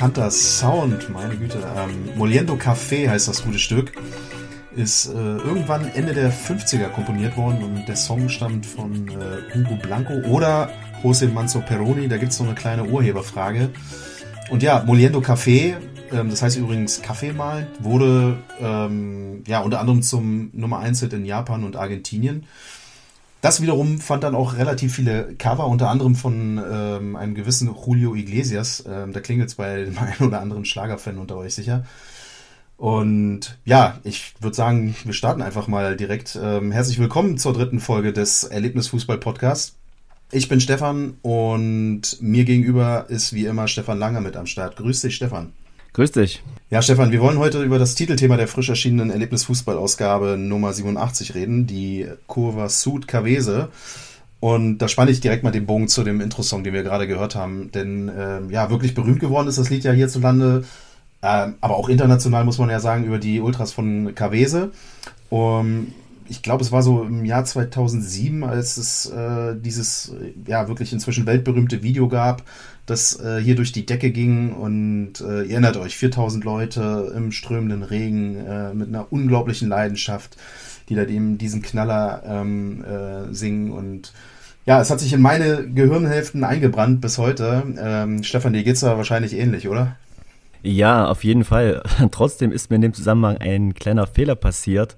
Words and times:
Bekannter 0.00 0.30
Sound, 0.30 1.10
meine 1.10 1.36
Güte. 1.36 1.58
Ähm, 1.76 2.16
Moliendo 2.16 2.54
Café 2.54 3.10
heißt 3.10 3.28
das 3.28 3.44
gute 3.44 3.58
Stück. 3.58 3.92
Ist 4.74 5.08
äh, 5.08 5.12
irgendwann 5.12 5.92
Ende 5.92 6.14
der 6.14 6.32
50er 6.32 6.88
komponiert 6.88 7.36
worden 7.36 7.62
und 7.62 7.86
der 7.86 7.96
Song 7.96 8.30
stammt 8.30 8.64
von 8.64 9.08
äh, 9.08 9.54
Hugo 9.54 9.76
Blanco 9.76 10.14
oder 10.26 10.70
José 11.02 11.30
Manzo 11.30 11.60
Peroni. 11.60 12.08
Da 12.08 12.16
gibt 12.16 12.32
es 12.32 12.38
so 12.38 12.44
eine 12.44 12.54
kleine 12.54 12.86
Urheberfrage. 12.86 13.68
Und 14.48 14.62
ja, 14.62 14.82
Moliendo 14.86 15.18
Café, 15.18 15.74
ähm, 16.10 16.30
das 16.30 16.40
heißt 16.40 16.56
übrigens 16.56 17.02
Kaffee 17.02 17.34
malen, 17.34 17.66
wurde 17.80 18.38
ähm, 18.58 19.44
ja 19.46 19.60
unter 19.60 19.80
anderem 19.80 20.00
zum 20.00 20.48
Nummer 20.54 20.78
1 20.78 21.00
Hit 21.00 21.12
in 21.12 21.26
Japan 21.26 21.62
und 21.62 21.76
Argentinien. 21.76 22.46
Das 23.40 23.62
wiederum 23.62 24.00
fand 24.00 24.22
dann 24.22 24.34
auch 24.34 24.56
relativ 24.56 24.94
viele 24.94 25.34
Cover, 25.36 25.66
unter 25.66 25.88
anderem 25.88 26.14
von 26.14 26.58
ähm, 26.58 27.16
einem 27.16 27.34
gewissen 27.34 27.74
Julio 27.74 28.14
Iglesias. 28.14 28.84
Ähm, 28.86 29.12
da 29.12 29.20
klingelt 29.20 29.48
es 29.48 29.54
bei 29.54 29.84
dem 29.84 29.98
einen 29.98 30.28
oder 30.28 30.40
anderen 30.40 30.64
Schlagerfan 30.64 31.18
unter 31.18 31.36
euch 31.36 31.54
sicher. 31.54 31.84
Und 32.76 33.58
ja, 33.64 33.98
ich 34.04 34.34
würde 34.40 34.56
sagen, 34.56 34.94
wir 35.04 35.12
starten 35.12 35.42
einfach 35.42 35.68
mal 35.68 35.96
direkt. 35.96 36.38
Ähm, 36.42 36.72
herzlich 36.72 36.98
willkommen 36.98 37.38
zur 37.38 37.52
dritten 37.52 37.80
Folge 37.80 38.12
des 38.12 38.44
Erlebnisfußball-Podcasts. 38.44 39.76
Ich 40.32 40.48
bin 40.48 40.60
Stefan 40.60 41.14
und 41.22 42.20
mir 42.20 42.44
gegenüber 42.44 43.06
ist 43.08 43.32
wie 43.32 43.46
immer 43.46 43.68
Stefan 43.68 43.98
Langer 43.98 44.20
mit 44.20 44.36
am 44.36 44.46
Start. 44.46 44.76
Grüß 44.76 45.00
dich, 45.00 45.16
Stefan. 45.16 45.52
Grüß 45.92 46.12
dich. 46.12 46.42
Ja, 46.70 46.82
Stefan, 46.82 47.10
wir 47.10 47.20
wollen 47.20 47.38
heute 47.38 47.62
über 47.62 47.80
das 47.80 47.96
Titelthema 47.96 48.36
der 48.36 48.46
frisch 48.46 48.68
erschienenen 48.68 49.10
Erlebnisfußball-Ausgabe 49.10 50.36
Nummer 50.38 50.72
87 50.72 51.34
reden, 51.34 51.66
die 51.66 52.06
Kurva 52.28 52.68
Sud 52.68 53.08
Cavese. 53.08 53.70
Und 54.38 54.78
da 54.78 54.88
spanne 54.88 55.10
ich 55.10 55.20
direkt 55.20 55.42
mal 55.42 55.50
den 55.50 55.66
Bogen 55.66 55.88
zu 55.88 56.04
dem 56.04 56.20
Intro-Song, 56.20 56.62
den 56.62 56.72
wir 56.72 56.84
gerade 56.84 57.08
gehört 57.08 57.34
haben. 57.34 57.72
Denn 57.72 58.08
äh, 58.08 58.40
ja, 58.50 58.70
wirklich 58.70 58.94
berühmt 58.94 59.20
geworden 59.20 59.48
ist 59.48 59.58
das 59.58 59.68
Lied 59.68 59.82
ja 59.82 59.92
hierzulande, 59.92 60.64
äh, 61.22 61.48
aber 61.60 61.76
auch 61.76 61.88
international 61.88 62.44
muss 62.44 62.58
man 62.58 62.70
ja 62.70 62.80
sagen, 62.80 63.04
über 63.04 63.18
die 63.18 63.40
Ultras 63.40 63.72
von 63.72 64.14
Cavese. 64.14 64.70
Um, 65.28 65.92
ich 66.30 66.42
glaube, 66.42 66.62
es 66.62 66.70
war 66.70 66.82
so 66.82 67.02
im 67.02 67.24
Jahr 67.24 67.44
2007, 67.44 68.44
als 68.44 68.76
es 68.76 69.06
äh, 69.06 69.56
dieses 69.56 70.14
ja 70.46 70.68
wirklich 70.68 70.92
inzwischen 70.92 71.26
weltberühmte 71.26 71.82
Video 71.82 72.08
gab, 72.08 72.44
das 72.86 73.18
äh, 73.20 73.40
hier 73.40 73.56
durch 73.56 73.72
die 73.72 73.84
Decke 73.84 74.12
ging 74.12 74.52
und 74.52 75.20
äh, 75.20 75.42
ihr 75.42 75.50
erinnert 75.50 75.76
euch, 75.76 75.96
4000 75.96 76.44
Leute 76.44 77.12
im 77.16 77.32
strömenden 77.32 77.82
Regen 77.82 78.36
äh, 78.46 78.72
mit 78.72 78.88
einer 78.88 79.12
unglaublichen 79.12 79.68
Leidenschaft, 79.68 80.36
die 80.88 80.94
da 80.94 81.04
eben 81.04 81.36
diesen 81.36 81.62
Knaller 81.62 82.22
ähm, 82.24 82.84
äh, 82.84 83.34
singen 83.34 83.72
und 83.72 84.12
ja, 84.66 84.80
es 84.80 84.90
hat 84.90 85.00
sich 85.00 85.12
in 85.12 85.22
meine 85.22 85.66
Gehirnhälften 85.66 86.44
eingebrannt 86.44 87.00
bis 87.00 87.18
heute. 87.18 87.64
Ähm, 87.76 88.22
Stefan, 88.22 88.52
dir 88.52 88.62
geht's 88.62 88.80
da 88.80 88.96
wahrscheinlich 88.96 89.34
ähnlich, 89.34 89.68
oder? 89.68 89.96
Ja, 90.62 91.06
auf 91.06 91.24
jeden 91.24 91.44
Fall. 91.44 91.82
Trotzdem 92.12 92.52
ist 92.52 92.70
mir 92.70 92.76
in 92.76 92.82
dem 92.82 92.94
Zusammenhang 92.94 93.38
ein 93.38 93.74
kleiner 93.74 94.06
Fehler 94.06 94.36
passiert. 94.36 94.96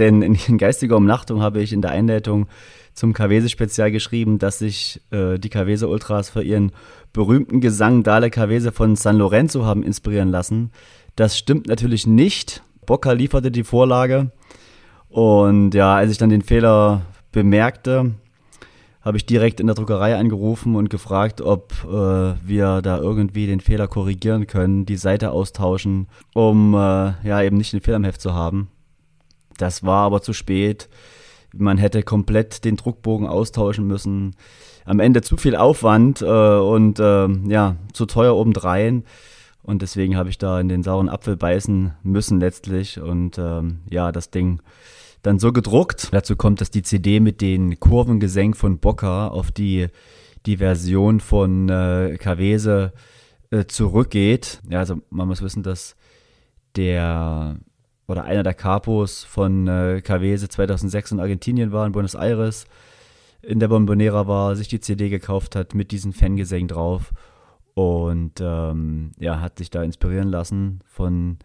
Denn 0.00 0.22
in 0.22 0.58
geistiger 0.58 0.96
Umnachtung 0.96 1.42
habe 1.42 1.60
ich 1.60 1.72
in 1.72 1.82
der 1.82 1.92
Einleitung 1.92 2.48
zum 2.94 3.12
Cavese-Spezial 3.12 3.92
geschrieben, 3.92 4.38
dass 4.38 4.58
sich 4.58 5.00
äh, 5.10 5.38
die 5.38 5.50
Cavese-Ultras 5.50 6.30
für 6.30 6.42
ihren 6.42 6.72
berühmten 7.12 7.60
Gesang 7.60 8.02
Dale 8.02 8.30
Cavese 8.30 8.72
von 8.72 8.96
San 8.96 9.18
Lorenzo 9.18 9.64
haben 9.64 9.82
inspirieren 9.82 10.30
lassen. 10.30 10.72
Das 11.16 11.38
stimmt 11.38 11.68
natürlich 11.68 12.06
nicht. 12.06 12.62
Bocca 12.86 13.12
lieferte 13.12 13.50
die 13.50 13.62
Vorlage. 13.62 14.32
Und 15.08 15.74
ja, 15.74 15.94
als 15.96 16.10
ich 16.10 16.18
dann 16.18 16.30
den 16.30 16.42
Fehler 16.42 17.02
bemerkte, 17.30 18.12
habe 19.02 19.18
ich 19.18 19.26
direkt 19.26 19.60
in 19.60 19.66
der 19.66 19.76
Druckerei 19.76 20.16
angerufen 20.16 20.76
und 20.76 20.88
gefragt, 20.88 21.42
ob 21.42 21.72
äh, 21.84 22.34
wir 22.42 22.80
da 22.82 22.98
irgendwie 22.98 23.46
den 23.46 23.60
Fehler 23.60 23.86
korrigieren 23.86 24.46
können, 24.46 24.86
die 24.86 24.96
Seite 24.96 25.30
austauschen, 25.30 26.08
um 26.34 26.74
äh, 26.74 26.78
ja 27.22 27.42
eben 27.42 27.58
nicht 27.58 27.72
den 27.72 27.82
Fehler 27.82 27.96
im 27.96 28.04
Heft 28.04 28.20
zu 28.20 28.34
haben. 28.34 28.68
Das 29.60 29.84
war 29.84 30.06
aber 30.06 30.22
zu 30.22 30.32
spät. 30.32 30.88
Man 31.54 31.78
hätte 31.78 32.02
komplett 32.02 32.64
den 32.64 32.76
Druckbogen 32.76 33.26
austauschen 33.26 33.86
müssen. 33.86 34.36
Am 34.84 35.00
Ende 35.00 35.20
zu 35.22 35.36
viel 35.36 35.56
Aufwand 35.56 36.22
äh, 36.22 36.24
und 36.24 36.98
äh, 36.98 37.28
ja, 37.48 37.76
zu 37.92 38.06
teuer 38.06 38.36
obendrein. 38.36 39.04
Und 39.62 39.82
deswegen 39.82 40.16
habe 40.16 40.30
ich 40.30 40.38
da 40.38 40.58
in 40.58 40.68
den 40.68 40.82
sauren 40.82 41.08
Apfel 41.08 41.36
beißen 41.36 41.92
müssen 42.02 42.40
letztlich. 42.40 43.00
Und 43.00 43.38
ähm, 43.38 43.80
ja, 43.90 44.12
das 44.12 44.30
Ding 44.30 44.60
dann 45.22 45.38
so 45.38 45.52
gedruckt. 45.52 46.08
Dazu 46.12 46.36
kommt, 46.36 46.60
dass 46.60 46.70
die 46.70 46.82
CD 46.82 47.20
mit 47.20 47.40
den 47.40 47.78
Kurvengesängen 47.78 48.54
von 48.54 48.78
Bocca 48.78 49.28
auf 49.28 49.50
die, 49.50 49.88
die 50.46 50.56
Version 50.56 51.20
von 51.20 51.68
äh, 51.68 52.16
Cavese 52.18 52.92
äh, 53.50 53.66
zurückgeht. 53.66 54.62
Ja, 54.70 54.78
also 54.78 55.02
man 55.10 55.28
muss 55.28 55.42
wissen, 55.42 55.62
dass 55.62 55.96
der 56.76 57.56
oder 58.10 58.24
einer 58.24 58.42
der 58.42 58.54
Capos 58.54 59.22
von 59.22 59.68
äh, 59.68 60.00
Cavese 60.02 60.48
2006 60.48 61.12
in 61.12 61.20
Argentinien 61.20 61.70
war, 61.70 61.86
in 61.86 61.92
Buenos 61.92 62.14
Aires, 62.14 62.66
in 63.40 63.60
der 63.60 63.68
Bombonera 63.68 64.26
war, 64.26 64.56
sich 64.56 64.68
die 64.68 64.80
CD 64.80 65.08
gekauft 65.08 65.54
hat 65.54 65.74
mit 65.74 65.92
diesen 65.92 66.12
Fangesängen 66.12 66.68
drauf 66.68 67.12
und 67.74 68.40
ähm, 68.40 69.12
ja, 69.18 69.40
hat 69.40 69.58
sich 69.58 69.70
da 69.70 69.82
inspirieren 69.82 70.28
lassen 70.28 70.80
von 70.84 71.38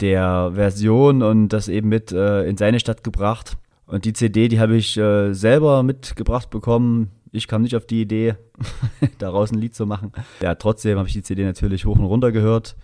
der 0.00 0.52
Version 0.54 1.22
und 1.22 1.48
das 1.48 1.68
eben 1.68 1.88
mit 1.88 2.12
äh, 2.12 2.44
in 2.44 2.58
seine 2.58 2.78
Stadt 2.78 3.02
gebracht. 3.02 3.56
Und 3.86 4.04
die 4.04 4.12
CD, 4.12 4.48
die 4.48 4.60
habe 4.60 4.76
ich 4.76 4.98
äh, 4.98 5.32
selber 5.32 5.82
mitgebracht 5.82 6.50
bekommen. 6.50 7.10
Ich 7.32 7.48
kam 7.48 7.62
nicht 7.62 7.74
auf 7.74 7.86
die 7.86 8.02
Idee, 8.02 8.34
daraus 9.18 9.50
ein 9.50 9.58
Lied 9.58 9.74
zu 9.74 9.86
machen. 9.86 10.12
Ja, 10.42 10.56
trotzdem 10.56 10.98
habe 10.98 11.08
ich 11.08 11.14
die 11.14 11.22
CD 11.22 11.44
natürlich 11.44 11.86
hoch 11.86 11.98
und 11.98 12.04
runter 12.04 12.32
gehört. 12.32 12.76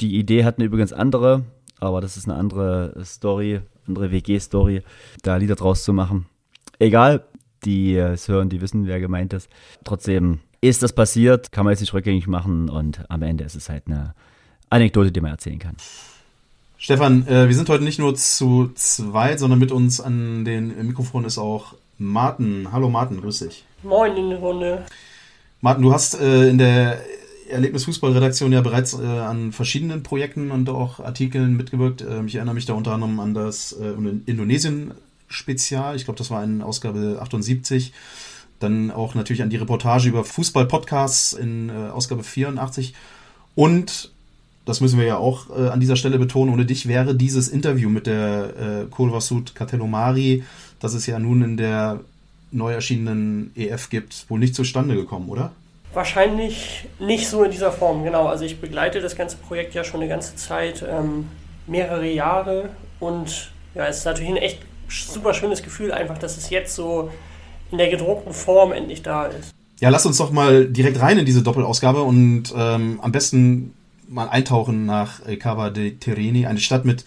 Die 0.00 0.18
Idee 0.18 0.44
hatten 0.44 0.60
übrigens 0.60 0.92
andere, 0.92 1.44
aber 1.80 2.00
das 2.00 2.16
ist 2.16 2.28
eine 2.28 2.38
andere 2.38 2.94
Story, 3.04 3.60
andere 3.86 4.10
WG-Story, 4.10 4.82
da 5.22 5.36
Lieder 5.36 5.54
draus 5.54 5.84
zu 5.84 5.92
machen. 5.92 6.26
Egal, 6.78 7.24
die 7.64 7.96
es 7.96 8.28
hören, 8.28 8.48
die 8.48 8.60
wissen, 8.60 8.86
wer 8.86 9.00
gemeint 9.00 9.32
ist. 9.32 9.48
Trotzdem 9.84 10.40
ist 10.60 10.82
das 10.82 10.92
passiert, 10.92 11.52
kann 11.52 11.64
man 11.64 11.72
jetzt 11.72 11.80
nicht 11.80 11.94
rückgängig 11.94 12.26
machen 12.26 12.68
und 12.68 13.10
am 13.10 13.22
Ende 13.22 13.44
ist 13.44 13.56
es 13.56 13.68
halt 13.68 13.84
eine 13.86 14.14
Anekdote, 14.70 15.12
die 15.12 15.20
man 15.20 15.32
erzählen 15.32 15.58
kann. 15.58 15.76
Stefan, 16.78 17.26
äh, 17.26 17.48
wir 17.48 17.54
sind 17.54 17.68
heute 17.68 17.84
nicht 17.84 17.98
nur 17.98 18.14
zu 18.14 18.70
zweit, 18.74 19.38
sondern 19.38 19.58
mit 19.58 19.72
uns 19.72 20.00
an 20.00 20.44
den 20.44 20.86
Mikrofon 20.86 21.24
ist 21.24 21.38
auch 21.38 21.74
Martin. 21.98 22.68
Hallo 22.70 22.90
Martin, 22.90 23.20
grüß 23.20 23.40
dich. 23.40 23.64
Moin 23.82 24.16
in 24.16 24.30
die 24.30 24.36
Runde. 24.36 24.84
Martin, 25.62 25.82
du 25.82 25.92
hast 25.92 26.20
äh, 26.20 26.48
in 26.48 26.58
der 26.58 27.00
Erlebnisfußballredaktion 27.48 28.52
ja 28.52 28.60
bereits 28.60 28.94
äh, 28.94 29.04
an 29.04 29.52
verschiedenen 29.52 30.02
Projekten 30.02 30.50
und 30.50 30.68
auch 30.68 31.00
Artikeln 31.00 31.56
mitgewirkt. 31.56 32.02
Ähm, 32.02 32.26
ich 32.26 32.36
erinnere 32.36 32.54
mich 32.54 32.66
da 32.66 32.74
unter 32.74 32.92
anderem 32.92 33.20
an 33.20 33.34
das 33.34 33.72
äh, 33.72 33.94
Indonesien-Spezial. 34.26 35.96
Ich 35.96 36.04
glaube, 36.04 36.18
das 36.18 36.30
war 36.30 36.42
in 36.44 36.62
Ausgabe 36.62 37.18
78. 37.20 37.92
Dann 38.58 38.90
auch 38.90 39.14
natürlich 39.14 39.42
an 39.42 39.50
die 39.50 39.56
Reportage 39.56 40.08
über 40.08 40.24
Fußball-Podcasts 40.24 41.34
in 41.34 41.68
äh, 41.68 41.90
Ausgabe 41.90 42.22
84. 42.22 42.94
Und 43.54 44.10
das 44.64 44.80
müssen 44.80 44.98
wir 44.98 45.06
ja 45.06 45.16
auch 45.16 45.48
äh, 45.56 45.68
an 45.68 45.80
dieser 45.80 45.96
Stelle 45.96 46.18
betonen, 46.18 46.52
ohne 46.52 46.66
dich 46.66 46.88
wäre 46.88 47.14
dieses 47.14 47.48
Interview 47.48 47.88
mit 47.88 48.06
der 48.06 48.56
äh, 48.56 48.86
Kurvasud 48.90 49.54
Catelomari, 49.54 50.42
das 50.80 50.94
es 50.94 51.06
ja 51.06 51.18
nun 51.18 51.42
in 51.42 51.56
der 51.56 52.00
neu 52.50 52.72
erschienenen 52.72 53.52
EF 53.54 53.90
gibt, 53.90 54.28
wohl 54.28 54.40
nicht 54.40 54.54
zustande 54.54 54.94
gekommen, 54.94 55.28
oder? 55.28 55.52
Wahrscheinlich 55.96 56.86
nicht 56.98 57.26
so 57.26 57.42
in 57.42 57.50
dieser 57.50 57.72
Form, 57.72 58.04
genau. 58.04 58.26
Also 58.26 58.44
ich 58.44 58.60
begleite 58.60 59.00
das 59.00 59.16
ganze 59.16 59.38
Projekt 59.38 59.72
ja 59.72 59.82
schon 59.82 60.00
eine 60.00 60.10
ganze 60.10 60.36
Zeit, 60.36 60.84
ähm, 60.86 61.28
mehrere 61.66 62.06
Jahre 62.06 62.68
und 63.00 63.50
ja, 63.74 63.86
es 63.86 64.00
ist 64.00 64.04
natürlich 64.04 64.30
ein 64.30 64.36
echt 64.36 64.58
super 64.90 65.32
schönes 65.32 65.62
Gefühl 65.62 65.92
einfach, 65.92 66.18
dass 66.18 66.36
es 66.36 66.50
jetzt 66.50 66.74
so 66.74 67.10
in 67.70 67.78
der 67.78 67.88
gedruckten 67.88 68.34
Form 68.34 68.72
endlich 68.72 69.00
da 69.00 69.24
ist. 69.24 69.54
Ja, 69.80 69.88
lass 69.88 70.04
uns 70.04 70.18
doch 70.18 70.30
mal 70.30 70.66
direkt 70.66 71.00
rein 71.00 71.16
in 71.16 71.24
diese 71.24 71.42
Doppelausgabe 71.42 72.02
und 72.02 72.52
ähm, 72.54 73.00
am 73.00 73.10
besten 73.10 73.72
mal 74.06 74.28
eintauchen 74.28 74.84
nach 74.84 75.22
Cava 75.38 75.70
de 75.70 75.92
Tereni, 75.92 76.44
eine 76.44 76.60
Stadt 76.60 76.84
mit 76.84 77.06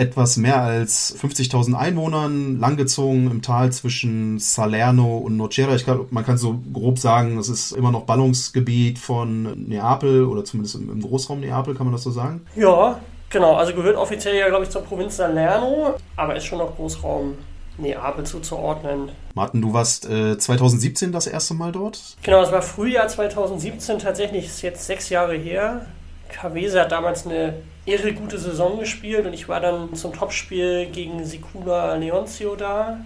etwas 0.00 0.38
mehr 0.38 0.62
als 0.62 1.14
50.000 1.20 1.74
Einwohnern, 1.74 2.58
langgezogen 2.58 3.30
im 3.30 3.42
Tal 3.42 3.70
zwischen 3.70 4.38
Salerno 4.38 5.18
und 5.18 5.36
Nocera. 5.36 5.74
Ich 5.74 5.84
glaube, 5.84 6.06
man 6.10 6.24
kann 6.24 6.38
so 6.38 6.58
grob 6.72 6.98
sagen, 6.98 7.36
das 7.36 7.50
ist 7.50 7.72
immer 7.72 7.92
noch 7.92 8.04
Ballungsgebiet 8.04 8.98
von 8.98 9.66
Neapel 9.68 10.24
oder 10.24 10.42
zumindest 10.44 10.76
im 10.76 11.02
Großraum 11.02 11.40
Neapel, 11.40 11.74
kann 11.74 11.86
man 11.86 11.92
das 11.92 12.02
so 12.02 12.10
sagen? 12.10 12.46
Ja, 12.56 12.98
genau. 13.28 13.56
Also 13.56 13.74
gehört 13.74 13.96
offiziell 13.96 14.36
ja, 14.36 14.48
glaube 14.48 14.64
ich, 14.64 14.70
zur 14.70 14.82
Provinz 14.82 15.18
Salerno, 15.18 15.94
aber 16.16 16.34
ist 16.34 16.46
schon 16.46 16.58
noch 16.58 16.74
Großraum 16.76 17.34
Neapel 17.76 18.24
zuzuordnen. 18.24 19.10
Martin, 19.34 19.60
du 19.60 19.74
warst 19.74 20.08
äh, 20.08 20.38
2017 20.38 21.12
das 21.12 21.26
erste 21.26 21.52
Mal 21.52 21.72
dort? 21.72 22.16
Genau, 22.22 22.42
es 22.42 22.50
war 22.50 22.62
Frühjahr 22.62 23.08
2017, 23.08 23.98
tatsächlich 23.98 24.46
ist 24.46 24.62
jetzt 24.62 24.86
sechs 24.86 25.10
Jahre 25.10 25.34
her. 25.34 25.86
Cavese 26.30 26.80
hat 26.80 26.92
damals 26.92 27.26
eine 27.26 27.54
irre 27.84 28.12
gute 28.12 28.38
Saison 28.38 28.78
gespielt 28.78 29.26
und 29.26 29.32
ich 29.32 29.48
war 29.48 29.60
dann 29.60 29.94
zum 29.94 30.12
Topspiel 30.12 30.86
gegen 30.86 31.24
Sicula 31.24 31.94
Leoncio 31.94 32.56
da. 32.56 32.98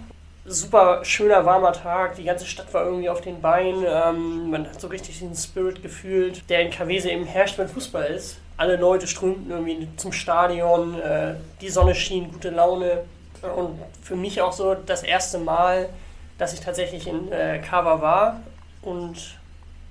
super 0.45 1.03
schöner, 1.03 1.45
warmer 1.45 1.73
Tag. 1.73 2.15
Die 2.15 2.23
ganze 2.23 2.45
Stadt 2.45 2.73
war 2.73 2.85
irgendwie 2.85 3.09
auf 3.09 3.21
den 3.21 3.41
Beinen. 3.41 3.83
Ähm, 3.87 4.51
man 4.51 4.67
hat 4.67 4.79
so 4.79 4.87
richtig 4.87 5.19
den 5.19 5.35
Spirit 5.35 5.81
gefühlt, 5.81 6.49
der 6.49 6.61
in 6.61 6.71
Kavese 6.71 7.09
eben 7.09 7.25
herrscht, 7.25 7.57
wenn 7.57 7.67
Fußball 7.67 8.05
ist. 8.05 8.37
Alle 8.57 8.77
Leute 8.77 9.07
strömten 9.07 9.49
irgendwie 9.51 9.87
zum 9.97 10.11
Stadion, 10.11 10.99
äh, 10.99 11.35
die 11.61 11.69
Sonne 11.69 11.95
schien, 11.95 12.31
gute 12.31 12.51
Laune. 12.51 13.03
Und 13.55 13.79
für 14.01 14.15
mich 14.15 14.41
auch 14.41 14.53
so 14.53 14.75
das 14.75 15.03
erste 15.03 15.39
Mal, 15.39 15.89
dass 16.37 16.53
ich 16.53 16.61
tatsächlich 16.61 17.07
in 17.07 17.31
äh, 17.31 17.59
Kava 17.59 18.01
war. 18.01 18.41
Und 18.81 19.37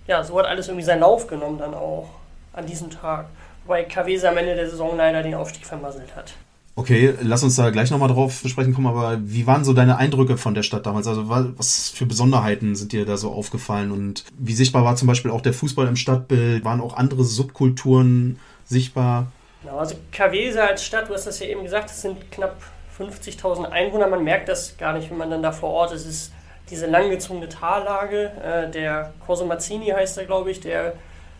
ja, 0.07 0.23
so 0.23 0.39
hat 0.39 0.47
alles 0.47 0.69
irgendwie 0.69 0.85
seinen 0.85 1.01
Lauf 1.01 1.27
genommen 1.27 1.59
dann 1.59 1.75
auch 1.75 2.09
an 2.55 2.67
diesem 2.67 2.91
Tag. 2.91 3.27
Wobei 3.65 3.85
Kavese 3.85 4.29
am 4.29 4.37
Ende 4.37 4.55
der 4.55 4.69
Saison 4.69 4.97
leider 4.97 5.23
den 5.23 5.35
Aufstieg 5.35 5.67
vermasselt 5.67 6.15
hat. 6.15 6.35
Okay, 6.77 7.15
lass 7.23 7.45
uns 7.45 7.55
da 7.55 7.71
gleich 7.71 7.93
nochmal 7.93 8.09
drauf 8.09 8.43
besprechen 8.43 8.75
kommen, 8.75 8.89
aber 8.89 9.19
wie 9.23 9.47
waren 9.47 9.65
so 9.65 9.73
deine 9.73 9.97
Eindrücke 9.97 10.37
von 10.37 10.55
der 10.55 10.65
Stadt 10.65 10.87
damals? 10.87 11.07
Also 11.07 11.29
was 11.29 11.91
für 11.91 12.05
Besonderheiten 12.05 12.75
sind 12.75 12.91
dir 12.91 13.07
da 13.07 13.17
so 13.17 13.31
aufgefallen 13.31 13.93
und 13.93 14.25
wie 14.37 14.55
sichtbar 14.55 14.85
war 14.85 14.97
zum 14.97 15.07
Beispiel 15.07 15.31
auch 15.31 15.41
der 15.41 15.53
Fußball 15.53 15.87
im 15.87 15.95
Stadtbild? 15.95 16.65
Waren 16.65 16.81
auch 16.81 16.97
andere 16.97 17.23
Subkulturen 17.23 18.41
sichtbar? 18.65 19.29
Genau, 19.63 19.79
also 19.79 19.95
Kavese 20.11 20.65
als 20.65 20.85
Stadt, 20.85 21.09
du 21.09 21.15
hast 21.15 21.29
das 21.29 21.39
ja 21.39 21.47
eben 21.47 21.63
gesagt, 21.63 21.91
es 21.91 22.03
sind 22.03 22.31
knapp 22.33 22.57
50.000 22.99 23.71
Einwohner. 23.71 24.09
Man 24.09 24.25
merkt 24.25 24.49
das 24.49 24.77
gar 24.77 24.95
nicht, 24.95 25.11
wenn 25.11 25.19
man 25.19 25.31
dann 25.31 25.43
da 25.43 25.53
vor 25.53 25.71
Ort 25.71 25.93
ist. 25.93 26.03
Es 26.03 26.07
ist 26.07 26.33
diese 26.71 26.87
langgezogene 26.87 27.49
Tallage. 27.49 28.33
Äh, 28.43 28.71
der 28.71 29.15
Corso 29.25 29.47
Mazzini 29.47 29.87
heißt 29.87 30.19
er, 30.19 30.25
glaube 30.25 30.51
ich, 30.51 30.61
der 30.61 30.95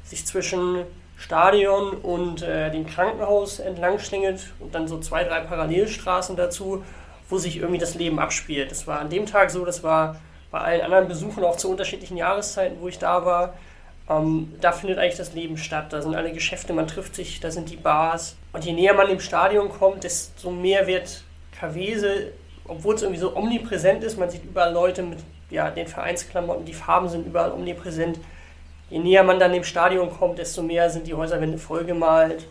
sich 0.05 0.25
zwischen 0.27 0.85
Stadion 1.17 1.93
und 1.93 2.43
äh, 2.43 2.71
dem 2.71 2.87
Krankenhaus 2.87 3.59
entlang 3.59 3.99
schlingelt 3.99 4.53
und 4.59 4.75
dann 4.75 4.89
so 4.89 4.99
zwei, 4.99 5.25
drei 5.25 5.41
Parallelstraßen 5.41 6.37
dazu, 6.37 6.85
wo 7.29 7.39
sich 7.39 7.59
irgendwie 7.59 7.79
das 7.79 7.95
Leben 7.95 8.19
abspielt. 8.19 8.71
Das 8.71 8.87
war 8.87 9.01
an 9.01 9.11
dem 9.11 9.27
Tag 9.27 9.51
so, 9.51 9.65
das 9.65 9.83
war 9.83 10.17
bei 10.51 10.61
allen 10.61 10.83
anderen 10.83 11.09
Besuchen 11.09 11.45
auch 11.45 11.57
zu 11.57 11.71
unterschiedlichen 11.71 12.17
Jahreszeiten, 12.17 12.79
wo 12.81 12.89
ich 12.89 12.99
da 12.99 13.25
war. 13.25 13.55
Ähm, 14.09 14.53
da 14.61 14.73
findet 14.73 14.99
eigentlich 14.99 15.17
das 15.17 15.35
Leben 15.35 15.57
statt. 15.57 15.93
Da 15.93 16.03
sind 16.03 16.15
alle 16.15 16.33
Geschäfte, 16.33 16.73
man 16.73 16.87
trifft 16.87 17.15
sich, 17.15 17.41
da 17.41 17.51
sind 17.51 17.71
die 17.71 17.77
Bars. 17.77 18.37
Und 18.53 18.65
je 18.65 18.73
näher 18.73 18.95
man 18.95 19.09
dem 19.09 19.21
Stadion 19.21 19.71
kommt, 19.71 20.05
desto 20.05 20.51
mehr 20.51 20.87
wird 20.87 21.25
Kavese, 21.59 22.33
obwohl 22.67 22.95
es 22.95 23.03
irgendwie 23.03 23.21
so 23.21 23.37
omnipräsent 23.37 24.05
ist, 24.05 24.19
man 24.19 24.31
sieht 24.31 24.45
überall 24.45 24.73
Leute 24.73 25.03
mit 25.03 25.19
ja, 25.51 25.71
den 25.71 25.87
Vereinsklamotten, 25.87 26.65
die 26.65 26.75
Farben 26.75 27.09
sind 27.09 27.27
überall 27.27 27.53
omnipräsent 27.53 28.19
je 28.95 29.01
näher 29.01 29.25
man 29.25 29.41
dann 29.41 29.53
dem 29.53 29.65
Stadion 29.65 30.09
kommt, 30.09 30.39
desto 30.39 30.63
mehr 30.63 30.89
sind 30.89 31.09
die 31.09 31.15
Häuserwände 31.15 31.59
vollgemalt. 31.59 32.47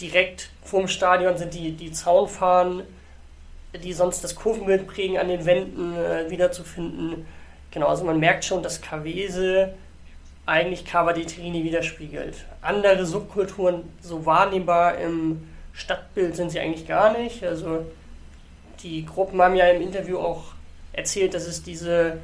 Direkt 0.00 0.48
vorm 0.64 0.88
Stadion 0.88 1.36
sind 1.36 1.52
die, 1.52 1.72
die 1.72 1.92
Zaunfahnen, 1.92 2.84
die 3.84 3.92
sonst 3.92 4.24
das 4.24 4.34
Kurvenbild 4.34 4.86
prägen, 4.86 5.18
an 5.18 5.28
den 5.28 5.44
Wänden 5.44 5.94
äh, 5.94 6.30
wiederzufinden. 6.30 7.26
Genau, 7.70 7.88
also 7.88 8.02
man 8.02 8.18
merkt 8.18 8.46
schon, 8.46 8.62
dass 8.62 8.80
Kavese 8.80 9.74
eigentlich 10.46 10.86
Cava 10.86 11.12
di 11.12 11.26
Trini 11.26 11.64
widerspiegelt. 11.64 12.46
Andere 12.62 13.04
Subkulturen, 13.04 13.82
so 14.00 14.24
wahrnehmbar 14.24 14.96
im 14.96 15.48
Stadtbild 15.74 16.34
sind 16.34 16.50
sie 16.50 16.60
eigentlich 16.60 16.88
gar 16.88 17.12
nicht. 17.18 17.44
Also 17.44 17.84
die 18.82 19.04
Gruppen 19.04 19.42
haben 19.42 19.54
ja 19.54 19.66
im 19.66 19.82
Interview 19.82 20.18
auch 20.18 20.44
erzählt, 20.94 21.34
dass 21.34 21.46
es 21.46 21.62
diese 21.62 22.16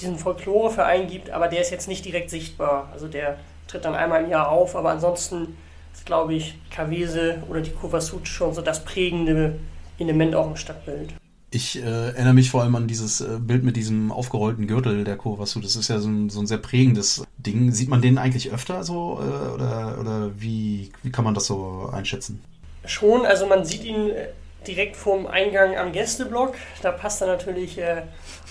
diesen 0.00 0.18
Folkloreverein 0.18 1.06
gibt, 1.06 1.30
aber 1.30 1.48
der 1.48 1.60
ist 1.60 1.70
jetzt 1.70 1.88
nicht 1.88 2.04
direkt 2.04 2.30
sichtbar. 2.30 2.88
Also 2.92 3.08
der 3.08 3.38
tritt 3.66 3.84
dann 3.84 3.94
einmal 3.94 4.24
im 4.24 4.30
Jahr 4.30 4.48
auf, 4.48 4.76
aber 4.76 4.90
ansonsten 4.90 5.56
ist, 5.92 6.06
glaube 6.06 6.34
ich, 6.34 6.58
Kavese 6.70 7.42
oder 7.48 7.60
die 7.60 7.70
Kovasut 7.70 8.26
schon 8.26 8.54
so 8.54 8.62
das 8.62 8.84
prägende 8.84 9.58
Element 9.98 10.34
auch 10.34 10.46
im 10.46 10.56
Stadtbild. 10.56 11.14
Ich 11.52 11.82
äh, 11.82 11.82
erinnere 11.82 12.34
mich 12.34 12.50
vor 12.50 12.62
allem 12.62 12.76
an 12.76 12.86
dieses 12.86 13.20
äh, 13.20 13.38
Bild 13.40 13.64
mit 13.64 13.76
diesem 13.76 14.12
aufgerollten 14.12 14.68
Gürtel 14.68 15.02
der 15.02 15.16
Kovasut. 15.16 15.64
Das 15.64 15.74
ist 15.74 15.88
ja 15.88 15.98
so 15.98 16.08
ein, 16.08 16.30
so 16.30 16.40
ein, 16.40 16.46
sehr 16.46 16.58
prägendes 16.58 17.24
Ding. 17.38 17.72
Sieht 17.72 17.88
man 17.88 18.00
den 18.00 18.18
eigentlich 18.18 18.52
öfter 18.52 18.84
so 18.84 19.20
äh, 19.20 19.54
oder, 19.54 19.98
oder 20.00 20.30
wie, 20.40 20.92
wie 21.02 21.10
kann 21.10 21.24
man 21.24 21.34
das 21.34 21.46
so 21.46 21.90
einschätzen? 21.92 22.40
Schon, 22.84 23.26
also 23.26 23.46
man 23.46 23.64
sieht 23.64 23.82
ihn 23.82 24.10
äh, 24.10 24.28
direkt 24.64 24.94
vorm 24.94 25.26
Eingang 25.26 25.76
am 25.76 25.90
Gästeblock. 25.90 26.54
Da 26.82 26.92
passt 26.92 27.20
er 27.20 27.26
natürlich 27.26 27.78
äh, 27.78 28.02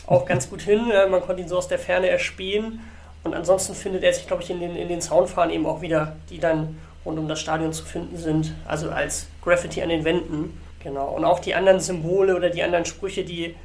auch 0.09 0.25
ganz 0.25 0.49
gut 0.49 0.61
hin. 0.61 0.89
Äh, 0.91 1.07
man 1.07 1.21
konnte 1.21 1.41
ihn 1.41 1.47
so 1.47 1.57
aus 1.57 1.67
der 1.67 1.79
Ferne 1.79 2.09
erspähen. 2.09 2.81
Und 3.23 3.33
ansonsten 3.33 3.75
findet 3.75 4.03
er 4.03 4.13
sich, 4.13 4.27
glaube 4.27 4.43
ich, 4.43 4.49
in 4.49 4.59
den, 4.59 4.75
in 4.75 4.87
den 4.87 5.01
Soundfahren 5.01 5.51
eben 5.51 5.65
auch 5.65 5.81
wieder, 5.81 6.15
die 6.29 6.39
dann 6.39 6.77
rund 7.05 7.19
um 7.19 7.27
das 7.27 7.39
Stadion 7.39 7.73
zu 7.73 7.85
finden 7.85 8.17
sind. 8.17 8.53
Also 8.65 8.89
als 8.89 9.27
Graffiti 9.41 9.81
an 9.81 9.89
den 9.89 10.03
Wänden. 10.03 10.57
Genau. 10.83 11.09
Und 11.09 11.25
auch 11.25 11.39
die 11.39 11.53
anderen 11.53 11.79
Symbole 11.79 12.35
oder 12.35 12.49
die 12.49 12.63
anderen 12.63 12.85
Sprüche, 12.85 13.23
die 13.23 13.55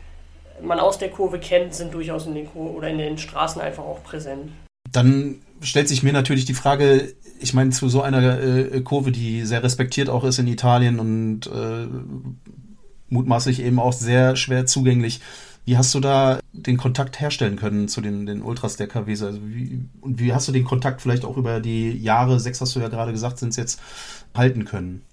man 0.60 0.78
aus 0.78 0.98
der 0.98 1.08
Kurve 1.08 1.38
kennt, 1.38 1.74
sind 1.74 1.94
durchaus 1.94 2.26
in 2.26 2.34
den 2.34 2.46
Kur 2.46 2.74
oder 2.74 2.88
in 2.88 2.98
den 2.98 3.18
Straßen 3.18 3.60
einfach 3.60 3.84
auch 3.84 4.02
präsent. 4.02 4.50
Dann 4.90 5.40
stellt 5.60 5.88
sich 5.88 6.02
mir 6.02 6.12
natürlich 6.12 6.44
die 6.44 6.54
Frage, 6.54 7.14
ich 7.40 7.54
meine, 7.54 7.70
zu 7.70 7.88
so 7.88 8.02
einer 8.02 8.40
äh, 8.40 8.80
Kurve, 8.82 9.12
die 9.12 9.42
sehr 9.42 9.62
respektiert 9.62 10.08
auch 10.08 10.24
ist 10.24 10.38
in 10.38 10.46
Italien 10.46 11.00
und 11.00 11.46
äh, 11.46 11.86
mutmaßlich 13.08 13.62
eben 13.62 13.78
auch 13.78 13.92
sehr 13.92 14.36
schwer 14.36 14.66
zugänglich. 14.66 15.20
Wie 15.66 15.78
hast 15.78 15.94
du 15.94 16.00
da 16.00 16.40
den 16.52 16.76
Kontakt 16.76 17.20
herstellen 17.20 17.56
können 17.56 17.88
zu 17.88 18.00
den, 18.00 18.26
den 18.26 18.42
Ultras 18.42 18.76
der 18.76 18.86
KWs? 18.86 19.22
Also 19.22 19.40
wie, 19.42 19.80
und 20.02 20.20
wie 20.20 20.34
hast 20.34 20.46
du 20.46 20.52
den 20.52 20.64
Kontakt 20.64 21.00
vielleicht 21.00 21.24
auch 21.24 21.36
über 21.36 21.60
die 21.60 21.92
Jahre, 22.02 22.38
sechs 22.38 22.60
hast 22.60 22.76
du 22.76 22.80
ja 22.80 22.88
gerade 22.88 23.12
gesagt, 23.12 23.38
sind 23.38 23.50
es 23.50 23.56
jetzt, 23.56 23.80
halten 24.36 24.64
können? 24.64 25.04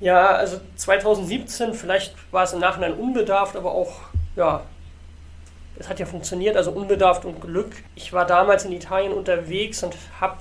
Ja, 0.00 0.28
also 0.28 0.60
2017, 0.76 1.74
vielleicht 1.74 2.14
war 2.32 2.44
es 2.44 2.52
im 2.52 2.60
Nachhinein 2.60 2.94
unbedarft, 2.94 3.54
aber 3.54 3.72
auch, 3.72 4.00
ja, 4.34 4.62
es 5.78 5.88
hat 5.88 6.00
ja 6.00 6.06
funktioniert, 6.06 6.56
also 6.56 6.72
unbedarft 6.72 7.24
und 7.24 7.40
Glück. 7.40 7.72
Ich 7.94 8.12
war 8.12 8.26
damals 8.26 8.64
in 8.64 8.72
Italien 8.72 9.12
unterwegs 9.12 9.82
und 9.82 9.96
habe 10.20 10.38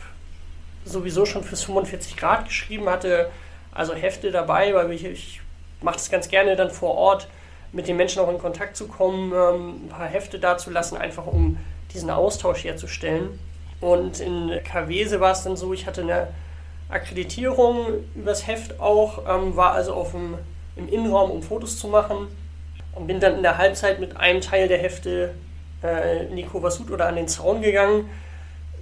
sowieso 0.85 1.25
schon 1.25 1.43
fürs 1.43 1.63
45 1.63 2.17
Grad 2.17 2.45
geschrieben, 2.45 2.89
hatte 2.89 3.29
also 3.71 3.93
Hefte 3.93 4.31
dabei, 4.31 4.73
weil 4.73 4.91
ich, 4.91 5.05
ich 5.05 5.41
mache 5.81 5.95
das 5.95 6.09
ganz 6.09 6.27
gerne 6.27 6.55
dann 6.55 6.71
vor 6.71 6.95
Ort 6.95 7.27
mit 7.71 7.87
den 7.87 7.97
Menschen 7.97 8.21
auch 8.21 8.29
in 8.29 8.39
Kontakt 8.39 8.75
zu 8.75 8.87
kommen, 8.87 9.31
ähm, 9.31 9.85
ein 9.85 9.89
paar 9.89 10.07
Hefte 10.07 10.39
dazulassen, 10.39 10.97
einfach 10.97 11.27
um 11.27 11.57
diesen 11.93 12.09
Austausch 12.09 12.63
herzustellen. 12.63 13.39
Und 13.81 14.19
in 14.19 14.59
Kavese 14.63 15.19
war 15.19 15.31
es 15.31 15.43
dann 15.43 15.55
so, 15.55 15.73
ich 15.73 15.85
hatte 15.85 16.01
eine 16.01 16.27
Akkreditierung 16.89 17.85
übers 18.15 18.47
Heft 18.47 18.79
auch, 18.79 19.19
ähm, 19.27 19.55
war 19.55 19.71
also 19.71 19.93
auf 19.93 20.11
dem, 20.11 20.35
im 20.75 20.89
Innenraum, 20.89 21.31
um 21.31 21.43
Fotos 21.43 21.77
zu 21.77 21.87
machen 21.87 22.27
und 22.93 23.07
bin 23.07 23.19
dann 23.19 23.37
in 23.37 23.43
der 23.43 23.57
Halbzeit 23.57 23.99
mit 23.99 24.17
einem 24.17 24.41
Teil 24.41 24.67
der 24.67 24.79
Hefte 24.79 25.35
äh, 25.83 26.25
in 26.25 26.35
die 26.35 26.43
Kovasut 26.43 26.89
oder 26.91 27.07
an 27.07 27.15
den 27.15 27.27
Zaun 27.27 27.61
gegangen. 27.61 28.09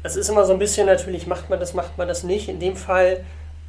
Das 0.04 0.16
ist 0.16 0.30
immer 0.30 0.46
so 0.46 0.54
ein 0.54 0.60
bisschen 0.60 0.86
natürlich, 0.86 1.28
macht 1.28 1.50
man 1.50 1.60
das, 1.60 1.74
macht 1.74 1.98
man 1.98 2.08
das 2.08 2.24
nicht. 2.24 2.48
In 2.48 2.60
dem 2.60 2.78
Fall 2.78 3.26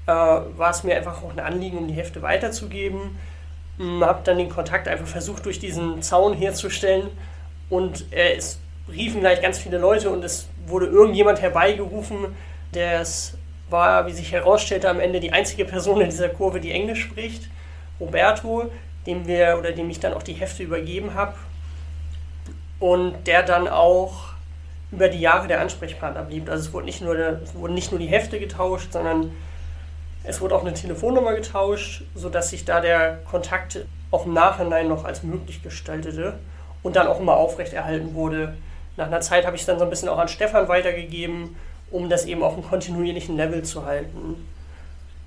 äh, 0.06 0.10
war 0.10 0.70
es 0.70 0.84
mir 0.84 0.94
einfach 0.94 1.22
auch 1.22 1.32
ein 1.32 1.40
Anliegen, 1.40 1.78
um 1.78 1.88
die 1.88 1.94
Hefte 1.94 2.22
weiterzugeben 2.22 3.18
habe 3.78 4.20
dann 4.24 4.38
den 4.38 4.48
Kontakt 4.48 4.88
einfach 4.88 5.06
versucht, 5.06 5.44
durch 5.44 5.58
diesen 5.58 6.02
Zaun 6.02 6.34
herzustellen. 6.34 7.08
Und 7.70 8.06
es 8.10 8.58
riefen 8.90 9.20
gleich 9.20 9.42
ganz 9.42 9.58
viele 9.58 9.78
Leute 9.78 10.10
und 10.10 10.24
es 10.24 10.48
wurde 10.66 10.86
irgendjemand 10.86 11.40
herbeigerufen, 11.40 12.34
der 12.74 13.00
es 13.00 13.34
war, 13.70 14.06
wie 14.06 14.12
sich 14.12 14.32
herausstellte, 14.32 14.88
am 14.88 15.00
Ende 15.00 15.20
die 15.20 15.32
einzige 15.32 15.64
Person 15.64 16.00
in 16.00 16.08
dieser 16.08 16.30
Kurve, 16.30 16.60
die 16.60 16.72
Englisch 16.72 17.02
spricht, 17.02 17.50
Roberto, 18.00 18.70
dem 19.06 19.26
wir 19.26 19.56
oder 19.58 19.72
dem 19.72 19.90
ich 19.90 20.00
dann 20.00 20.14
auch 20.14 20.22
die 20.22 20.32
Hefte 20.32 20.62
übergeben 20.62 21.14
habe. 21.14 21.34
Und 22.80 23.26
der 23.26 23.42
dann 23.42 23.68
auch 23.68 24.28
über 24.92 25.08
die 25.08 25.20
Jahre 25.20 25.48
der 25.48 25.60
Ansprechpartner 25.60 26.22
blieb. 26.22 26.48
Also 26.48 26.68
es, 26.68 26.72
wurde 26.72 26.86
nicht 26.86 27.02
nur 27.02 27.14
der, 27.14 27.40
es 27.42 27.54
wurden 27.54 27.74
nicht 27.74 27.90
nur 27.90 28.00
die 28.00 28.06
Hefte 28.06 28.38
getauscht, 28.38 28.92
sondern 28.92 29.32
es 30.24 30.40
wurde 30.40 30.54
auch 30.54 30.62
eine 30.62 30.74
Telefonnummer 30.74 31.34
getauscht, 31.34 32.02
sodass 32.14 32.50
sich 32.50 32.64
da 32.64 32.80
der 32.80 33.18
Kontakt 33.30 33.86
auch 34.10 34.26
im 34.26 34.34
Nachhinein 34.34 34.88
noch 34.88 35.04
als 35.04 35.22
möglich 35.22 35.62
gestaltete 35.62 36.38
und 36.82 36.96
dann 36.96 37.06
auch 37.06 37.20
immer 37.20 37.36
aufrechterhalten 37.36 38.14
wurde. 38.14 38.56
Nach 38.96 39.06
einer 39.06 39.20
Zeit 39.20 39.46
habe 39.46 39.56
ich 39.56 39.62
es 39.62 39.66
dann 39.66 39.78
so 39.78 39.84
ein 39.84 39.90
bisschen 39.90 40.08
auch 40.08 40.18
an 40.18 40.28
Stefan 40.28 40.68
weitergegeben, 40.68 41.56
um 41.90 42.08
das 42.08 42.26
eben 42.26 42.42
auf 42.42 42.54
einem 42.54 42.64
kontinuierlichen 42.64 43.36
Level 43.36 43.62
zu 43.62 43.86
halten. 43.86 44.48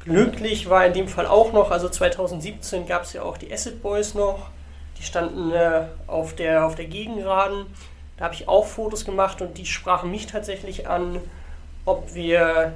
Glücklich 0.04 0.70
war 0.70 0.86
in 0.86 0.94
dem 0.94 1.08
Fall 1.08 1.28
auch 1.28 1.54
noch, 1.54 1.72
also 1.72 1.88
2017 1.88 2.88
gab 2.88 3.04
es 3.04 3.14
ja 3.14 3.22
auch 3.22 3.38
die 3.38 3.52
Acid 3.52 3.82
Boys 3.82 4.14
noch, 4.14 4.50
die 4.98 5.04
standen 5.04 5.52
äh, 5.52 5.84
auf, 6.08 6.36
der, 6.36 6.66
auf 6.66 6.76
der 6.76 6.86
Gegengraden. 6.86 7.66
Da 8.18 8.26
habe 8.26 8.34
ich 8.34 8.48
auch 8.48 8.66
Fotos 8.66 9.06
gemacht 9.06 9.42
und 9.42 9.58
die 9.58 9.66
sprachen 9.66 10.12
mich 10.12 10.28
tatsächlich 10.28 10.88
an, 10.88 11.20
ob 11.86 12.14
wir 12.14 12.74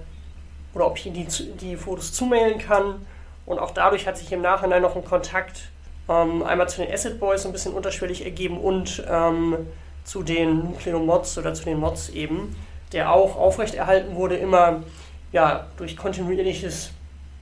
oder 0.75 0.85
ob 0.85 0.97
ich 0.97 1.11
die, 1.11 1.25
die 1.55 1.75
Fotos 1.75 2.13
zumailen 2.13 2.59
kann. 2.59 3.05
Und 3.45 3.59
auch 3.59 3.71
dadurch 3.71 4.05
hat 4.05 4.17
sich 4.17 4.31
im 4.31 4.41
Nachhinein 4.41 4.81
noch 4.81 4.95
ein 4.95 5.05
Kontakt 5.05 5.69
ähm, 6.07 6.43
einmal 6.43 6.69
zu 6.69 6.81
den 6.81 6.91
Acid 6.91 7.19
Boys 7.19 7.45
ein 7.45 7.51
bisschen 7.51 7.73
unterschwellig 7.73 8.23
ergeben 8.25 8.59
und 8.59 9.03
ähm, 9.09 9.67
zu 10.03 10.21
den 10.21 10.59
Nucleomods 10.65 11.37
oder 11.37 11.53
zu 11.53 11.63
den 11.63 11.79
Mods 11.79 12.09
eben, 12.09 12.55
der 12.91 13.11
auch 13.11 13.35
aufrechterhalten 13.37 14.15
wurde, 14.15 14.35
immer 14.35 14.83
ja, 15.31 15.67
durch 15.77 15.97
kontinuierliches 15.97 16.91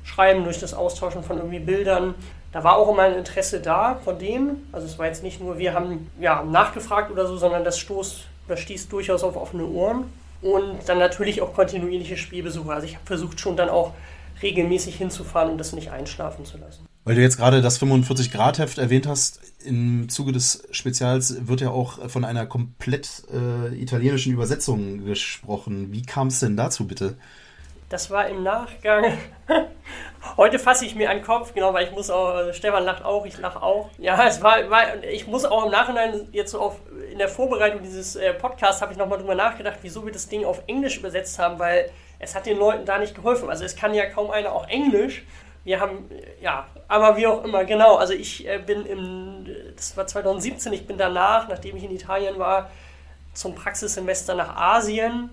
Schreiben, 0.04 0.44
durch 0.44 0.60
das 0.60 0.74
Austauschen 0.74 1.24
von 1.24 1.38
irgendwie 1.38 1.60
Bildern, 1.60 2.16
Da 2.52 2.64
war 2.64 2.78
auch 2.78 2.90
immer 2.90 3.04
ein 3.04 3.16
Interesse 3.16 3.60
da 3.60 4.00
von 4.04 4.20
denen. 4.20 4.68
Also 4.72 4.86
es 4.86 5.00
war 5.00 5.08
jetzt 5.08 5.24
nicht 5.24 5.42
nur, 5.42 5.58
wir 5.58 5.74
haben 5.74 6.12
ja, 6.20 6.44
nachgefragt 6.44 7.12
oder 7.12 7.26
so, 7.26 7.36
sondern 7.36 7.64
das 7.64 7.80
stoß 7.80 8.26
oder 8.48 8.58
stieß 8.58 8.90
durchaus 8.90 9.24
auf 9.24 9.36
offene 9.36 9.66
Ohren. 9.66 10.06
Und 10.44 10.88
dann 10.88 11.00
natürlich 11.00 11.42
auch 11.42 11.54
kontinuierliche 11.54 12.18
Spielbesuche. 12.18 12.74
Also 12.74 12.86
ich 12.86 12.96
habe 12.96 13.06
versucht 13.06 13.40
schon 13.40 13.56
dann 13.56 13.70
auch 13.70 13.94
regelmäßig 14.42 14.96
hinzufahren, 14.96 15.52
um 15.52 15.58
das 15.58 15.74
nicht 15.74 15.92
einschlafen 15.92 16.46
zu 16.46 16.58
lassen. 16.58 16.86
Weil 17.06 17.16
du 17.16 17.22
jetzt 17.22 17.38
gerade 17.38 17.62
das 17.62 17.82
45-Grad-Heft 17.82 18.78
erwähnt 18.78 19.08
hast, 19.08 19.40
im 19.66 20.10
Zuge 20.10 20.32
des 20.32 20.68
Spezials 20.72 21.48
wird 21.48 21.62
ja 21.62 21.70
auch 21.70 22.10
von 22.10 22.26
einer 22.26 22.46
komplett 22.46 23.24
äh, 23.34 23.74
italienischen 23.76 24.34
Übersetzung 24.34 25.06
gesprochen. 25.06 25.92
Wie 25.92 26.02
kam 26.02 26.28
es 26.28 26.40
denn 26.40 26.58
dazu 26.58 26.88
bitte? 26.88 27.16
Das 27.90 28.10
war 28.10 28.28
im 28.28 28.44
Nachgang. 28.44 29.18
Heute 30.38 30.60
fasse 30.60 30.86
ich 30.86 30.96
mir 30.96 31.10
einen 31.10 31.22
Kopf, 31.22 31.54
genau, 31.54 31.74
weil 31.74 31.86
ich 31.86 31.92
muss 31.92 32.10
auch, 32.10 32.30
also 32.30 32.54
Stefan 32.54 32.84
lacht 32.84 33.04
auch, 33.04 33.26
ich 33.26 33.38
lache 33.38 33.62
auch. 33.62 33.90
Ja, 33.98 34.22
es 34.28 34.42
war, 34.42 34.70
war, 34.70 35.04
ich 35.04 35.28
muss 35.28 35.46
auch 35.46 35.66
im 35.66 35.72
Nachhinein 35.72 36.28
jetzt 36.32 36.52
so 36.52 36.60
auf, 36.60 36.76
in 37.12 37.18
der 37.18 37.30
Vorbereitung 37.30 37.82
dieses 37.84 38.16
äh, 38.16 38.34
Podcasts 38.34 38.82
habe 38.82 38.92
ich 38.92 38.98
nochmal 38.98 39.20
drüber 39.20 39.36
nachgedacht, 39.36 39.80
wieso 39.82 40.06
wir 40.06 40.14
das 40.14 40.28
Ding 40.28 40.46
auf 40.46 40.62
Englisch 40.68 40.98
übersetzt 40.98 41.40
haben, 41.40 41.60
weil 41.60 41.90
es 42.20 42.36
hat 42.36 42.46
den 42.46 42.58
Leuten 42.58 42.86
da 42.86 42.98
nicht 42.98 43.16
geholfen. 43.16 43.50
Also 43.50 43.64
es 43.66 43.76
kann 43.76 43.94
ja 43.94 44.06
kaum 44.06 44.32
einer 44.32 44.54
auch 44.54 44.68
Englisch 44.68 45.24
wir 45.64 45.80
haben, 45.80 46.10
ja, 46.42 46.68
aber 46.88 47.16
wie 47.16 47.26
auch 47.26 47.44
immer, 47.44 47.64
genau. 47.64 47.96
Also 47.96 48.14
ich 48.14 48.48
äh, 48.48 48.60
bin 48.60 48.86
im, 48.86 49.46
das 49.76 49.96
war 49.96 50.06
2017, 50.06 50.74
ich 50.74 50.86
bin 50.86 50.98
danach, 50.98 51.48
nachdem 51.48 51.78
ich 51.78 51.84
in 51.84 51.92
Italien 51.92 52.38
war, 52.38 52.70
zum 53.34 53.56
Praxissemester 53.56 54.36
nach 54.36 54.56
Asien 54.58 55.30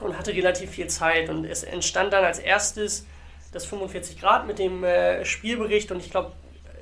und 0.00 0.18
hatte 0.18 0.32
relativ 0.32 0.70
viel 0.70 0.86
Zeit. 0.86 1.28
Und 1.28 1.44
es 1.44 1.62
entstand 1.62 2.12
dann 2.12 2.24
als 2.24 2.38
erstes 2.38 3.06
das 3.54 3.64
45 3.66 4.20
Grad 4.20 4.46
mit 4.46 4.58
dem 4.58 4.84
äh, 4.84 5.24
Spielbericht 5.24 5.90
und 5.92 6.00
ich 6.00 6.10
glaube, 6.10 6.32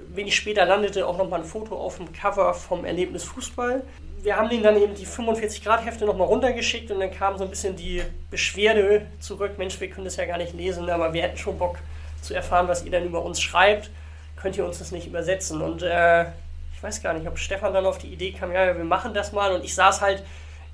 wenig 0.08 0.34
später 0.36 0.64
landete 0.64 1.06
auch 1.06 1.16
nochmal 1.16 1.40
ein 1.40 1.46
Foto 1.46 1.76
auf 1.76 1.96
dem 1.96 2.12
Cover 2.12 2.54
vom 2.54 2.84
Erlebnis 2.84 3.24
Fußball. 3.24 3.82
Wir 4.22 4.36
haben 4.36 4.48
denen 4.48 4.62
dann 4.62 4.80
eben 4.80 4.94
die 4.94 5.06
45 5.06 5.64
Grad 5.64 5.84
Hefte 5.84 6.04
nochmal 6.04 6.28
runtergeschickt 6.28 6.90
und 6.90 7.00
dann 7.00 7.10
kam 7.10 7.36
so 7.38 7.44
ein 7.44 7.50
bisschen 7.50 7.76
die 7.76 8.02
Beschwerde 8.30 9.06
zurück, 9.20 9.58
Mensch, 9.58 9.80
wir 9.80 9.90
können 9.90 10.04
das 10.04 10.16
ja 10.16 10.26
gar 10.26 10.38
nicht 10.38 10.54
lesen, 10.54 10.88
aber 10.88 11.12
wir 11.12 11.22
hätten 11.22 11.36
schon 11.36 11.58
Bock, 11.58 11.78
zu 12.22 12.34
erfahren, 12.34 12.68
was 12.68 12.84
ihr 12.84 12.90
dann 12.90 13.04
über 13.04 13.22
uns 13.22 13.40
schreibt, 13.40 13.90
könnt 14.36 14.56
ihr 14.56 14.64
uns 14.64 14.78
das 14.78 14.92
nicht 14.92 15.06
übersetzen. 15.06 15.60
Und 15.60 15.82
äh, 15.82 16.22
ich 16.74 16.82
weiß 16.82 17.02
gar 17.02 17.12
nicht, 17.12 17.26
ob 17.26 17.38
Stefan 17.38 17.74
dann 17.74 17.84
auf 17.84 17.98
die 17.98 18.08
Idee 18.08 18.32
kam, 18.32 18.52
ja, 18.52 18.76
wir 18.76 18.84
machen 18.84 19.12
das 19.12 19.32
mal. 19.32 19.52
Und 19.52 19.64
ich 19.64 19.74
saß 19.74 20.00
halt 20.00 20.22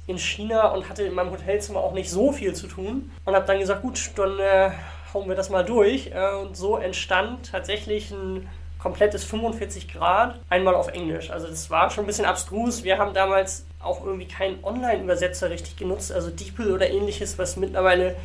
in 0.07 0.19
China 0.19 0.69
und 0.69 0.89
hatte 0.89 1.03
in 1.03 1.15
meinem 1.15 1.33
Hotelzimmer 1.33 1.81
auch 1.81 1.93
nicht 1.93 2.11
so 2.11 2.33
viel 2.33 2.55
zu 2.55 2.67
tun. 2.67 3.11
Und 3.25 3.35
habe 3.35 3.47
dann 3.47 3.59
gesagt, 3.59 3.83
gut, 3.83 3.99
dann 4.17 4.39
äh, 4.39 4.71
hauen 5.13 5.29
wir 5.29 5.37
das 5.37 5.51
mal 5.51 5.65
durch. 5.65 6.11
Äh, 6.13 6.35
und 6.35 6.57
so 6.57 6.77
entstand 6.77 7.51
tatsächlich 7.51 8.11
ein 8.11 8.49
komplettes 8.79 9.25
45 9.25 9.93
Grad, 9.93 10.39
einmal 10.49 10.75
auf 10.75 10.89
Englisch. 10.89 11.31
Also 11.31 11.49
das 11.49 11.69
war 11.71 11.91
schon 11.91 12.05
ein 12.05 12.07
bisschen 12.07 12.25
abstrus. 12.25 12.85
Wir 12.85 12.99
haben 12.99 13.13
damals 13.13 13.67
auch 13.81 14.05
irgendwie 14.05 14.29
keinen 14.29 14.63
Online-Übersetzer 14.63 15.51
richtig 15.51 15.77
genutzt, 15.77 16.13
also 16.13 16.31
DeepL 16.31 16.73
oder 16.73 16.89
ähnliches, 16.89 17.39
was 17.39 17.57
mittlerweile 17.57 18.17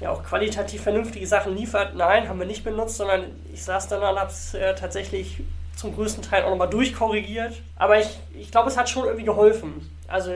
ja 0.00 0.10
auch 0.10 0.22
qualitativ 0.22 0.82
vernünftige 0.82 1.26
Sachen 1.26 1.56
liefert. 1.56 1.94
Nein, 1.94 2.28
haben 2.28 2.38
wir 2.38 2.46
nicht 2.46 2.64
benutzt, 2.64 2.98
sondern 2.98 3.24
ich 3.52 3.62
saß 3.64 3.88
dann 3.88 4.02
und 4.02 4.20
habe 4.20 4.30
es 4.30 4.52
äh, 4.52 4.74
tatsächlich 4.74 5.42
zum 5.74 5.94
größten 5.94 6.22
Teil 6.22 6.44
auch 6.44 6.50
nochmal 6.50 6.70
durchkorrigiert. 6.70 7.54
Aber 7.76 7.98
ich, 7.98 8.08
ich 8.38 8.50
glaube, 8.50 8.68
es 8.68 8.76
hat 8.76 8.88
schon 8.88 9.04
irgendwie 9.04 9.24
geholfen. 9.24 9.90
Also 10.08 10.32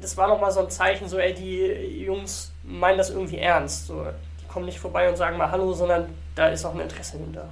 das 0.00 0.16
war 0.16 0.28
nochmal 0.28 0.50
so 0.50 0.60
ein 0.60 0.70
Zeichen, 0.70 1.08
so 1.08 1.18
ey, 1.18 1.34
die 1.34 2.04
Jungs 2.04 2.52
meinen 2.62 2.98
das 2.98 3.10
irgendwie 3.10 3.38
ernst. 3.38 3.86
So, 3.86 4.06
kommen 4.54 4.66
nicht 4.66 4.78
vorbei 4.78 5.10
und 5.10 5.18
sagen 5.18 5.36
mal 5.36 5.50
Hallo, 5.50 5.74
sondern 5.74 6.06
da 6.34 6.46
ist 6.46 6.64
auch 6.64 6.74
ein 6.74 6.80
Interesse 6.80 7.18
hinter. 7.18 7.48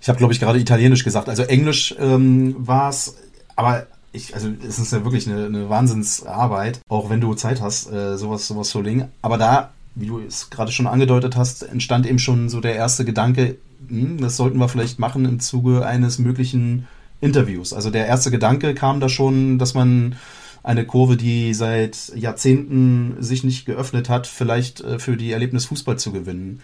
Ich 0.00 0.08
habe, 0.08 0.18
glaube 0.18 0.32
ich, 0.32 0.40
gerade 0.40 0.58
Italienisch 0.58 1.02
gesagt. 1.02 1.28
Also 1.28 1.42
Englisch 1.42 1.94
ähm, 1.98 2.54
war 2.58 2.90
es, 2.90 3.16
aber 3.56 3.86
ich, 4.12 4.34
also 4.34 4.48
es 4.66 4.78
ist 4.78 4.92
ja 4.92 5.02
wirklich 5.04 5.26
eine, 5.26 5.46
eine 5.46 5.68
Wahnsinnsarbeit, 5.68 6.80
auch 6.88 7.10
wenn 7.10 7.20
du 7.20 7.34
Zeit 7.34 7.60
hast, 7.60 7.90
äh, 7.90 8.16
sowas, 8.16 8.46
sowas 8.46 8.68
zu 8.68 8.80
legen. 8.80 9.10
Aber 9.22 9.38
da 9.38 9.70
wie 9.94 10.06
du 10.06 10.20
es 10.20 10.50
gerade 10.50 10.72
schon 10.72 10.86
angedeutet 10.86 11.36
hast, 11.36 11.62
entstand 11.62 12.06
eben 12.06 12.18
schon 12.18 12.48
so 12.48 12.60
der 12.60 12.74
erste 12.74 13.04
Gedanke, 13.04 13.56
hm, 13.88 14.18
das 14.20 14.36
sollten 14.36 14.58
wir 14.58 14.68
vielleicht 14.68 14.98
machen 14.98 15.24
im 15.24 15.40
Zuge 15.40 15.86
eines 15.86 16.18
möglichen 16.18 16.86
Interviews. 17.20 17.72
Also 17.72 17.90
der 17.90 18.06
erste 18.06 18.30
Gedanke 18.30 18.74
kam 18.74 19.00
da 19.00 19.08
schon, 19.08 19.58
dass 19.58 19.74
man 19.74 20.16
eine 20.62 20.86
Kurve, 20.86 21.16
die 21.16 21.54
seit 21.54 22.12
Jahrzehnten 22.14 23.16
sich 23.20 23.44
nicht 23.44 23.66
geöffnet 23.66 24.08
hat, 24.08 24.26
vielleicht 24.26 24.80
äh, 24.80 24.98
für 24.98 25.16
die 25.16 25.32
Erlebnis 25.32 25.66
Fußball 25.66 25.98
zu 25.98 26.12
gewinnen, 26.12 26.62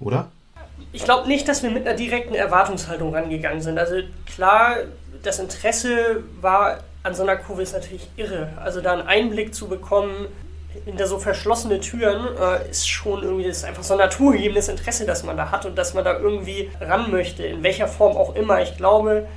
oder? 0.00 0.28
Ich 0.92 1.04
glaube 1.04 1.28
nicht, 1.28 1.48
dass 1.48 1.62
wir 1.62 1.70
mit 1.70 1.86
einer 1.86 1.96
direkten 1.96 2.34
Erwartungshaltung 2.34 3.14
rangegangen 3.14 3.60
sind. 3.60 3.78
Also 3.78 3.96
klar, 4.26 4.76
das 5.22 5.38
Interesse 5.38 6.22
war 6.40 6.78
an 7.02 7.14
so 7.14 7.22
einer 7.22 7.36
Kurve 7.36 7.62
ist 7.62 7.74
natürlich 7.74 8.08
irre. 8.16 8.48
Also 8.56 8.80
da 8.80 8.92
einen 8.94 9.06
Einblick 9.06 9.54
zu 9.54 9.68
bekommen, 9.68 10.26
hinter 10.84 11.06
so 11.06 11.18
verschlossene 11.18 11.80
Türen 11.80 12.26
äh, 12.36 12.70
ist 12.70 12.88
schon 12.88 13.22
irgendwie 13.22 13.46
das 13.46 13.58
ist 13.58 13.64
einfach 13.64 13.84
so 13.84 13.94
ein 13.94 13.98
naturgegebenes 13.98 14.68
Interesse, 14.68 15.06
das 15.06 15.22
man 15.22 15.36
da 15.36 15.50
hat 15.50 15.66
und 15.66 15.76
dass 15.76 15.94
man 15.94 16.04
da 16.04 16.18
irgendwie 16.18 16.70
ran 16.80 17.10
möchte, 17.10 17.44
in 17.44 17.62
welcher 17.62 17.86
Form 17.86 18.16
auch 18.16 18.34
immer. 18.34 18.60
Ich 18.62 18.76
glaube, 18.76 19.28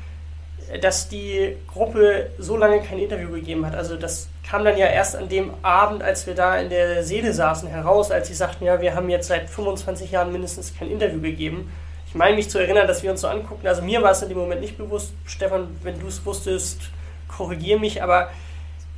dass 0.81 1.07
die 1.07 1.55
Gruppe 1.71 2.31
so 2.37 2.57
lange 2.57 2.81
kein 2.81 2.99
Interview 2.99 3.31
gegeben 3.31 3.65
hat. 3.65 3.75
Also 3.75 3.95
das 3.95 4.27
kam 4.47 4.63
dann 4.63 4.77
ja 4.77 4.87
erst 4.87 5.15
an 5.15 5.29
dem 5.29 5.53
Abend, 5.61 6.03
als 6.03 6.27
wir 6.27 6.35
da 6.35 6.57
in 6.57 6.69
der 6.69 7.03
Seele 7.03 7.33
saßen, 7.33 7.69
heraus, 7.69 8.11
als 8.11 8.27
sie 8.27 8.33
sagten, 8.33 8.65
ja, 8.65 8.81
wir 8.81 8.95
haben 8.95 9.09
jetzt 9.09 9.27
seit 9.27 9.49
25 9.49 10.11
Jahren 10.11 10.31
mindestens 10.31 10.73
kein 10.77 10.89
Interview 10.89 11.21
gegeben. 11.21 11.71
Ich 12.07 12.15
meine 12.15 12.35
mich 12.35 12.49
zu 12.49 12.57
erinnern, 12.57 12.87
dass 12.87 13.03
wir 13.03 13.11
uns 13.11 13.21
so 13.21 13.27
anguckten. 13.27 13.67
Also 13.67 13.81
mir 13.81 14.01
war 14.01 14.11
es 14.11 14.21
in 14.21 14.29
dem 14.29 14.37
Moment 14.37 14.61
nicht 14.61 14.77
bewusst. 14.77 15.13
Stefan, 15.25 15.67
wenn 15.83 15.99
du 15.99 16.07
es 16.07 16.25
wusstest, 16.25 16.79
korrigier 17.27 17.79
mich, 17.79 18.01
aber 18.01 18.29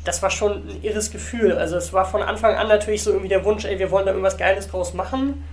das 0.05 0.21
war 0.21 0.29
schon 0.29 0.67
ein 0.67 0.83
irres 0.83 1.11
Gefühl. 1.11 1.57
Also 1.57 1.77
es 1.77 1.93
war 1.93 2.05
von 2.05 2.21
Anfang 2.21 2.55
an 2.55 2.67
natürlich 2.67 3.03
so 3.03 3.11
irgendwie 3.11 3.29
der 3.29 3.43
Wunsch, 3.45 3.65
ey, 3.65 3.79
wir 3.79 3.91
wollen 3.91 4.05
da 4.05 4.11
irgendwas 4.11 4.37
Geiles 4.37 4.67
draus 4.67 4.93
machen. 4.93 5.43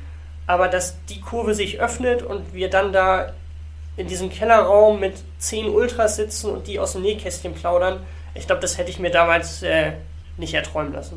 Aber 0.47 0.69
dass 0.69 0.97
die 1.07 1.21
Kurve 1.21 1.55
sich 1.55 1.81
öffnet 1.81 2.23
und 2.23 2.55
wir 2.55 2.71
dann 2.71 2.93
da 2.93 3.33
in 3.97 4.07
diesem 4.07 4.31
Kellerraum 4.31 5.01
mit 5.01 5.15
zehn 5.39 5.69
Ultras 5.69 6.17
sitzen 6.17 6.51
und 6.51 6.67
die 6.67 6.79
aus 6.79 6.93
dem 6.93 7.03
Nähkästchen 7.03 7.55
plaudern, 7.55 8.01
ich 8.35 8.47
glaube, 8.47 8.61
das 8.61 8.77
hätte 8.77 8.91
ich 8.91 8.99
mir 8.99 9.11
damals 9.11 9.63
äh, 9.63 9.93
nicht 10.37 10.55
erträumen 10.55 10.93
lassen. 10.93 11.17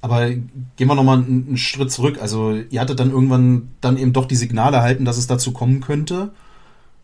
Aber 0.00 0.28
gehen 0.28 0.88
wir 0.88 0.94
nochmal 0.94 1.18
einen, 1.18 1.56
Schritt 1.56 1.90
zurück. 1.90 2.18
Also 2.20 2.52
ihr 2.52 2.80
hattet 2.80 3.00
dann 3.00 3.10
irgendwann 3.10 3.70
dann 3.80 3.96
eben 3.96 4.12
doch 4.12 4.26
die 4.26 4.36
Signale 4.36 4.76
erhalten, 4.76 5.04
dass 5.04 5.16
es 5.18 5.26
dazu 5.26 5.52
kommen 5.52 5.80
könnte. 5.80 6.30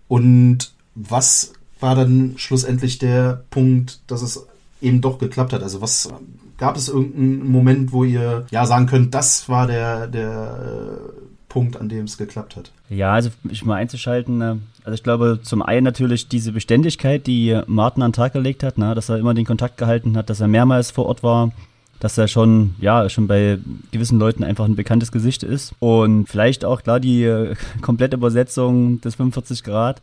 Und 0.09 0.73
was 0.95 1.52
war 1.81 1.95
dann 1.95 2.35
schlussendlich 2.37 2.99
der 2.99 3.45
Punkt, 3.50 4.00
dass 4.07 4.23
es 4.23 4.47
eben 4.81 5.00
doch 5.00 5.19
geklappt 5.19 5.52
hat. 5.52 5.62
Also 5.62 5.81
was 5.81 6.11
gab 6.59 6.76
es 6.76 6.88
irgendeinen 6.88 7.50
Moment, 7.50 7.92
wo 7.92 8.04
ihr 8.04 8.47
ja 8.50 8.66
sagen 8.66 8.87
könnt, 8.87 9.14
das 9.14 9.49
war 9.49 9.66
der, 9.66 10.07
der 10.07 11.00
äh, 11.09 11.22
Punkt, 11.53 11.79
an 11.79 11.91
dem 11.91 12.07
es 12.07 12.17
geklappt 12.17 12.57
hat? 12.57 12.73
Ja, 12.89 13.13
also 13.13 13.29
mich 13.43 13.63
mal 13.63 13.75
einzuschalten, 13.75 14.41
äh, 14.41 14.57
also 14.85 14.95
ich 14.95 15.03
glaube 15.03 15.41
zum 15.43 15.61
einen 15.61 15.85
natürlich 15.85 16.29
diese 16.29 16.51
Beständigkeit, 16.53 17.27
die 17.27 17.61
Martin 17.67 18.03
an 18.03 18.13
den 18.13 18.15
Tag 18.15 18.33
gelegt 18.33 18.63
hat, 18.63 18.79
ne, 18.79 18.95
dass 18.95 19.11
er 19.11 19.19
immer 19.19 19.35
den 19.35 19.45
Kontakt 19.45 19.77
gehalten 19.77 20.17
hat, 20.17 20.31
dass 20.31 20.41
er 20.41 20.49
mehrmals 20.49 20.91
vor 20.91 21.05
Ort 21.05 21.23
war, 21.23 21.53
dass 22.01 22.17
er 22.17 22.27
schon, 22.27 22.75
ja, 22.81 23.07
schon 23.11 23.27
bei 23.27 23.59
gewissen 23.91 24.19
Leuten 24.19 24.45
einfach 24.45 24.65
ein 24.65 24.77
bekanntes 24.77 25.13
Gesicht 25.13 25.43
ist. 25.43 25.75
Und 25.79 26.27
vielleicht 26.27 26.65
auch 26.65 26.83
klar 26.83 27.01
die 27.01 27.23
äh, 27.25 27.55
komplette 27.83 28.17
Übersetzung 28.17 29.03
des 29.03 29.17
45 29.17 29.63
Grad 29.63 30.01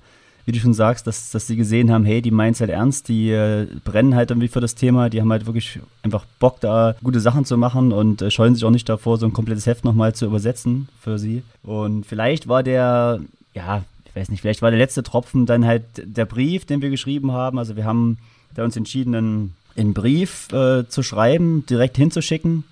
wie 0.49 0.53
du 0.53 0.59
schon 0.59 0.73
sagst, 0.73 1.05
dass, 1.05 1.29
dass 1.29 1.45
sie 1.45 1.55
gesehen 1.55 1.91
haben, 1.91 2.05
hey, 2.05 2.23
die 2.23 2.31
meinen 2.31 2.53
es 2.53 2.59
halt 2.59 2.71
ernst, 2.71 3.07
die 3.07 3.29
äh, 3.29 3.67
brennen 3.85 4.15
halt 4.15 4.31
irgendwie 4.31 4.47
für 4.47 4.59
das 4.59 4.73
Thema, 4.73 5.11
die 5.11 5.21
haben 5.21 5.31
halt 5.31 5.45
wirklich 5.45 5.79
einfach 6.01 6.25
Bock, 6.39 6.59
da 6.59 6.95
gute 7.03 7.19
Sachen 7.19 7.45
zu 7.45 7.55
machen 7.55 7.91
und 7.91 8.23
äh, 8.23 8.31
scheuen 8.31 8.55
sich 8.55 8.65
auch 8.65 8.71
nicht 8.71 8.89
davor, 8.89 9.19
so 9.19 9.27
ein 9.27 9.33
komplettes 9.33 9.67
Heft 9.67 9.85
nochmal 9.85 10.15
zu 10.15 10.25
übersetzen 10.25 10.89
für 10.99 11.19
sie. 11.19 11.43
Und 11.61 12.07
vielleicht 12.07 12.47
war 12.47 12.63
der, 12.63 13.19
ja, 13.53 13.83
ich 14.05 14.15
weiß 14.15 14.31
nicht, 14.31 14.41
vielleicht 14.41 14.63
war 14.63 14.71
der 14.71 14.79
letzte 14.79 15.03
Tropfen 15.03 15.45
dann 15.45 15.67
halt 15.67 15.83
der 15.97 16.25
Brief, 16.25 16.65
den 16.65 16.81
wir 16.81 16.89
geschrieben 16.89 17.31
haben. 17.31 17.59
Also 17.59 17.75
wir 17.75 17.85
haben 17.85 18.17
da 18.55 18.63
uns 18.63 18.75
entschieden, 18.75 19.13
einen, 19.13 19.53
einen 19.77 19.93
Brief 19.93 20.51
äh, 20.51 20.87
zu 20.89 21.03
schreiben, 21.03 21.63
direkt 21.69 21.95
hinzuschicken 21.95 22.63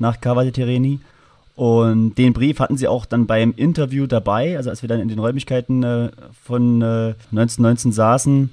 nach 0.00 0.20
Cavate 0.20 0.50
Tereni 0.50 0.98
und 1.56 2.16
den 2.16 2.32
Brief 2.32 2.58
hatten 2.58 2.76
sie 2.76 2.88
auch 2.88 3.06
dann 3.06 3.26
beim 3.26 3.54
Interview 3.56 4.06
dabei, 4.06 4.56
also 4.56 4.70
als 4.70 4.82
wir 4.82 4.88
dann 4.88 5.00
in 5.00 5.08
den 5.08 5.20
Räumlichkeiten 5.20 5.82
äh, 5.84 6.10
von 6.42 6.82
äh, 6.82 7.14
1919 7.30 7.92
saßen, 7.92 8.52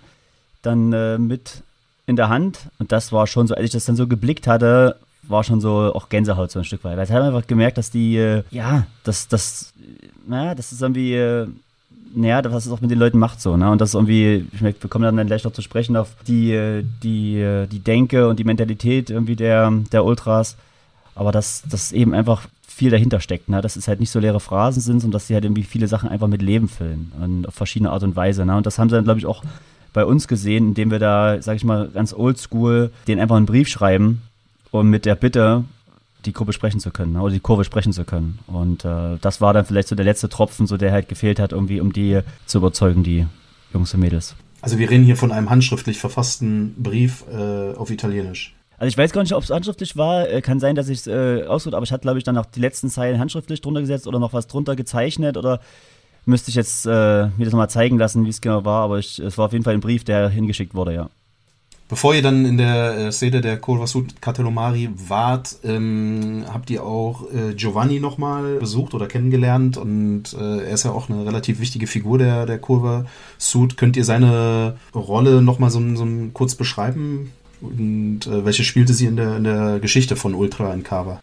dann 0.62 0.94
äh, 0.94 1.18
mit 1.18 1.64
in 2.06 2.16
der 2.16 2.30
Hand. 2.30 2.68
Und 2.78 2.92
das 2.92 3.12
war 3.12 3.26
schon 3.26 3.48
so, 3.48 3.56
als 3.56 3.66
ich 3.66 3.72
das 3.72 3.86
dann 3.86 3.96
so 3.96 4.08
geblickt 4.08 4.46
hatte, 4.46 4.98
war 5.24 5.44
schon 5.44 5.62
so 5.62 5.94
auch 5.96 6.10
Gänsehaut 6.10 6.52
so 6.52 6.60
ein 6.60 6.66
Stück 6.66 6.84
weit. 6.84 6.98
Weil 6.98 7.06
ich 7.06 7.12
habe 7.12 7.26
einfach 7.26 7.48
gemerkt, 7.48 7.80
dass 7.80 7.90
die, 7.90 8.18
äh, 8.18 8.44
ja, 8.52 8.86
dass 9.04 9.28
das, 9.28 9.74
naja, 10.28 10.54
das 10.54 10.72
ist 10.72 10.82
irgendwie, 10.82 11.16
äh, 11.16 11.48
naja, 12.14 12.42
was 12.52 12.68
es 12.68 12.72
auch 12.72 12.82
mit 12.82 12.92
den 12.92 13.00
Leuten 13.00 13.18
macht 13.18 13.42
so, 13.42 13.56
ne? 13.56 13.72
Und 13.72 13.80
das 13.80 13.90
ist 13.90 13.96
irgendwie, 13.96 14.46
ich 14.52 14.62
merke, 14.62 14.84
wir 14.84 14.90
kommen 14.90 15.16
dann 15.16 15.28
gleich 15.28 15.44
noch 15.44 15.54
zu 15.54 15.62
sprechen 15.62 15.96
auf 15.96 16.10
die, 16.28 16.52
äh, 16.52 16.84
die, 17.02 17.66
die 17.72 17.80
Denke 17.80 18.28
und 18.28 18.38
die 18.38 18.44
Mentalität 18.44 19.10
irgendwie 19.10 19.36
der, 19.36 19.72
der 19.92 20.06
Ultras. 20.06 20.56
Aber 21.16 21.32
dass 21.32 21.64
das 21.68 21.92
eben 21.94 22.14
einfach 22.14 22.48
viel 22.82 22.90
dahinter 22.90 23.20
steckt. 23.20 23.48
Ne? 23.48 23.62
Dass 23.62 23.76
es 23.76 23.88
halt 23.88 24.00
nicht 24.00 24.10
so 24.10 24.18
leere 24.18 24.40
Phrasen 24.40 24.82
sind, 24.82 25.02
sondern 25.02 25.12
dass 25.12 25.28
sie 25.28 25.36
halt 25.36 25.46
irgendwie 25.46 25.62
viele 25.62 25.88
Sachen 25.88 26.10
einfach 26.10 26.28
mit 26.28 26.42
Leben 26.42 26.68
füllen 26.68 27.12
und 27.22 27.48
auf 27.48 27.54
verschiedene 27.54 27.92
Art 27.92 28.02
und 28.02 28.16
Weise. 28.16 28.44
Ne? 28.44 28.58
Und 28.58 28.66
das 28.66 28.80
haben 28.80 28.90
sie 28.90 28.96
dann, 28.96 29.04
glaube 29.04 29.20
ich, 29.20 29.28
auch 29.28 29.44
bei 29.94 30.04
uns 30.04 30.28
gesehen, 30.28 30.70
indem 30.70 30.90
wir 30.90 30.98
da, 30.98 31.40
sag 31.44 31.58
ich 31.58 31.64
mal, 31.64 31.90
ganz 31.90 32.12
oldschool 32.12 32.90
den 33.08 33.20
einfach 33.20 33.36
einen 33.36 33.46
Brief 33.46 33.68
schreiben 33.68 34.24
und 34.72 34.90
mit 34.90 35.06
der 35.06 35.14
Bitte, 35.14 35.64
die 36.26 36.34
Gruppe 36.34 36.54
sprechen 36.54 36.80
zu 36.80 36.90
können 36.90 37.14
ne? 37.14 37.22
oder 37.22 37.34
die 37.34 37.40
Kurve 37.40 37.66
sprechen 37.66 37.94
zu 37.94 38.04
können. 38.04 38.40
Und 38.48 38.84
äh, 38.84 39.18
das 39.22 39.42
war 39.42 39.54
dann 39.54 39.66
vielleicht 39.66 39.88
so 39.88 39.94
der 39.94 40.06
letzte 40.06 40.28
Tropfen, 40.28 40.66
so 40.66 40.76
der 40.76 40.92
halt 40.92 41.08
gefehlt 41.08 41.40
hat, 41.40 41.52
irgendwie, 41.52 41.82
um 41.82 41.94
die 41.94 42.22
zu 42.48 42.58
überzeugen, 42.58 43.04
die 43.04 43.28
Jungs 43.76 43.94
und 43.94 44.00
Mädels. 44.00 44.36
Also 44.60 44.80
wir 44.80 44.90
reden 44.90 45.04
hier 45.04 45.18
von 45.18 45.32
einem 45.32 45.52
handschriftlich 45.52 46.00
verfassten 46.00 46.74
Brief 46.82 47.26
äh, 47.32 47.76
auf 47.76 47.92
Italienisch. 47.92 48.56
Also 48.82 48.90
ich 48.90 48.98
weiß 48.98 49.12
gar 49.12 49.22
nicht, 49.22 49.34
ob 49.34 49.44
es 49.44 49.52
handschriftlich 49.52 49.96
war. 49.96 50.28
Äh, 50.28 50.42
kann 50.42 50.60
sein, 50.60 50.74
dass 50.74 50.90
ich 50.90 51.02
es 51.02 51.08
äh, 51.08 51.44
ausruhe, 51.46 51.76
aber 51.76 51.84
ich 51.84 51.92
hatte, 51.92 52.02
glaube 52.02 52.18
ich, 52.18 52.24
dann 52.24 52.34
noch 52.34 52.48
die 52.48 52.60
letzten 52.60 52.90
Zeilen 52.90 53.20
handschriftlich 53.20 53.62
drunter 53.62 53.82
gesetzt 53.82 54.08
oder 54.08 54.18
noch 54.18 54.34
was 54.34 54.48
drunter 54.48 54.76
gezeichnet 54.76 55.38
oder 55.38 55.60
müsste 56.26 56.50
ich 56.50 56.56
jetzt 56.56 56.88
äh, 56.88 56.90
mir 57.28 57.46
das 57.46 57.52
nochmal 57.52 57.70
zeigen 57.70 58.00
lassen, 58.00 58.26
wie 58.26 58.30
es 58.30 58.42
genau 58.42 58.66
war. 58.66 58.84
Aber 58.84 58.98
ich, 58.98 59.20
es 59.20 59.38
war 59.38 59.46
auf 59.46 59.52
jeden 59.52 59.64
Fall 59.64 59.76
ein 59.76 59.82
Brief, 59.82 60.04
der 60.04 60.30
hingeschickt 60.30 60.74
wurde, 60.74 60.96
ja. 60.96 61.10
Bevor 61.90 62.16
ihr 62.16 62.24
dann 62.24 62.44
in 62.44 62.58
der 62.58 62.98
äh, 62.98 63.12
Szene 63.12 63.42
der 63.42 63.60
Colvasut 63.60 64.20
Catelomari 64.20 64.90
wart, 64.96 65.58
ähm, 65.64 66.46
habt 66.52 66.72
ihr 66.72 66.84
auch 66.84 67.32
äh, 67.32 67.54
Giovanni 67.54 68.00
nochmal 68.00 68.56
besucht 68.56 68.96
oder 68.96 69.06
kennengelernt 69.06 69.78
und 69.78 70.34
äh, 70.34 70.64
er 70.64 70.74
ist 70.74 70.86
ja 70.86 70.92
auch 70.92 71.08
eine 71.08 71.24
relativ 71.24 71.60
wichtige 71.60 71.86
Figur 71.86 72.18
der, 72.18 72.48
der 72.48 72.58
Colvasut. 72.58 73.78
Könnt 73.78 73.96
ihr 73.96 74.06
seine 74.06 74.78
Rolle 74.96 75.44
nochmal 75.44 75.70
so, 75.70 75.82
so 75.96 76.08
kurz 76.34 76.56
beschreiben? 76.56 77.32
Und 77.62 78.28
äh, 78.28 78.46
welche 78.46 78.64
spielte 78.64 78.94
sie 78.94 79.06
in 79.06 79.16
der, 79.16 79.38
in 79.38 79.44
der 79.44 79.80
Geschichte 79.80 80.16
von 80.16 80.34
Ultra 80.34 80.74
in 80.74 80.84
Cava? 80.84 81.22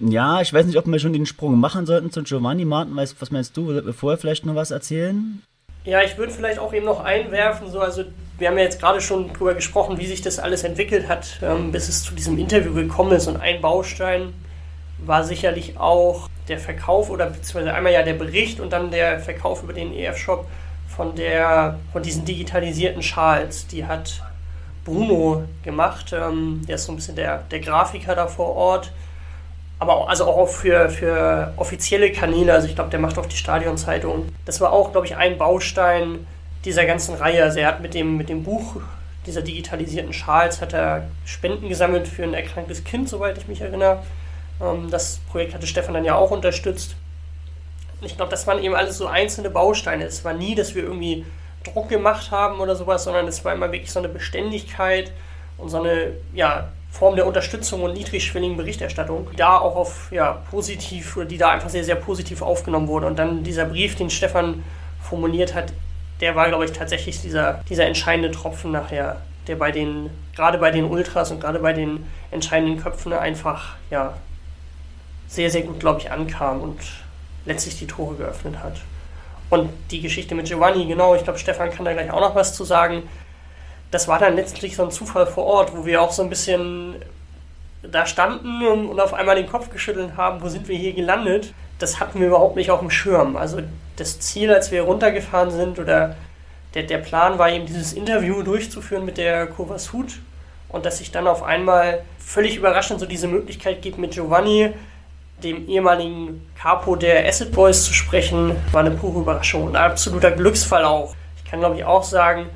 Ja, 0.00 0.40
ich 0.40 0.52
weiß 0.52 0.66
nicht, 0.66 0.78
ob 0.78 0.86
wir 0.86 0.98
schon 0.98 1.12
den 1.12 1.26
Sprung 1.26 1.58
machen 1.58 1.86
sollten 1.86 2.10
zu 2.10 2.22
Giovanni 2.22 2.64
Martin. 2.64 2.96
Was 2.96 3.30
meinst 3.30 3.56
du? 3.56 3.92
Vorher 3.92 4.18
vielleicht 4.18 4.46
noch 4.46 4.54
was 4.54 4.70
erzählen? 4.70 5.42
Ja, 5.84 6.02
ich 6.02 6.16
würde 6.18 6.32
vielleicht 6.32 6.58
auch 6.58 6.72
eben 6.74 6.84
noch 6.84 7.02
einwerfen, 7.02 7.70
so 7.70 7.80
also 7.80 8.04
wir 8.38 8.48
haben 8.48 8.58
ja 8.58 8.64
jetzt 8.64 8.80
gerade 8.80 9.00
schon 9.00 9.32
darüber 9.32 9.54
gesprochen, 9.54 9.98
wie 9.98 10.06
sich 10.06 10.20
das 10.20 10.38
alles 10.38 10.62
entwickelt 10.62 11.08
hat, 11.08 11.40
ähm, 11.42 11.72
bis 11.72 11.88
es 11.88 12.02
zu 12.02 12.14
diesem 12.14 12.38
Interview 12.38 12.74
gekommen 12.74 13.12
ist. 13.12 13.28
Und 13.28 13.38
ein 13.38 13.60
Baustein 13.60 14.32
war 14.98 15.24
sicherlich 15.24 15.78
auch 15.78 16.28
der 16.48 16.58
Verkauf 16.58 17.10
oder 17.10 17.26
beziehungsweise 17.26 17.72
einmal 17.74 17.92
ja 17.92 18.02
der 18.02 18.14
Bericht 18.14 18.60
und 18.60 18.72
dann 18.72 18.90
der 18.90 19.20
Verkauf 19.20 19.62
über 19.62 19.72
den 19.72 19.92
EF-Shop 19.92 20.46
von 20.88 21.14
der 21.14 21.78
von 21.92 22.02
diesen 22.02 22.24
digitalisierten 22.24 23.02
Schals. 23.02 23.66
Die 23.66 23.86
hat 23.86 24.22
Bruno 24.84 25.44
gemacht. 25.62 26.12
Ähm, 26.12 26.62
der 26.66 26.76
ist 26.76 26.84
so 26.84 26.92
ein 26.92 26.96
bisschen 26.96 27.16
der, 27.16 27.38
der 27.50 27.60
Grafiker 27.60 28.14
da 28.14 28.26
vor 28.26 28.54
Ort. 28.54 28.92
Aber 29.78 29.96
auch, 29.96 30.08
also 30.08 30.26
auch 30.26 30.46
für, 30.46 30.90
für 30.90 31.54
offizielle 31.56 32.12
Kanäle, 32.12 32.52
also 32.52 32.68
ich 32.68 32.74
glaube, 32.74 32.90
der 32.90 33.00
macht 33.00 33.16
auch 33.18 33.26
die 33.26 33.36
Stadionzeitung. 33.36 34.28
Das 34.44 34.60
war 34.60 34.72
auch, 34.72 34.92
glaube 34.92 35.06
ich, 35.06 35.16
ein 35.16 35.38
Baustein, 35.38 36.26
dieser 36.64 36.84
ganzen 36.84 37.14
Reihe. 37.14 37.42
Also 37.42 37.60
er 37.60 37.68
hat 37.68 37.80
mit 37.80 37.94
dem, 37.94 38.16
mit 38.16 38.28
dem 38.28 38.42
Buch 38.42 38.76
dieser 39.26 39.42
digitalisierten 39.42 40.12
Schals 40.12 40.60
hat 40.60 40.72
er 40.72 41.08
Spenden 41.24 41.68
gesammelt 41.68 42.08
für 42.08 42.24
ein 42.24 42.34
erkranktes 42.34 42.84
Kind, 42.84 43.08
soweit 43.08 43.38
ich 43.38 43.48
mich 43.48 43.60
erinnere. 43.60 44.02
Ähm, 44.60 44.90
das 44.90 45.20
Projekt 45.30 45.54
hatte 45.54 45.66
Stefan 45.66 45.94
dann 45.94 46.04
ja 46.04 46.14
auch 46.14 46.30
unterstützt. 46.30 46.96
Ich 48.02 48.16
glaube, 48.16 48.30
das 48.30 48.46
waren 48.46 48.62
eben 48.62 48.74
alles 48.74 48.96
so 48.96 49.06
einzelne 49.06 49.50
Bausteine. 49.50 50.04
Es 50.04 50.24
war 50.24 50.32
nie, 50.32 50.54
dass 50.54 50.74
wir 50.74 50.82
irgendwie 50.82 51.24
Druck 51.64 51.88
gemacht 51.88 52.30
haben 52.30 52.60
oder 52.60 52.74
sowas, 52.74 53.04
sondern 53.04 53.28
es 53.28 53.44
war 53.44 53.52
immer 53.52 53.70
wirklich 53.72 53.92
so 53.92 53.98
eine 53.98 54.08
Beständigkeit 54.08 55.12
und 55.58 55.68
so 55.68 55.82
eine 55.82 56.12
ja, 56.32 56.68
Form 56.90 57.16
der 57.16 57.26
Unterstützung 57.26 57.82
und 57.82 57.92
niedrigschwelligen 57.92 58.56
Berichterstattung, 58.56 59.28
die 59.32 59.36
da 59.36 59.58
auch 59.58 59.76
auf 59.76 60.10
ja, 60.10 60.42
positiv 60.50 61.16
oder 61.16 61.26
die 61.26 61.38
da 61.38 61.50
einfach 61.50 61.68
sehr, 61.68 61.84
sehr 61.84 61.94
positiv 61.96 62.42
aufgenommen 62.42 62.88
wurde. 62.88 63.06
Und 63.06 63.18
dann 63.18 63.44
dieser 63.44 63.66
Brief, 63.66 63.94
den 63.94 64.10
Stefan 64.10 64.64
formuliert 65.02 65.54
hat, 65.54 65.72
der 66.20 66.34
war, 66.34 66.48
glaube 66.48 66.64
ich, 66.64 66.72
tatsächlich 66.72 67.20
dieser, 67.20 67.62
dieser 67.68 67.86
entscheidende 67.86 68.30
Tropfen 68.30 68.72
nachher, 68.72 69.20
der 69.46 69.56
bei 69.56 69.70
den, 69.70 70.10
gerade 70.34 70.58
bei 70.58 70.70
den 70.70 70.84
Ultras 70.84 71.30
und 71.30 71.40
gerade 71.40 71.58
bei 71.60 71.72
den 71.72 72.06
entscheidenden 72.30 72.82
Köpfen 72.82 73.12
einfach, 73.12 73.76
ja, 73.90 74.14
sehr, 75.28 75.50
sehr 75.50 75.62
gut, 75.62 75.80
glaube 75.80 76.00
ich, 76.00 76.10
ankam 76.10 76.60
und 76.60 76.78
letztlich 77.46 77.78
die 77.78 77.86
Tore 77.86 78.16
geöffnet 78.16 78.56
hat. 78.62 78.76
Und 79.50 79.70
die 79.90 80.00
Geschichte 80.00 80.34
mit 80.34 80.46
Giovanni, 80.46 80.86
genau, 80.86 81.14
ich 81.14 81.24
glaube, 81.24 81.38
Stefan 81.38 81.70
kann 81.70 81.84
da 81.84 81.92
gleich 81.92 82.10
auch 82.10 82.20
noch 82.20 82.34
was 82.34 82.54
zu 82.54 82.64
sagen. 82.64 83.02
Das 83.90 84.06
war 84.06 84.20
dann 84.20 84.36
letztlich 84.36 84.76
so 84.76 84.84
ein 84.84 84.92
Zufall 84.92 85.26
vor 85.26 85.44
Ort, 85.44 85.76
wo 85.76 85.84
wir 85.84 86.00
auch 86.00 86.12
so 86.12 86.22
ein 86.22 86.30
bisschen 86.30 86.94
da 87.82 88.06
standen 88.06 88.64
und 88.66 89.00
auf 89.00 89.14
einmal 89.14 89.36
den 89.36 89.48
Kopf 89.48 89.70
geschüttelt 89.70 90.16
haben, 90.16 90.42
wo 90.42 90.48
sind 90.48 90.68
wir 90.68 90.76
hier 90.76 90.92
gelandet? 90.92 91.52
Das 91.78 91.98
hatten 91.98 92.20
wir 92.20 92.28
überhaupt 92.28 92.56
nicht 92.56 92.70
auf 92.70 92.80
dem 92.80 92.90
Schirm. 92.90 93.36
Also 93.36 93.60
das 93.96 94.20
Ziel, 94.20 94.52
als 94.52 94.70
wir 94.70 94.82
runtergefahren 94.82 95.50
sind, 95.50 95.78
oder 95.78 96.14
der, 96.74 96.84
der 96.84 96.98
Plan 96.98 97.38
war 97.38 97.50
eben, 97.50 97.66
dieses 97.66 97.92
Interview 97.92 98.42
durchzuführen 98.42 99.04
mit 99.04 99.18
der 99.18 99.46
Kovas 99.46 99.92
Hut 99.92 100.20
und 100.68 100.86
dass 100.86 100.98
sich 100.98 101.10
dann 101.10 101.26
auf 101.26 101.42
einmal 101.42 102.02
völlig 102.18 102.56
überraschend 102.56 103.00
so 103.00 103.06
diese 103.06 103.26
Möglichkeit 103.28 103.82
gibt, 103.82 103.98
mit 103.98 104.12
Giovanni, 104.12 104.72
dem 105.42 105.68
ehemaligen 105.68 106.46
Capo 106.60 106.96
der 106.96 107.26
Acid 107.26 107.52
Boys, 107.52 107.84
zu 107.84 107.92
sprechen, 107.92 108.56
war 108.72 108.80
eine 108.80 108.90
pure 108.90 109.20
Überraschung 109.20 109.64
und 109.64 109.76
ein 109.76 109.90
absoluter 109.90 110.30
Glücksfall 110.30 110.84
auch. 110.84 111.14
Ich 111.36 111.50
kann, 111.50 111.60
glaube 111.60 111.76
ich, 111.76 111.84
auch 111.84 112.04
sagen, 112.04 112.46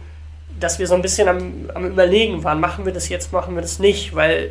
dass 0.61 0.79
wir 0.79 0.87
so 0.87 0.95
ein 0.95 1.03
bisschen 1.03 1.29
am, 1.29 1.71
am 1.75 1.87
Überlegen 1.87 2.45
waren, 2.45 2.61
machen 2.61 2.85
wir 2.85 2.93
das 2.93 3.09
jetzt, 3.09 3.33
machen 3.33 3.55
wir 3.55 3.63
das 3.63 3.79
nicht, 3.79 4.15
weil 4.15 4.51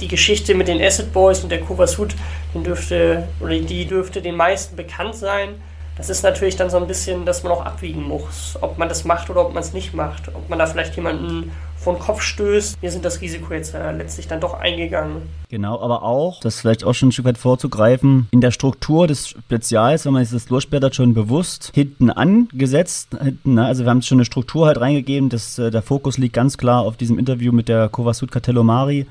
die 0.00 0.08
Geschichte 0.08 0.54
mit 0.54 0.68
den 0.68 0.82
Acid 0.82 1.12
Boys 1.12 1.42
und 1.42 1.50
der 1.50 1.60
Kovas 1.60 1.98
Hut, 1.98 2.14
den 2.54 2.64
dürfte, 2.64 3.28
oder 3.40 3.58
die 3.58 3.86
dürfte 3.86 4.20
den 4.20 4.36
meisten 4.36 4.76
bekannt 4.76 5.14
sein. 5.14 5.50
Das 5.96 6.08
ist 6.08 6.22
natürlich 6.22 6.56
dann 6.56 6.70
so 6.70 6.78
ein 6.78 6.86
bisschen, 6.86 7.26
dass 7.26 7.42
man 7.42 7.52
auch 7.52 7.64
abwiegen 7.64 8.02
muss, 8.02 8.56
ob 8.60 8.78
man 8.78 8.88
das 8.88 9.04
macht 9.04 9.28
oder 9.30 9.46
ob 9.46 9.52
man 9.52 9.62
es 9.62 9.72
nicht 9.72 9.92
macht. 9.92 10.28
Ob 10.28 10.48
man 10.48 10.58
da 10.58 10.66
vielleicht 10.66 10.96
jemanden 10.96 11.52
vor 11.80 11.94
den 11.94 12.00
Kopf 12.00 12.20
stößt. 12.20 12.80
Wir 12.82 12.90
sind 12.90 13.04
das 13.04 13.20
Risiko 13.20 13.54
jetzt 13.54 13.74
äh, 13.74 13.92
letztlich 13.92 14.28
dann 14.28 14.40
doch 14.40 14.54
eingegangen. 14.54 15.22
Genau, 15.48 15.80
aber 15.80 16.02
auch, 16.02 16.40
das 16.40 16.60
vielleicht 16.60 16.84
auch 16.84 16.92
schon 16.92 17.08
ein 17.08 17.12
Stück 17.12 17.24
weit 17.24 17.38
vorzugreifen, 17.38 18.28
in 18.30 18.40
der 18.40 18.50
Struktur 18.50 19.06
des 19.06 19.28
Spezials, 19.28 20.04
wenn 20.04 20.12
man 20.12 20.24
sich 20.24 20.32
das 20.32 20.46
durchspäht 20.46 20.84
hat, 20.84 20.94
schon 20.94 21.14
bewusst 21.14 21.70
hinten 21.74 22.10
angesetzt. 22.10 23.16
Hinten, 23.20 23.54
ne? 23.54 23.64
Also 23.64 23.84
wir 23.84 23.90
haben 23.90 24.02
schon 24.02 24.18
eine 24.18 24.24
Struktur 24.26 24.66
halt 24.66 24.80
reingegeben, 24.80 25.30
dass 25.30 25.58
äh, 25.58 25.70
der 25.70 25.82
Fokus 25.82 26.18
liegt 26.18 26.34
ganz 26.34 26.58
klar 26.58 26.82
auf 26.82 26.96
diesem 26.96 27.18
Interview 27.18 27.50
mit 27.50 27.68
der 27.68 27.88
Kovasut 27.88 28.30
Cartellomari 28.30 29.06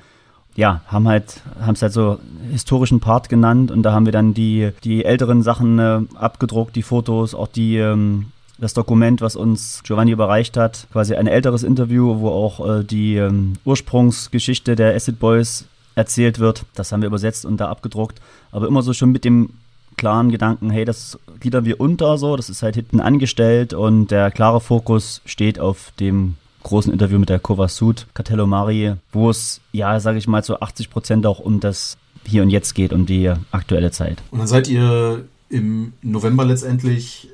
ja, 0.55 0.82
haben 0.88 1.08
halt, 1.08 1.41
haben 1.62 1.73
es 1.73 1.82
halt 1.82 1.93
so 1.93 2.19
historischen 2.51 2.99
Part 2.99 3.29
genannt 3.29 3.71
und 3.71 3.84
da 3.84 3.93
haben 3.93 4.05
wir 4.05 4.12
dann 4.12 4.34
die, 4.34 4.71
die 4.84 5.05
älteren 5.05 5.41
Sachen 5.41 5.79
äh, 5.79 6.01
abgedruckt, 6.15 6.75
die 6.75 6.82
Fotos, 6.82 7.34
auch 7.34 7.47
die, 7.47 7.77
ähm, 7.77 8.25
das 8.60 8.74
Dokument, 8.74 9.22
was 9.22 9.36
uns 9.36 9.82
Giovanni 9.84 10.12
überreicht 10.12 10.58
hat, 10.58 10.88
quasi 10.91 11.15
ein 11.15 11.28
älteres 11.28 11.63
Interview, 11.63 12.19
wo 12.19 12.30
auch 12.30 12.80
äh, 12.80 12.84
die 12.84 13.15
ähm, 13.15 13.54
Ursprungsgeschichte 13.65 14.76
der 14.76 14.95
Acid 14.95 15.19
Boys 15.19 15.65
erzählt 15.95 16.39
wird. 16.39 16.65
Das 16.76 16.91
haben 16.91 17.02
wir 17.02 17.08
übersetzt 17.08 17.45
und 17.45 17.58
da 17.58 17.69
abgedruckt, 17.69 18.19
aber 18.52 18.67
immer 18.67 18.82
so 18.82 18.93
schon 18.93 19.12
mit 19.12 19.26
dem 19.26 19.50
klaren 19.98 20.32
Gedanken, 20.32 20.69
hey, 20.69 20.86
das 20.86 21.19
gliedern 21.41 21.65
wir 21.65 21.80
unter 21.80 22.17
so, 22.17 22.38
das 22.38 22.50
ist 22.50 22.63
halt 22.63 22.76
hinten 22.76 23.02
angestellt 23.02 23.74
und 23.74 24.12
der 24.12 24.32
klare 24.32 24.62
Fokus 24.62 25.22
steht 25.26 25.60
auf 25.60 25.91
dem 26.00 26.36
großen 26.63 26.91
Interview 26.91 27.19
mit 27.19 27.30
der 27.30 27.39
Kovasut 27.39 28.08
Catello 28.13 28.48
Mari, 28.48 28.93
wo 29.12 29.30
es, 29.30 29.60
ja, 29.72 30.00
sage 30.00 30.17
ich 30.17 30.28
mal, 30.28 30.43
zu 30.43 30.62
80 30.62 30.89
Prozent 30.89 31.26
auch 31.26 31.39
um 31.39 31.60
das 31.60 31.98
Hier 32.26 32.43
und 32.43 32.50
Jetzt 32.50 32.76
geht, 32.76 32.93
um 32.93 33.06
die 33.06 33.32
aktuelle 33.52 33.91
Zeit. 33.91 34.22
Und 34.32 34.39
dann 34.39 34.48
seid 34.48 34.67
ihr 34.69 35.26
im 35.50 35.93
November 36.02 36.45
letztendlich, 36.45 37.30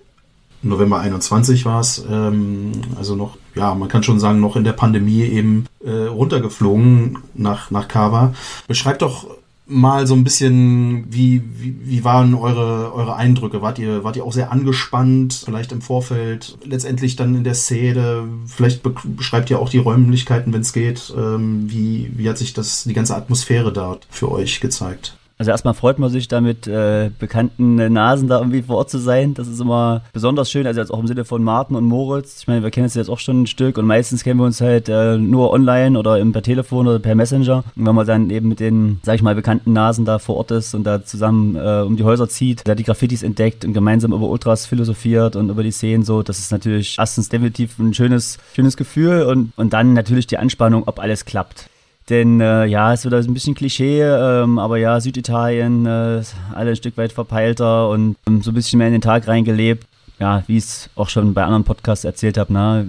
November 0.66 1.00
21 1.00 1.66
war 1.66 1.80
es, 1.80 2.04
ähm, 2.10 2.72
also 2.98 3.16
noch, 3.16 3.38
ja, 3.56 3.76
man 3.76 3.88
kann 3.88 4.04
schon 4.04 4.20
sagen, 4.20 4.40
noch 4.40 4.56
in 4.56 4.64
der 4.64 4.74
Pandemie 4.74 5.22
eben 5.22 5.68
äh, 5.84 5.92
runtergeflogen 5.92 7.20
nach, 7.36 7.72
nach 7.72 7.88
Cava. 7.88 8.34
Beschreibt 8.68 9.02
doch 9.02 9.28
mal 9.68 10.06
so 10.06 10.14
ein 10.14 10.24
bisschen, 10.24 11.06
wie, 11.12 11.42
wie, 11.58 11.76
wie 11.84 12.04
waren 12.04 12.36
eure, 12.36 12.94
eure 12.94 13.16
Eindrücke? 13.16 13.62
Wart 13.62 13.80
ihr, 13.80 14.04
wart 14.04 14.16
ihr 14.16 14.24
auch 14.24 14.34
sehr 14.34 14.52
angespannt, 14.52 15.44
vielleicht 15.46 15.72
im 15.72 15.82
Vorfeld, 15.82 16.58
letztendlich 16.64 17.16
dann 17.16 17.36
in 17.36 17.44
der 17.44 17.56
Szene? 17.56 18.28
Vielleicht 18.48 18.82
beschreibt 19.16 19.50
ihr 19.50 19.60
auch 19.60 19.70
die 19.70 19.78
Räumlichkeiten, 19.78 20.54
wenn 20.54 20.62
es 20.62 20.74
geht. 20.74 21.14
Ähm, 21.18 21.70
wie, 21.70 22.12
wie 22.16 22.30
hat 22.30 22.38
sich 22.38 22.54
das, 22.54 22.84
die 22.84 22.94
ganze 22.94 23.16
Atmosphäre 23.16 23.74
dort 23.74 24.06
für 24.10 24.32
euch 24.32 24.60
gezeigt? 24.60 25.18
Also 25.38 25.52
erstmal 25.52 25.74
freut 25.74 26.00
man 26.00 26.10
sich 26.10 26.30
da 26.30 26.40
mit 26.40 26.66
äh, 26.66 27.12
bekannten 27.20 27.76
Nasen 27.92 28.30
da 28.30 28.38
irgendwie 28.38 28.62
vor 28.62 28.78
Ort 28.78 28.90
zu 28.90 29.00
sein. 29.00 29.34
Das 29.34 29.50
ist 29.50 29.60
immer 29.60 30.02
besonders 30.14 30.50
schön, 30.50 30.66
also 30.66 30.80
jetzt 30.80 30.92
auch 30.92 31.00
im 31.00 31.08
Sinne 31.08 31.26
von 31.26 31.44
Martin 31.44 31.76
und 31.76 31.84
Moritz. 31.84 32.40
Ich 32.40 32.48
meine, 32.48 32.64
wir 32.64 32.72
kennen 32.72 32.86
uns 32.86 32.94
jetzt 32.94 33.10
auch 33.10 33.20
schon 33.20 33.42
ein 33.42 33.48
Stück 33.48 33.78
und 33.78 33.86
meistens 33.86 34.24
kennen 34.24 34.40
wir 34.40 34.46
uns 34.46 34.62
halt 34.62 34.88
äh, 34.88 35.18
nur 35.18 35.52
online 35.52 36.00
oder 36.00 36.24
per 36.26 36.42
Telefon 36.42 36.88
oder 36.88 37.00
per 37.00 37.16
Messenger. 37.16 37.66
Und 37.76 37.86
wenn 37.86 37.96
man 37.96 38.08
dann 38.08 38.30
eben 38.30 38.48
mit 38.48 38.62
den, 38.62 39.00
sag 39.04 39.16
ich 39.16 39.22
mal, 39.22 39.36
bekannten 39.36 39.74
Nasen 39.74 40.06
da 40.06 40.20
vor 40.20 40.38
Ort 40.38 40.52
ist 40.52 40.74
und 40.74 40.86
da 40.86 41.04
zusammen 41.04 41.58
äh, 41.58 41.84
um 41.86 41.98
die 41.98 42.06
Häuser 42.06 42.30
zieht, 42.30 42.66
da 42.66 42.74
die 42.74 42.84
Graffitis 42.84 43.22
entdeckt 43.22 43.66
und 43.66 43.74
gemeinsam 43.74 44.14
über 44.14 44.30
Ultras 44.30 44.66
philosophiert 44.66 45.36
und 45.36 45.50
über 45.50 45.64
die 45.64 45.72
Szenen 45.72 46.04
so, 46.04 46.24
das 46.24 46.40
ist 46.40 46.52
natürlich 46.54 46.96
erstens 46.98 47.28
definitiv 47.28 47.78
ein 47.78 47.94
schönes, 47.94 48.38
schönes 48.54 48.78
Gefühl 48.78 49.24
und, 49.24 49.52
und 49.58 49.74
dann 49.74 49.94
natürlich 49.94 50.28
die 50.28 50.38
Anspannung, 50.38 50.84
ob 50.86 51.00
alles 51.00 51.26
klappt 51.26 51.70
Denn 52.10 52.40
äh, 52.40 52.66
ja, 52.66 52.94
es 52.94 53.04
wird 53.04 53.16
ein 53.16 53.34
bisschen 53.34 53.56
Klischee, 53.56 54.02
ähm, 54.02 54.60
aber 54.60 54.78
ja, 54.78 55.00
Süditalien, 55.00 55.86
äh, 55.88 56.22
alle 56.54 56.70
ein 56.70 56.76
Stück 56.76 56.98
weit 56.98 57.12
verpeilter 57.12 57.90
und 57.90 58.16
ähm, 58.28 58.44
so 58.44 58.52
ein 58.52 58.54
bisschen 58.54 58.78
mehr 58.78 58.88
in 58.88 58.94
den 58.94 59.02
Tag 59.02 59.28
reingelebt. 59.28 59.88
Ja, 60.20 60.44
wie 60.48 60.58
ich 60.58 60.64
es 60.64 60.90
auch 60.96 61.10
schon 61.10 61.34
bei 61.34 61.44
anderen 61.44 61.66
Podcasts 61.66 62.06
erzählt 62.06 62.38
habe, 62.38 62.54
ne? 62.54 62.88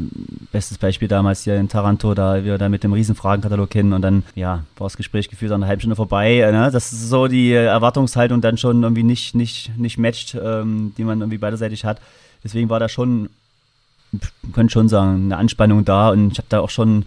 bestes 0.52 0.79
Beispiel 0.79 1.09
damals 1.09 1.42
hier 1.42 1.57
in 1.57 1.68
Taranto, 1.68 2.14
da 2.14 2.44
wir 2.44 2.57
da 2.57 2.68
mit 2.68 2.85
dem 2.85 2.92
riesen 2.92 3.16
Fragenkatalog 3.16 3.72
hin 3.72 3.92
und 3.92 4.02
dann, 4.02 4.22
ja, 4.37 4.62
war 4.76 4.87
das 4.87 4.96
Gespräch 4.96 5.29
geführt, 5.29 5.50
an 5.50 5.62
einer 5.62 5.68
halben 5.68 5.81
Stunde 5.81 5.96
vorbei. 5.96 6.38
Äh, 6.38 6.52
ne? 6.52 6.70
Das 6.70 6.92
ist 6.92 7.09
so 7.09 7.26
die 7.26 7.52
Erwartungshaltung 7.52 8.42
dann 8.42 8.59
schon 8.59 8.83
irgendwie 8.83 9.02
nicht, 9.02 9.35
nicht, 9.35 9.76
nicht 9.76 9.98
matcht, 9.98 10.37
ähm, 10.40 10.92
die 10.98 11.05
man 11.05 11.20
irgendwie 11.20 11.38
beiderseitig 11.38 11.85
hat. 11.85 12.00
Deswegen 12.44 12.68
war 12.68 12.79
da 12.79 12.88
schon, 12.88 13.31
könnte 14.52 14.72
schon 14.72 14.88
sagen, 14.88 15.24
eine 15.24 15.38
Anspannung 15.38 15.85
da 15.85 16.11
und 16.11 16.33
ich 16.33 16.38
habe 16.38 16.48
da 16.48 16.61
auch 16.61 16.70
schon 16.70 17.07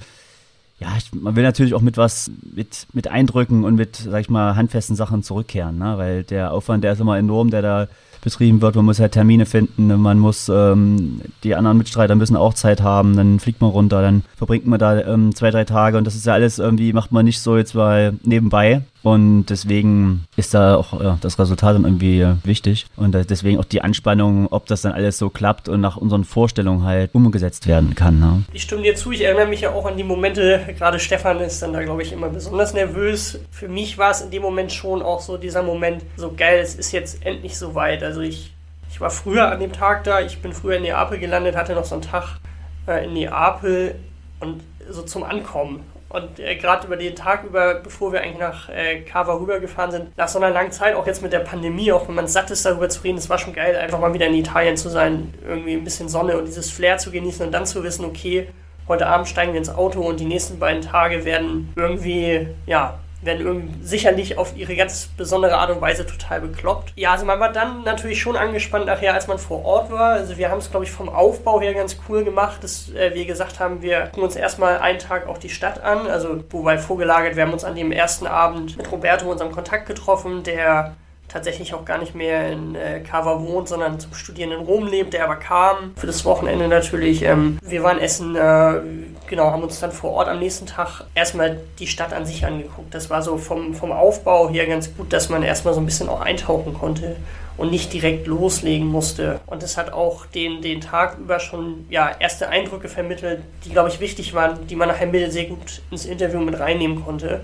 ja, 0.80 0.90
ich, 0.98 1.14
man 1.14 1.36
will 1.36 1.44
natürlich 1.44 1.74
auch 1.74 1.82
mit 1.82 1.98
was, 1.98 2.32
mit, 2.42 2.88
mit 2.94 3.08
Eindrücken 3.08 3.66
und 3.66 3.76
mit, 3.76 3.98
sag 3.98 4.22
ich 4.22 4.30
mal, 4.30 4.56
handfesten 4.56 4.96
Sachen 4.96 5.24
zurückkehren, 5.24 5.78
ne? 5.78 5.98
weil 5.98 6.24
der 6.24 6.54
Aufwand, 6.54 6.84
der 6.84 6.94
ist 6.94 7.02
immer 7.02 7.18
enorm, 7.18 7.50
der 7.50 7.62
da 7.62 7.88
betrieben 8.22 8.62
wird. 8.62 8.76
Man 8.76 8.86
muss 8.86 9.00
halt 9.00 9.14
Termine 9.14 9.46
finden, 9.46 9.88
man 10.02 10.20
muss, 10.20 10.50
ähm, 10.50 11.22
die 11.44 11.56
anderen 11.56 11.78
Mitstreiter 11.78 12.16
müssen 12.16 12.36
auch 12.36 12.54
Zeit 12.54 12.82
haben, 12.82 13.16
dann 13.16 13.40
fliegt 13.40 13.62
man 13.62 13.72
runter, 13.72 14.02
dann 14.02 14.24
verbringt 14.38 14.68
man 14.68 14.80
da 14.80 15.00
ähm, 15.02 15.36
zwei, 15.36 15.52
drei 15.52 15.66
Tage 15.66 15.98
und 15.98 16.06
das 16.06 16.16
ist 16.16 16.26
ja 16.26 16.34
alles 16.34 16.60
irgendwie, 16.60 16.94
macht 16.94 17.12
man 17.12 17.26
nicht 17.26 17.40
so 17.40 17.58
jetzt 17.58 17.76
mal 17.76 18.14
nebenbei. 18.24 18.82
Und 19.02 19.46
deswegen 19.46 20.26
ist 20.36 20.54
da 20.54 20.76
auch 20.76 21.00
ja, 21.02 21.18
das 21.22 21.40
Resultat 21.40 21.76
dann 21.76 21.86
irgendwie 21.86 22.20
äh, 22.22 22.36
wichtig. 22.44 22.86
Und 22.98 23.14
deswegen 23.14 23.58
auch 23.58 23.66
die 23.66 23.82
Anspannung, 23.82 24.48
ob 24.52 24.66
das 24.66 24.82
dann 24.82 24.92
alles 24.92 25.18
so 25.18 25.30
klappt 25.30 25.70
und 25.70 25.80
nach 25.82 25.98
unseren 25.98 26.26
Vorstellungen 26.26 26.84
halt 26.84 27.12
umgesetzt 27.14 27.68
werden 27.68 27.96
kann. 27.96 28.20
Ne? 28.20 28.44
Ich 28.52 28.64
stimme 28.64 28.82
dir 28.82 28.96
zu, 28.96 29.12
ich 29.12 29.24
erinnere 29.24 29.48
mich 29.48 29.62
ja 29.62 29.72
auch 29.72 29.86
an 29.86 29.96
die 29.96 30.04
Momente, 30.04 30.62
gerade 30.78 31.00
Stefan 31.00 31.40
ist 31.40 31.62
dann 31.62 31.74
da, 31.74 31.82
glaube 31.84 32.02
ich, 32.02 32.12
immer 32.12 32.30
besonders 32.30 32.74
nervös. 32.74 33.40
Für 33.52 33.70
mich 33.70 33.98
war 33.98 34.12
es 34.12 34.22
in 34.22 34.32
dem 34.32 34.42
Moment 34.42 34.72
schon 34.72 35.02
auch 35.02 35.22
so 35.22 35.38
dieser 35.38 35.64
Moment, 35.64 36.04
so 36.18 36.34
geil, 36.36 36.60
es 36.62 36.76
ist 36.76 36.92
jetzt 36.92 37.26
endlich 37.26 37.58
soweit. 37.58 38.04
Also 38.10 38.22
ich, 38.22 38.52
ich 38.90 39.00
war 39.00 39.12
früher 39.12 39.52
an 39.52 39.60
dem 39.60 39.72
Tag 39.72 40.04
da, 40.04 40.20
ich 40.20 40.42
bin 40.42 40.52
früher 40.52 40.78
in 40.78 40.82
Neapel 40.82 41.20
gelandet, 41.20 41.56
hatte 41.56 41.76
noch 41.76 41.86
so 41.86 41.94
einen 41.94 42.02
Tag 42.02 42.40
äh, 42.88 43.06
in 43.06 43.14
Neapel 43.14 44.00
und 44.40 44.64
so 44.90 45.04
zum 45.04 45.24
Ankommen. 45.24 45.86
Und 46.10 46.40
äh, 46.40 46.56
gerade 46.56 46.88
über 46.88 46.98
den 46.98 47.16
Tag 47.16 47.44
über, 47.44 47.76
bevor 47.76 48.12
wir 48.12 48.22
eigentlich 48.22 48.40
nach 48.40 48.68
äh, 48.70 49.02
Cava 49.02 49.36
rübergefahren 49.36 49.92
sind, 49.92 50.18
nach 50.18 50.28
so 50.28 50.40
einer 50.40 50.50
langen 50.50 50.72
Zeit, 50.72 50.96
auch 50.96 51.06
jetzt 51.06 51.22
mit 51.22 51.34
der 51.34 51.42
Pandemie, 51.42 51.92
auch 51.92 52.08
wenn 52.08 52.16
man 52.16 52.28
satt 52.28 52.50
ist, 52.50 52.66
darüber 52.66 52.90
zu 52.90 53.04
reden, 53.04 53.20
es 53.20 53.30
war 53.30 53.38
schon 53.38 53.54
geil, 53.54 53.76
einfach 53.76 54.00
mal 54.00 54.12
wieder 54.16 54.26
in 54.26 54.34
Italien 54.34 54.76
zu 54.76 54.90
sein, 54.90 55.32
irgendwie 55.48 55.74
ein 55.74 55.84
bisschen 55.84 56.10
Sonne 56.10 56.36
und 56.36 56.48
dieses 56.48 56.72
Flair 56.72 56.98
zu 56.98 57.12
genießen 57.12 57.46
und 57.46 57.52
dann 57.52 57.68
zu 57.68 57.84
wissen, 57.84 58.06
okay, 58.06 58.48
heute 58.88 59.06
Abend 59.06 59.28
steigen 59.28 59.54
wir 59.54 59.60
ins 59.60 59.70
Auto 59.70 60.02
und 60.02 60.20
die 60.20 60.26
nächsten 60.26 60.58
beiden 60.58 60.82
Tage 60.82 61.26
werden 61.26 61.72
irgendwie, 61.76 62.48
ja, 62.66 62.98
werden 63.22 63.80
sicherlich 63.82 64.38
auf 64.38 64.56
ihre 64.56 64.76
ganz 64.76 65.08
besondere 65.18 65.58
Art 65.58 65.72
und 65.72 65.82
Weise 65.82 66.06
total 66.06 66.42
bekloppt. 66.42 66.94
Ja, 66.96 67.12
also 67.12 67.26
man 67.26 67.40
war 67.40 67.52
dann 67.52 67.84
natürlich 67.84 68.22
schon 68.22 68.36
angespannt 68.36 68.86
nachher, 68.86 69.14
als 69.14 69.28
man 69.28 69.38
vor 69.38 69.66
Ort 69.66 69.92
war. 69.92 70.12
Also 70.14 70.38
wir 70.38 70.50
haben 70.50 70.60
es, 70.60 70.72
glaube 70.72 70.86
ich, 70.86 70.92
vom 70.92 71.10
Aufbau 71.10 71.60
her 71.60 71.74
ganz 71.74 71.98
cool 72.08 72.24
gemacht, 72.24 72.64
dass 72.64 72.90
äh, 72.94 73.14
wir 73.14 73.26
gesagt 73.26 73.60
haben, 73.60 73.82
wir 73.82 74.06
gucken 74.06 74.24
uns 74.24 74.36
erstmal 74.36 74.80
einen 74.80 75.00
Tag 75.00 75.28
auch 75.28 75.38
die 75.38 75.50
Stadt 75.50 75.82
an. 75.84 76.08
Also 76.08 76.44
wobei 76.50 76.78
vorgelagert, 76.78 77.36
wir 77.36 77.44
haben 77.44 77.54
uns 77.54 77.64
an 77.64 77.76
dem 77.76 77.92
ersten 77.92 78.28
Abend 78.28 78.78
mit 78.78 78.92
Roberto, 78.92 79.30
unserem 79.30 79.52
Kontakt, 79.52 79.86
getroffen, 79.86 80.44
der 80.44 80.96
tatsächlich 81.30 81.74
auch 81.74 81.86
gar 81.86 82.00
nicht 82.00 82.16
mehr 82.16 82.52
in 82.52 82.76
äh, 82.76 83.00
Cava 83.00 83.42
wohnt, 83.42 83.70
sondern 83.70 84.00
zum 84.00 84.14
Studieren 84.14 84.52
in 84.52 84.60
Rom 84.60 84.88
lebt, 84.88 85.14
der 85.14 85.24
aber 85.24 85.38
kam. 85.38 85.94
Für 85.96 86.08
das 86.08 86.26
Wochenende 86.26 86.68
natürlich. 86.68 87.24
Ähm, 87.24 87.60
wir 87.62 87.84
waren 87.84 88.00
essen, 88.00 88.36
äh, 88.36 88.82
genau, 89.28 89.52
haben 89.52 89.64
uns 89.64 89.80
dann 89.80 89.92
vor 89.92 90.12
Ort 90.12 90.28
am 90.28 90.40
nächsten 90.40 90.66
Tag 90.66 91.06
erstmal 91.16 91.60
die 91.80 91.88
Stadt 91.88 92.14
an 92.14 92.26
sich 92.26 92.46
angeguckt. 92.46 92.94
Das 92.94 93.10
war 93.10 93.22
so 93.22 93.38
vom, 93.38 93.74
vom 93.74 93.92
Aufbau 93.92 94.50
her 94.50 94.66
ganz 94.66 94.94
gut, 94.96 95.14
dass 95.14 95.30
man 95.30 95.44
erstmal 95.44 95.74
so 95.74 95.80
ein 95.80 95.86
bisschen 95.86 96.10
auch 96.10 96.22
eintauchen 96.22 96.74
konnte 96.74 97.16
und 97.60 97.72
nicht 97.72 97.92
direkt 97.94 98.26
loslegen 98.26 98.88
musste. 98.88 99.42
Und 99.46 99.62
das 99.62 99.78
hat 99.78 99.92
auch 99.92 100.26
den, 100.26 100.62
den 100.62 100.82
Tag 100.82 101.18
über 101.20 101.40
schon 101.40 101.86
ja, 101.90 102.10
erste 102.18 102.48
Eindrücke 102.50 102.88
vermittelt, 102.88 103.42
die, 103.66 103.70
glaube 103.70 103.90
ich, 103.90 104.00
wichtig 104.00 104.34
waren, 104.34 104.66
die 104.68 104.76
man 104.76 104.88
nachher 104.88 105.30
sehr 105.30 105.46
gut 105.46 105.82
ins 105.92 106.06
Interview 106.06 106.40
mit 106.40 106.58
reinnehmen 106.58 107.04
konnte. 107.04 107.42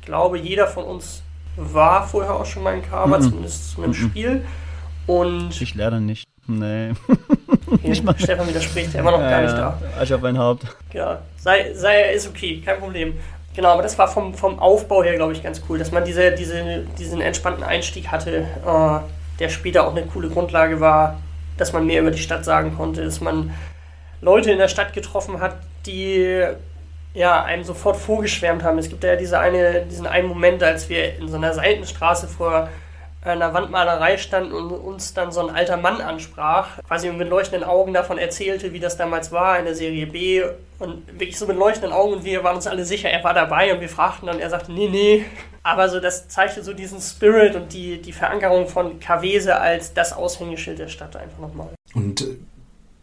Ich 0.00 0.06
glaube, 0.06 0.38
jeder 0.38 0.68
von 0.68 0.84
uns 0.84 1.22
war 1.56 2.06
vorher 2.06 2.34
auch 2.34 2.46
schon 2.46 2.62
mal 2.62 2.74
in 2.74 2.82
Kava, 2.82 3.06
mm 3.06 3.20
-mm. 3.20 3.28
zumindest 3.28 3.70
zu 3.70 3.82
einem 3.82 3.90
mm 3.90 3.94
Spiel. 3.94 4.44
Und 5.06 5.60
ich 5.60 5.74
leider 5.74 6.00
nicht. 6.00 6.28
Nee. 6.46 6.92
mal. 8.02 8.14
Stefan 8.18 8.48
widerspricht, 8.48 8.94
der 8.94 9.04
war 9.04 9.12
noch 9.12 9.20
ja, 9.20 9.30
gar 9.30 9.42
nicht 9.42 9.56
da. 9.56 9.78
Asche 10.00 10.14
auf 10.14 10.20
mein 10.20 10.38
Haupt. 10.38 10.64
Genau. 10.90 11.18
Sei, 11.36 11.72
sei, 11.74 12.12
ist 12.12 12.28
okay, 12.28 12.62
kein 12.64 12.78
Problem. 12.78 13.14
Genau, 13.54 13.70
aber 13.70 13.82
das 13.82 13.98
war 13.98 14.06
vom, 14.06 14.34
vom 14.34 14.58
Aufbau 14.58 15.02
her, 15.02 15.14
glaube 15.14 15.32
ich, 15.32 15.42
ganz 15.42 15.62
cool, 15.68 15.78
dass 15.78 15.90
man 15.90 16.04
diese, 16.04 16.32
diese, 16.32 16.84
diesen 16.98 17.20
entspannten 17.20 17.64
Einstieg 17.64 18.08
hatte, 18.08 18.46
äh, 18.66 18.98
der 19.38 19.48
später 19.48 19.86
auch 19.86 19.92
eine 19.96 20.04
coole 20.04 20.28
Grundlage 20.28 20.80
war, 20.80 21.20
dass 21.56 21.72
man 21.72 21.86
mehr 21.86 22.02
über 22.02 22.10
die 22.10 22.18
Stadt 22.18 22.44
sagen 22.44 22.76
konnte, 22.76 23.02
dass 23.04 23.20
man 23.20 23.54
Leute 24.20 24.50
in 24.50 24.58
der 24.58 24.68
Stadt 24.68 24.92
getroffen 24.92 25.40
hat, 25.40 25.56
die 25.86 26.44
ja, 27.16 27.42
einem 27.42 27.64
sofort 27.64 27.96
vorgeschwärmt 27.96 28.62
haben. 28.62 28.76
Es 28.76 28.90
gibt 28.90 29.02
ja 29.02 29.16
diese 29.16 29.38
eine, 29.38 29.86
diesen 29.86 30.06
einen 30.06 30.28
Moment, 30.28 30.62
als 30.62 30.90
wir 30.90 31.18
in 31.18 31.28
so 31.28 31.36
einer 31.36 31.54
Seitenstraße 31.54 32.28
vor 32.28 32.68
einer 33.22 33.54
Wandmalerei 33.54 34.18
standen 34.18 34.52
und 34.52 34.70
uns 34.70 35.14
dann 35.14 35.32
so 35.32 35.40
ein 35.40 35.52
alter 35.52 35.78
Mann 35.78 36.02
ansprach, 36.02 36.78
quasi 36.86 37.10
mit 37.10 37.28
leuchtenden 37.28 37.66
Augen 37.66 37.94
davon 37.94 38.18
erzählte, 38.18 38.74
wie 38.74 38.80
das 38.80 38.98
damals 38.98 39.32
war 39.32 39.58
in 39.58 39.64
der 39.64 39.74
Serie 39.74 40.06
B 40.06 40.44
und 40.78 41.08
wirklich 41.08 41.38
so 41.38 41.46
mit 41.46 41.56
leuchtenden 41.56 41.92
Augen 41.92 42.12
und 42.12 42.24
wir 42.24 42.44
waren 42.44 42.54
uns 42.54 42.66
alle 42.66 42.84
sicher, 42.84 43.08
er 43.08 43.24
war 43.24 43.32
dabei 43.32 43.72
und 43.72 43.80
wir 43.80 43.88
fragten 43.88 44.26
dann, 44.26 44.38
er 44.38 44.50
sagte, 44.50 44.70
nee, 44.72 44.88
nee. 44.88 45.24
Aber 45.62 45.88
so, 45.88 45.98
das 45.98 46.28
zeigte 46.28 46.62
so 46.62 46.74
diesen 46.74 47.00
Spirit 47.00 47.56
und 47.56 47.72
die, 47.72 48.00
die 48.00 48.12
Verankerung 48.12 48.68
von 48.68 49.00
Kavese 49.00 49.58
als 49.58 49.94
das 49.94 50.12
Aushängeschild 50.12 50.78
der 50.78 50.88
Stadt 50.88 51.16
einfach 51.16 51.38
nochmal. 51.38 51.70
Und 51.94 52.24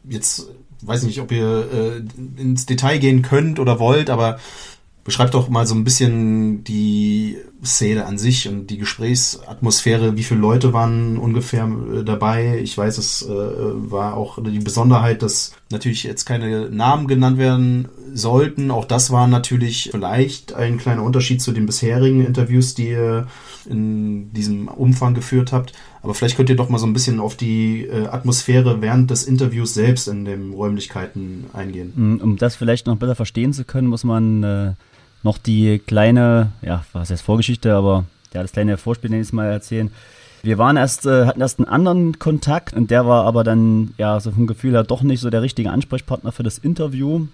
jetzt 0.05 0.47
weiß 0.85 1.03
nicht, 1.03 1.19
ob 1.21 1.31
ihr 1.31 1.67
äh, 1.73 2.41
ins 2.41 2.65
Detail 2.65 2.97
gehen 2.99 3.21
könnt 3.21 3.59
oder 3.59 3.79
wollt, 3.79 4.09
aber 4.09 4.39
beschreibt 5.03 5.33
doch 5.33 5.49
mal 5.49 5.67
so 5.67 5.75
ein 5.75 5.83
bisschen 5.83 6.63
die 6.63 7.37
Szene 7.63 8.05
an 8.05 8.17
sich 8.17 8.47
und 8.47 8.67
die 8.67 8.77
Gesprächsatmosphäre. 8.77 10.15
Wie 10.15 10.23
viele 10.23 10.39
Leute 10.39 10.71
waren 10.71 11.17
ungefähr 11.17 11.65
äh, 11.65 12.03
dabei? 12.03 12.59
Ich 12.59 12.77
weiß, 12.77 12.97
es 12.97 13.21
äh, 13.23 13.29
war 13.29 14.15
auch 14.15 14.41
die 14.41 14.59
Besonderheit, 14.59 15.21
dass 15.21 15.51
natürlich 15.71 16.03
jetzt 16.03 16.25
keine 16.25 16.69
Namen 16.69 17.07
genannt 17.07 17.37
werden 17.37 17.89
sollten. 18.13 18.71
Auch 18.71 18.85
das 18.85 19.11
war 19.11 19.27
natürlich 19.27 19.89
vielleicht 19.91 20.53
ein 20.53 20.77
kleiner 20.77 21.03
Unterschied 21.03 21.41
zu 21.41 21.51
den 21.51 21.65
bisherigen 21.65 22.25
Interviews, 22.25 22.73
die 22.73 22.89
ihr 22.89 23.27
in 23.65 24.31
diesem 24.33 24.67
Umfang 24.67 25.13
geführt 25.13 25.51
habt. 25.51 25.73
Aber 26.03 26.13
vielleicht 26.13 26.35
könnt 26.35 26.49
ihr 26.49 26.57
doch 26.57 26.67
mal 26.67 26.77
so 26.79 26.85
ein 26.85 26.91
bisschen 26.91 27.21
auf 27.21 27.37
die 27.37 27.85
äh, 27.85 28.07
Atmosphäre 28.07 28.81
während 28.81 29.09
des 29.09 29.23
Interviews 29.23 29.73
selbst 29.73 30.09
in 30.09 30.25
den 30.25 30.51
Räumlichkeiten 30.51 31.45
eingehen. 31.53 31.93
Mm, 31.95 32.21
um 32.21 32.37
das 32.37 32.57
vielleicht 32.57 32.87
noch 32.87 32.97
besser 32.97 33.15
verstehen 33.15 33.53
zu 33.53 33.63
können, 33.63 33.87
muss 33.87 34.03
man 34.03 34.43
äh, 34.43 34.71
noch 35.23 35.37
die 35.37 35.79
kleine, 35.79 36.51
ja, 36.61 36.83
was 36.91 37.09
heißt 37.09 37.23
Vorgeschichte, 37.23 37.73
aber 37.73 38.03
ja, 38.33 38.41
das 38.41 38.51
kleine 38.51 38.75
Vorspiel 38.75 39.11
nenne 39.11 39.23
ich 39.23 39.31
mal 39.31 39.45
erzählen. 39.45 39.91
Wir 40.41 40.57
waren 40.57 40.75
erst, 40.75 41.05
äh, 41.05 41.25
hatten 41.25 41.39
erst 41.39 41.59
einen 41.59 41.69
anderen 41.69 42.19
Kontakt 42.19 42.73
und 42.73 42.91
der 42.91 43.07
war 43.07 43.23
aber 43.23 43.45
dann, 43.45 43.93
ja, 43.97 44.19
so 44.19 44.31
vom 44.31 44.45
Gefühl 44.45 44.73
her 44.73 44.83
doch 44.83 45.03
nicht 45.03 45.21
so 45.21 45.29
der 45.29 45.41
richtige 45.41 45.71
Ansprechpartner 45.71 46.33
für 46.33 46.43
das 46.43 46.57
Interview. 46.57 47.27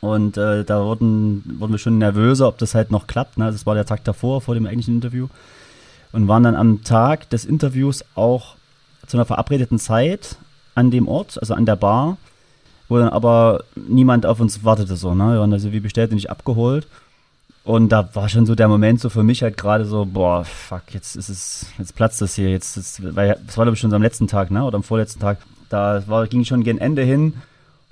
Und 0.00 0.36
äh, 0.36 0.64
da 0.64 0.84
wurden, 0.84 1.58
wurden 1.60 1.72
wir 1.72 1.78
schon 1.78 1.98
nervöser, 1.98 2.48
ob 2.48 2.58
das 2.58 2.74
halt 2.74 2.90
noch 2.90 3.06
klappt. 3.06 3.38
Ne? 3.38 3.52
Das 3.52 3.66
war 3.66 3.76
der 3.76 3.86
Tag 3.86 4.02
davor, 4.02 4.40
vor 4.40 4.54
dem 4.54 4.66
eigentlichen 4.66 4.96
Interview 4.96 5.28
und 6.12 6.28
waren 6.28 6.42
dann 6.42 6.54
am 6.54 6.84
Tag 6.84 7.28
des 7.30 7.44
Interviews 7.44 8.04
auch 8.14 8.56
zu 9.06 9.16
einer 9.16 9.24
verabredeten 9.24 9.78
Zeit 9.78 10.36
an 10.74 10.90
dem 10.90 11.08
Ort, 11.08 11.38
also 11.40 11.54
an 11.54 11.66
der 11.66 11.76
Bar, 11.76 12.16
wo 12.88 12.98
dann 12.98 13.08
aber 13.08 13.64
niemand 13.74 14.26
auf 14.26 14.40
uns 14.40 14.64
wartete 14.64 14.96
so, 14.96 15.14
ne? 15.14 15.32
Wir 15.32 15.40
waren 15.40 15.52
also 15.52 15.72
wie 15.72 15.80
bestellt 15.80 16.10
und 16.10 16.16
nicht 16.16 16.30
abgeholt. 16.30 16.86
Und 17.64 17.90
da 17.90 18.08
war 18.14 18.30
schon 18.30 18.46
so 18.46 18.54
der 18.54 18.68
Moment 18.68 19.00
so 19.00 19.10
für 19.10 19.22
mich 19.22 19.42
halt 19.42 19.58
gerade 19.58 19.84
so, 19.84 20.06
boah, 20.06 20.44
fuck, 20.44 20.82
jetzt 20.92 21.16
ist 21.16 21.28
es, 21.28 21.66
jetzt 21.76 21.94
platzt 21.94 22.22
das 22.22 22.34
hier, 22.34 22.50
jetzt, 22.50 22.78
ist, 22.78 23.14
weil 23.14 23.38
es 23.46 23.58
war 23.58 23.64
glaube 23.64 23.74
ich 23.74 23.80
schon 23.80 23.90
so 23.90 23.96
am 23.96 24.02
letzten 24.02 24.26
Tag, 24.26 24.50
ne? 24.50 24.64
Oder 24.64 24.76
am 24.76 24.82
vorletzten 24.82 25.20
Tag. 25.20 25.38
Da 25.68 26.02
war, 26.06 26.26
ging 26.26 26.44
schon 26.44 26.64
gegen 26.64 26.78
Ende 26.78 27.02
hin 27.02 27.34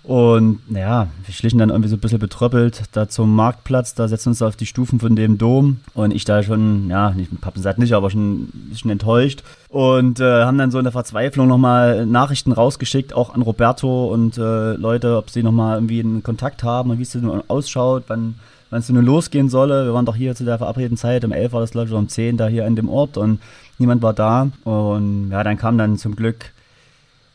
und 0.06 0.60
naja, 0.70 1.08
wir 1.24 1.34
schlichen 1.34 1.58
dann 1.58 1.70
irgendwie 1.70 1.88
so 1.88 1.96
ein 1.96 2.00
bisschen 2.00 2.20
betröppelt 2.20 2.84
da 2.92 3.08
zum 3.08 3.34
Marktplatz, 3.34 3.94
da 3.94 4.06
setzen 4.06 4.28
uns 4.28 4.40
auf 4.40 4.54
die 4.54 4.66
Stufen 4.66 5.00
von 5.00 5.16
dem 5.16 5.36
Dom. 5.36 5.78
Und 5.94 6.14
ich 6.14 6.24
da 6.24 6.44
schon, 6.44 6.88
ja, 6.88 7.10
nicht 7.10 7.40
Pappensatt 7.40 7.78
nicht, 7.78 7.92
aber 7.92 8.08
schon 8.08 8.44
ein 8.44 8.68
bisschen 8.70 8.92
enttäuscht. 8.92 9.42
Und 9.68 10.20
äh, 10.20 10.44
haben 10.44 10.58
dann 10.58 10.70
so 10.70 10.78
in 10.78 10.84
der 10.84 10.92
Verzweiflung 10.92 11.48
nochmal 11.48 12.06
Nachrichten 12.06 12.52
rausgeschickt, 12.52 13.14
auch 13.14 13.34
an 13.34 13.42
Roberto 13.42 14.06
und 14.06 14.38
äh, 14.38 14.74
Leute, 14.74 15.16
ob 15.16 15.30
sie 15.30 15.42
nochmal 15.42 15.78
irgendwie 15.78 15.98
einen 15.98 16.22
Kontakt 16.22 16.62
haben 16.62 16.90
und 16.90 16.98
wie 16.98 17.02
es 17.02 17.10
denn 17.10 17.28
ausschaut, 17.48 18.04
wann 18.06 18.36
wann 18.70 18.80
es 18.80 18.88
nun 18.88 19.04
losgehen 19.04 19.48
solle. 19.48 19.86
Wir 19.86 19.94
waren 19.94 20.06
doch 20.06 20.16
hier 20.16 20.34
zu 20.34 20.44
der 20.44 20.58
verabredeten 20.58 20.96
Zeit, 20.96 21.24
um 21.24 21.32
11 21.32 21.52
war 21.52 21.60
das 21.60 21.72
glaube 21.72 21.88
ich, 21.88 21.94
um 21.94 22.08
10 22.08 22.36
da 22.36 22.46
hier 22.46 22.66
an 22.66 22.76
dem 22.76 22.88
Ort 22.88 23.16
und 23.16 23.40
niemand 23.78 24.02
war 24.02 24.12
da. 24.12 24.50
Und 24.64 25.30
ja, 25.30 25.42
dann 25.42 25.58
kam 25.58 25.78
dann 25.78 25.96
zum 25.98 26.14
Glück 26.14 26.52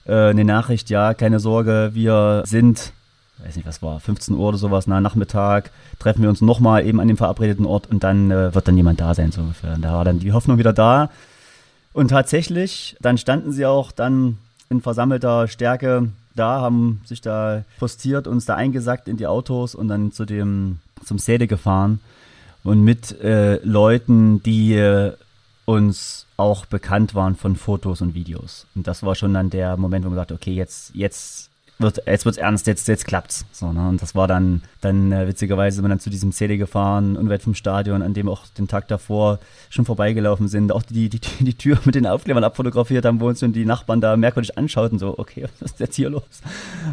äh, 0.06 0.30
eine 0.30 0.46
Nachricht, 0.46 0.90
ja, 0.90 1.14
keine 1.14 1.40
Sorge, 1.40 1.92
wir 1.94 2.44
sind 2.46 2.94
weiß 3.46 3.56
nicht, 3.56 3.68
was 3.68 3.82
war, 3.82 4.00
15 4.00 4.36
Uhr 4.36 4.50
oder 4.50 4.58
sowas, 4.58 4.88
nach 4.88 5.02
Nachmittag, 5.02 5.72
treffen 6.00 6.22
wir 6.22 6.30
uns 6.30 6.42
nochmal 6.42 6.86
eben 6.86 7.00
an 7.00 7.08
dem 7.08 7.18
verabredeten 7.18 7.66
Ort 7.66 7.90
und 7.90 8.04
dann 8.04 8.32
äh, 8.32 8.54
wird 8.54 8.68
dann 8.68 8.78
jemand 8.78 9.02
da 9.02 9.14
sein, 9.14 9.32
so 9.32 9.42
ungefähr. 9.42 9.74
Und 9.74 9.82
da 9.82 9.94
war 9.94 10.06
dann 10.06 10.20
die 10.20 10.34
Hoffnung 10.34 10.58
wieder 10.58 10.74
da. 10.74 11.10
Und 11.94 12.10
tatsächlich, 12.10 12.96
dann 13.02 13.18
standen 13.18 13.52
sie 13.52 13.66
auch 13.66 13.92
dann 13.92 14.38
in 14.70 14.82
versammelter 14.82 15.48
Stärke 15.48 16.10
da, 16.36 16.62
haben 16.62 17.02
sich 17.06 17.22
da 17.22 17.64
postiert, 17.80 18.28
uns 18.28 18.46
da 18.46 18.56
eingesackt 18.56 19.08
in 19.08 19.18
die 19.18 19.28
Autos 19.28 19.76
und 19.76 19.90
dann 19.90 20.12
zu 20.12 20.26
dem, 20.26 20.80
zum 21.04 21.20
Sede 21.20 21.48
gefahren 21.48 22.00
und 22.64 22.82
mit 22.84 23.20
äh, 23.22 23.58
Leuten, 23.66 24.42
die 24.44 24.76
äh, 24.76 25.14
uns 25.66 26.26
auch 26.42 26.66
bekannt 26.66 27.16
waren 27.16 27.36
von 27.36 27.56
Fotos 27.56 28.02
und 28.02 28.16
Videos. 28.16 28.68
Und 28.76 28.88
das 28.88 29.04
war 29.04 29.16
schon 29.16 29.34
dann 29.34 29.50
der 29.50 29.78
Moment, 29.78 30.04
wo 30.04 30.10
man 30.10 30.18
sagte, 30.18 30.34
okay, 30.34 30.54
jetzt, 30.54 30.94
jetzt 30.96 31.51
wird, 31.82 32.02
jetzt 32.06 32.26
wird's 32.26 32.38
ernst, 32.38 32.68
jetzt, 32.68 32.88
jetzt 32.88 33.06
klappt's. 33.06 33.46
So, 33.52 33.72
ne? 33.72 33.88
Und 33.88 34.02
das 34.02 34.16
war 34.16 34.28
dann, 34.28 34.62
dann 34.82 35.12
äh, 35.12 35.28
witzigerweise 35.28 35.76
sind 35.76 35.86
wir 35.86 35.90
dann 35.90 36.00
zu 36.00 36.10
diesem 36.10 36.32
CD 36.32 36.58
gefahren, 36.58 37.18
unweit 37.18 37.42
vom 37.42 37.54
Stadion, 37.54 38.02
an 38.02 38.14
dem 38.14 38.30
auch 38.30 38.48
den 38.58 38.68
Tag 38.68 38.88
davor 38.88 39.40
schon 39.70 39.86
vorbeigelaufen 39.86 40.48
sind, 40.48 40.72
auch 40.72 40.84
die, 40.84 41.10
die, 41.10 41.20
die 41.40 41.54
Tür 41.54 41.80
mit 41.86 41.96
den 41.96 42.06
Aufklebern 42.06 42.44
abfotografiert 42.44 43.06
haben, 43.06 43.20
wo 43.20 43.28
uns 43.28 43.40
die 43.40 43.66
Nachbarn 43.66 44.02
da 44.02 44.18
merkwürdig 44.18 44.58
anschauten, 44.58 45.00
so, 45.00 45.18
okay, 45.18 45.48
was 45.60 45.72
ist 45.72 45.80
jetzt 45.80 45.96
hier 45.96 46.10
los? 46.10 46.42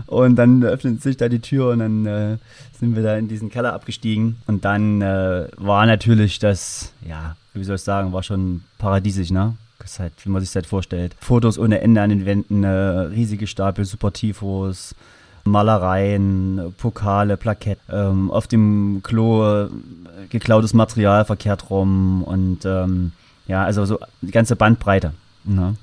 Und 0.07 0.37
dann 0.37 0.63
öffnet 0.63 1.03
sich 1.03 1.17
da 1.17 1.29
die 1.29 1.41
Tür 1.41 1.71
und 1.71 1.81
dann 1.81 2.07
äh, 2.07 2.39
sind 2.79 2.97
wir 2.97 3.03
da 3.03 3.17
in 3.17 3.29
diesen 3.29 3.51
Keller 3.51 3.73
abgestiegen. 3.73 4.37
Und 4.47 4.65
dann 4.65 5.03
äh, 5.03 5.49
war 5.57 5.87
natürlich 5.87 6.39
das, 6.39 6.93
ja, 7.07 7.37
wie 7.55 7.65
soll 7.65 7.77
ich 7.77 7.83
sagen, 7.83 8.13
war 8.13 8.23
schon 8.23 8.63
paradiesisch, 8.79 9.31
ne? 9.31 9.55
Ist 9.85 10.01
halt, 10.01 10.13
wie 10.25 10.31
man 10.31 10.41
sich 10.41 10.51
das 10.51 10.57
halt 10.57 10.67
vorstellt. 10.67 11.17
Fotos 11.21 11.59
ohne 11.59 11.81
Ende 11.81 12.03
an 12.03 12.11
den 12.11 12.27
Wänden, 12.27 12.65
äh, 12.65 12.69
riesige 12.69 13.47
Stapel 13.47 13.85
Super 13.85 14.13
Tifos, 14.13 14.95
Malereien, 15.45 16.75
Pokale, 16.79 17.37
Plakette, 17.37 17.81
ähm, 17.91 18.31
auf 18.31 18.47
dem 18.47 19.01
Klo 19.03 19.65
äh, 19.65 19.69
geklautes 20.29 20.75
Material 20.75 21.25
verkehrt 21.25 21.71
rum 21.71 22.23
und 22.23 22.65
ähm, 22.65 23.13
ja, 23.47 23.65
also 23.65 23.85
so 23.85 23.99
die 24.21 24.31
ganze 24.31 24.57
Bandbreite. 24.57 25.13
Ne? 25.45 25.77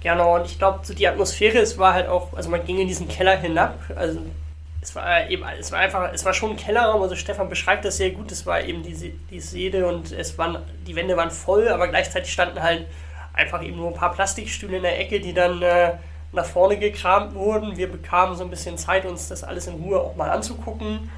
Genau, 0.00 0.36
und 0.36 0.46
ich 0.46 0.58
glaube, 0.58 0.80
so 0.82 0.94
die 0.94 1.06
Atmosphäre, 1.06 1.58
es 1.58 1.78
war 1.78 1.94
halt 1.94 2.08
auch, 2.08 2.34
also 2.34 2.50
man 2.50 2.64
ging 2.64 2.78
in 2.78 2.88
diesen 2.88 3.08
Keller 3.08 3.36
hinab, 3.36 3.78
also 3.96 4.20
es 4.80 4.94
war 4.94 5.28
eben, 5.28 5.42
es 5.58 5.72
war 5.72 5.80
einfach, 5.80 6.12
es 6.12 6.24
war 6.24 6.32
schon 6.32 6.50
ein 6.50 6.56
Kellerraum, 6.56 7.02
also 7.02 7.16
Stefan 7.16 7.48
beschreibt 7.48 7.84
das 7.84 7.96
sehr 7.96 8.10
gut, 8.10 8.30
es 8.30 8.46
war 8.46 8.62
eben 8.62 8.82
die, 8.82 9.12
die 9.30 9.40
Seele 9.40 9.86
und 9.86 10.12
es 10.12 10.38
waren, 10.38 10.58
die 10.86 10.94
Wände 10.94 11.16
waren 11.16 11.30
voll, 11.30 11.68
aber 11.68 11.88
gleichzeitig 11.88 12.32
standen 12.32 12.62
halt 12.62 12.86
einfach 13.38 13.62
eben 13.62 13.76
nur 13.76 13.88
ein 13.88 13.94
paar 13.94 14.12
Plastikstühle 14.12 14.78
in 14.78 14.82
der 14.82 15.00
Ecke, 15.00 15.20
die 15.20 15.32
dann 15.32 15.62
äh, 15.62 15.92
nach 16.32 16.44
vorne 16.44 16.78
gekramt 16.78 17.34
wurden. 17.34 17.76
Wir 17.76 17.90
bekamen 17.90 18.36
so 18.36 18.44
ein 18.44 18.50
bisschen 18.50 18.76
Zeit, 18.76 19.06
uns 19.06 19.28
das 19.28 19.44
alles 19.44 19.66
in 19.66 19.74
Ruhe 19.74 20.00
auch 20.00 20.16
mal 20.16 20.30
anzugucken. 20.30 21.10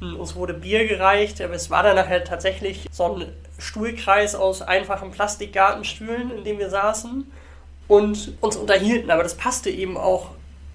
Uns 0.00 0.34
wurde 0.34 0.54
Bier 0.54 0.88
gereicht, 0.88 1.40
aber 1.40 1.54
es 1.54 1.70
war 1.70 1.84
dann 1.84 1.94
nachher 1.94 2.24
tatsächlich 2.24 2.88
so 2.90 3.14
ein 3.14 3.32
Stuhlkreis 3.58 4.34
aus 4.34 4.60
einfachen 4.60 5.12
Plastikgartenstühlen, 5.12 6.36
in 6.36 6.44
dem 6.44 6.58
wir 6.58 6.70
saßen 6.70 7.30
und 7.86 8.34
uns 8.40 8.56
unterhielten. 8.56 9.12
Aber 9.12 9.22
das 9.22 9.36
passte 9.36 9.70
eben 9.70 9.96
auch 9.96 10.30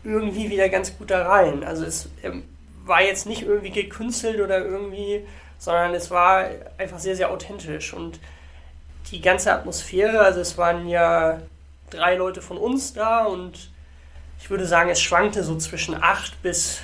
irgendwie 0.05 0.49
wieder 0.49 0.69
ganz 0.69 0.97
gut 0.97 1.11
da 1.11 1.27
rein. 1.27 1.65
Also 1.65 1.83
es 1.83 2.09
ähm, 2.23 2.43
war 2.85 3.01
jetzt 3.01 3.25
nicht 3.25 3.41
irgendwie 3.41 3.71
gekünstelt 3.71 4.39
oder 4.39 4.63
irgendwie, 4.63 5.25
sondern 5.57 5.93
es 5.93 6.09
war 6.09 6.45
einfach 6.77 6.99
sehr, 6.99 7.17
sehr 7.17 7.29
authentisch. 7.29 7.93
Und 7.93 8.21
die 9.11 9.21
ganze 9.21 9.53
Atmosphäre, 9.53 10.19
also 10.19 10.39
es 10.39 10.57
waren 10.57 10.87
ja 10.87 11.39
drei 11.89 12.15
Leute 12.15 12.41
von 12.41 12.57
uns 12.57 12.93
da 12.93 13.25
und 13.25 13.69
ich 14.39 14.49
würde 14.49 14.65
sagen, 14.65 14.89
es 14.89 15.01
schwankte 15.01 15.43
so 15.43 15.55
zwischen 15.57 15.95
acht 16.01 16.41
bis 16.41 16.79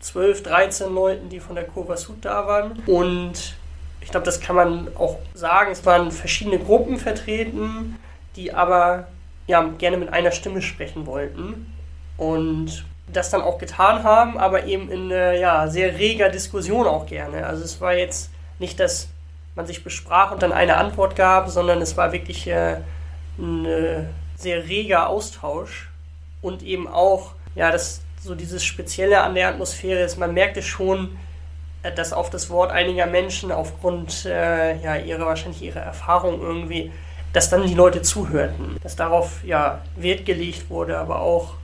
zwölf, 0.00 0.42
dreizehn 0.42 0.94
Leuten, 0.94 1.28
die 1.28 1.40
von 1.40 1.54
der 1.54 1.64
Kurva 1.64 1.96
Sud 1.96 2.24
da 2.24 2.46
waren. 2.46 2.82
Und 2.86 3.54
ich 4.00 4.10
glaube, 4.10 4.24
das 4.24 4.40
kann 4.40 4.56
man 4.56 4.88
auch 4.96 5.18
sagen. 5.34 5.72
Es 5.72 5.84
waren 5.84 6.10
verschiedene 6.10 6.58
Gruppen 6.58 6.96
vertreten, 6.98 7.98
die 8.36 8.52
aber 8.54 9.08
ja, 9.46 9.62
gerne 9.78 9.96
mit 9.96 10.12
einer 10.12 10.30
Stimme 10.30 10.62
sprechen 10.62 11.06
wollten. 11.06 11.72
Und 12.16 12.84
das 13.12 13.30
dann 13.30 13.42
auch 13.42 13.58
getan 13.58 14.02
haben, 14.02 14.38
aber 14.38 14.64
eben 14.64 14.90
in 14.90 15.10
äh, 15.10 15.38
ja, 15.38 15.68
sehr 15.68 15.98
reger 15.98 16.28
Diskussion 16.28 16.86
auch 16.86 17.06
gerne. 17.06 17.46
Also 17.46 17.62
es 17.62 17.80
war 17.80 17.94
jetzt 17.94 18.30
nicht 18.58 18.80
das 18.80 19.08
man 19.56 19.66
sich 19.66 19.82
besprach 19.82 20.30
und 20.30 20.42
dann 20.42 20.52
eine 20.52 20.76
Antwort 20.76 21.16
gab, 21.16 21.48
sondern 21.48 21.80
es 21.80 21.96
war 21.96 22.12
wirklich 22.12 22.46
äh, 22.46 22.76
ein 23.38 23.64
äh, 23.64 24.04
sehr 24.36 24.68
reger 24.68 25.08
Austausch 25.08 25.88
und 26.42 26.62
eben 26.62 26.86
auch, 26.86 27.32
ja, 27.54 27.72
das 27.72 28.02
so 28.20 28.34
dieses 28.34 28.64
Spezielle 28.64 29.22
an 29.22 29.34
der 29.34 29.48
Atmosphäre 29.48 30.02
ist, 30.02 30.18
man 30.18 30.34
merkte 30.34 30.62
schon, 30.62 31.16
äh, 31.82 31.92
dass 31.92 32.12
auf 32.12 32.28
das 32.28 32.50
Wort 32.50 32.70
einiger 32.70 33.06
Menschen 33.06 33.50
aufgrund 33.50 34.26
äh, 34.26 34.76
ja, 34.76 34.96
ihrer 34.96 35.24
wahrscheinlich 35.24 35.62
ihrer 35.62 35.80
Erfahrung 35.80 36.40
irgendwie, 36.42 36.92
dass 37.32 37.48
dann 37.48 37.66
die 37.66 37.74
Leute 37.74 38.02
zuhörten, 38.02 38.76
dass 38.82 38.94
darauf 38.94 39.42
ja 39.42 39.80
Wert 39.96 40.26
gelegt 40.26 40.68
wurde, 40.68 40.98
aber 40.98 41.20
auch, 41.20 41.54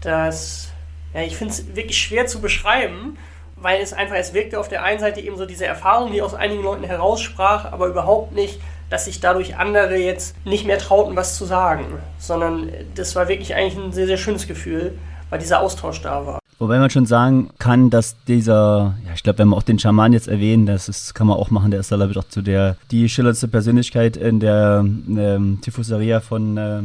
dass 0.00 0.72
ja, 1.12 1.20
ich 1.22 1.36
finde 1.36 1.52
es 1.52 1.74
wirklich 1.74 2.00
schwer 2.00 2.26
zu 2.26 2.40
beschreiben, 2.40 3.18
weil 3.60 3.80
es 3.80 3.92
einfach, 3.92 4.16
es 4.16 4.34
wirkte 4.34 4.58
auf 4.58 4.68
der 4.68 4.82
einen 4.82 5.00
Seite 5.00 5.20
eben 5.20 5.36
so 5.36 5.46
diese 5.46 5.66
Erfahrung, 5.66 6.12
die 6.12 6.22
aus 6.22 6.34
einigen 6.34 6.62
Leuten 6.62 6.84
heraussprach, 6.84 7.70
aber 7.72 7.86
überhaupt 7.88 8.32
nicht, 8.32 8.60
dass 8.88 9.04
sich 9.04 9.20
dadurch 9.20 9.56
andere 9.56 9.96
jetzt 9.96 10.34
nicht 10.44 10.66
mehr 10.66 10.78
trauten, 10.78 11.16
was 11.16 11.36
zu 11.36 11.44
sagen, 11.44 11.86
sondern 12.18 12.70
das 12.94 13.14
war 13.14 13.28
wirklich 13.28 13.54
eigentlich 13.54 13.76
ein 13.82 13.92
sehr, 13.92 14.06
sehr 14.06 14.16
schönes 14.16 14.46
Gefühl, 14.48 14.98
weil 15.30 15.38
dieser 15.38 15.60
Austausch 15.60 16.02
da 16.02 16.26
war. 16.26 16.40
Wobei 16.58 16.78
man 16.78 16.90
schon 16.90 17.06
sagen 17.06 17.50
kann, 17.58 17.88
dass 17.88 18.16
dieser, 18.26 18.94
ja, 19.06 19.12
ich 19.14 19.22
glaube, 19.22 19.38
wenn 19.38 19.48
wir 19.48 19.56
auch 19.56 19.62
den 19.62 19.78
Schaman 19.78 20.12
jetzt 20.12 20.28
erwähnen, 20.28 20.66
das 20.66 20.90
ist, 20.90 21.14
kann 21.14 21.26
man 21.26 21.38
auch 21.38 21.50
machen, 21.50 21.70
der 21.70 21.80
ist 21.80 21.90
da, 21.90 21.96
glaube 21.96 22.12
ich, 22.12 22.18
auch 22.18 22.28
zu 22.28 22.42
der, 22.42 22.76
die 22.90 23.08
schillerndste 23.08 23.48
Persönlichkeit 23.48 24.18
in 24.18 24.40
der 24.40 24.84
ähm, 24.84 25.58
Tifusaria 25.62 26.20
von 26.20 26.56
äh, 26.58 26.82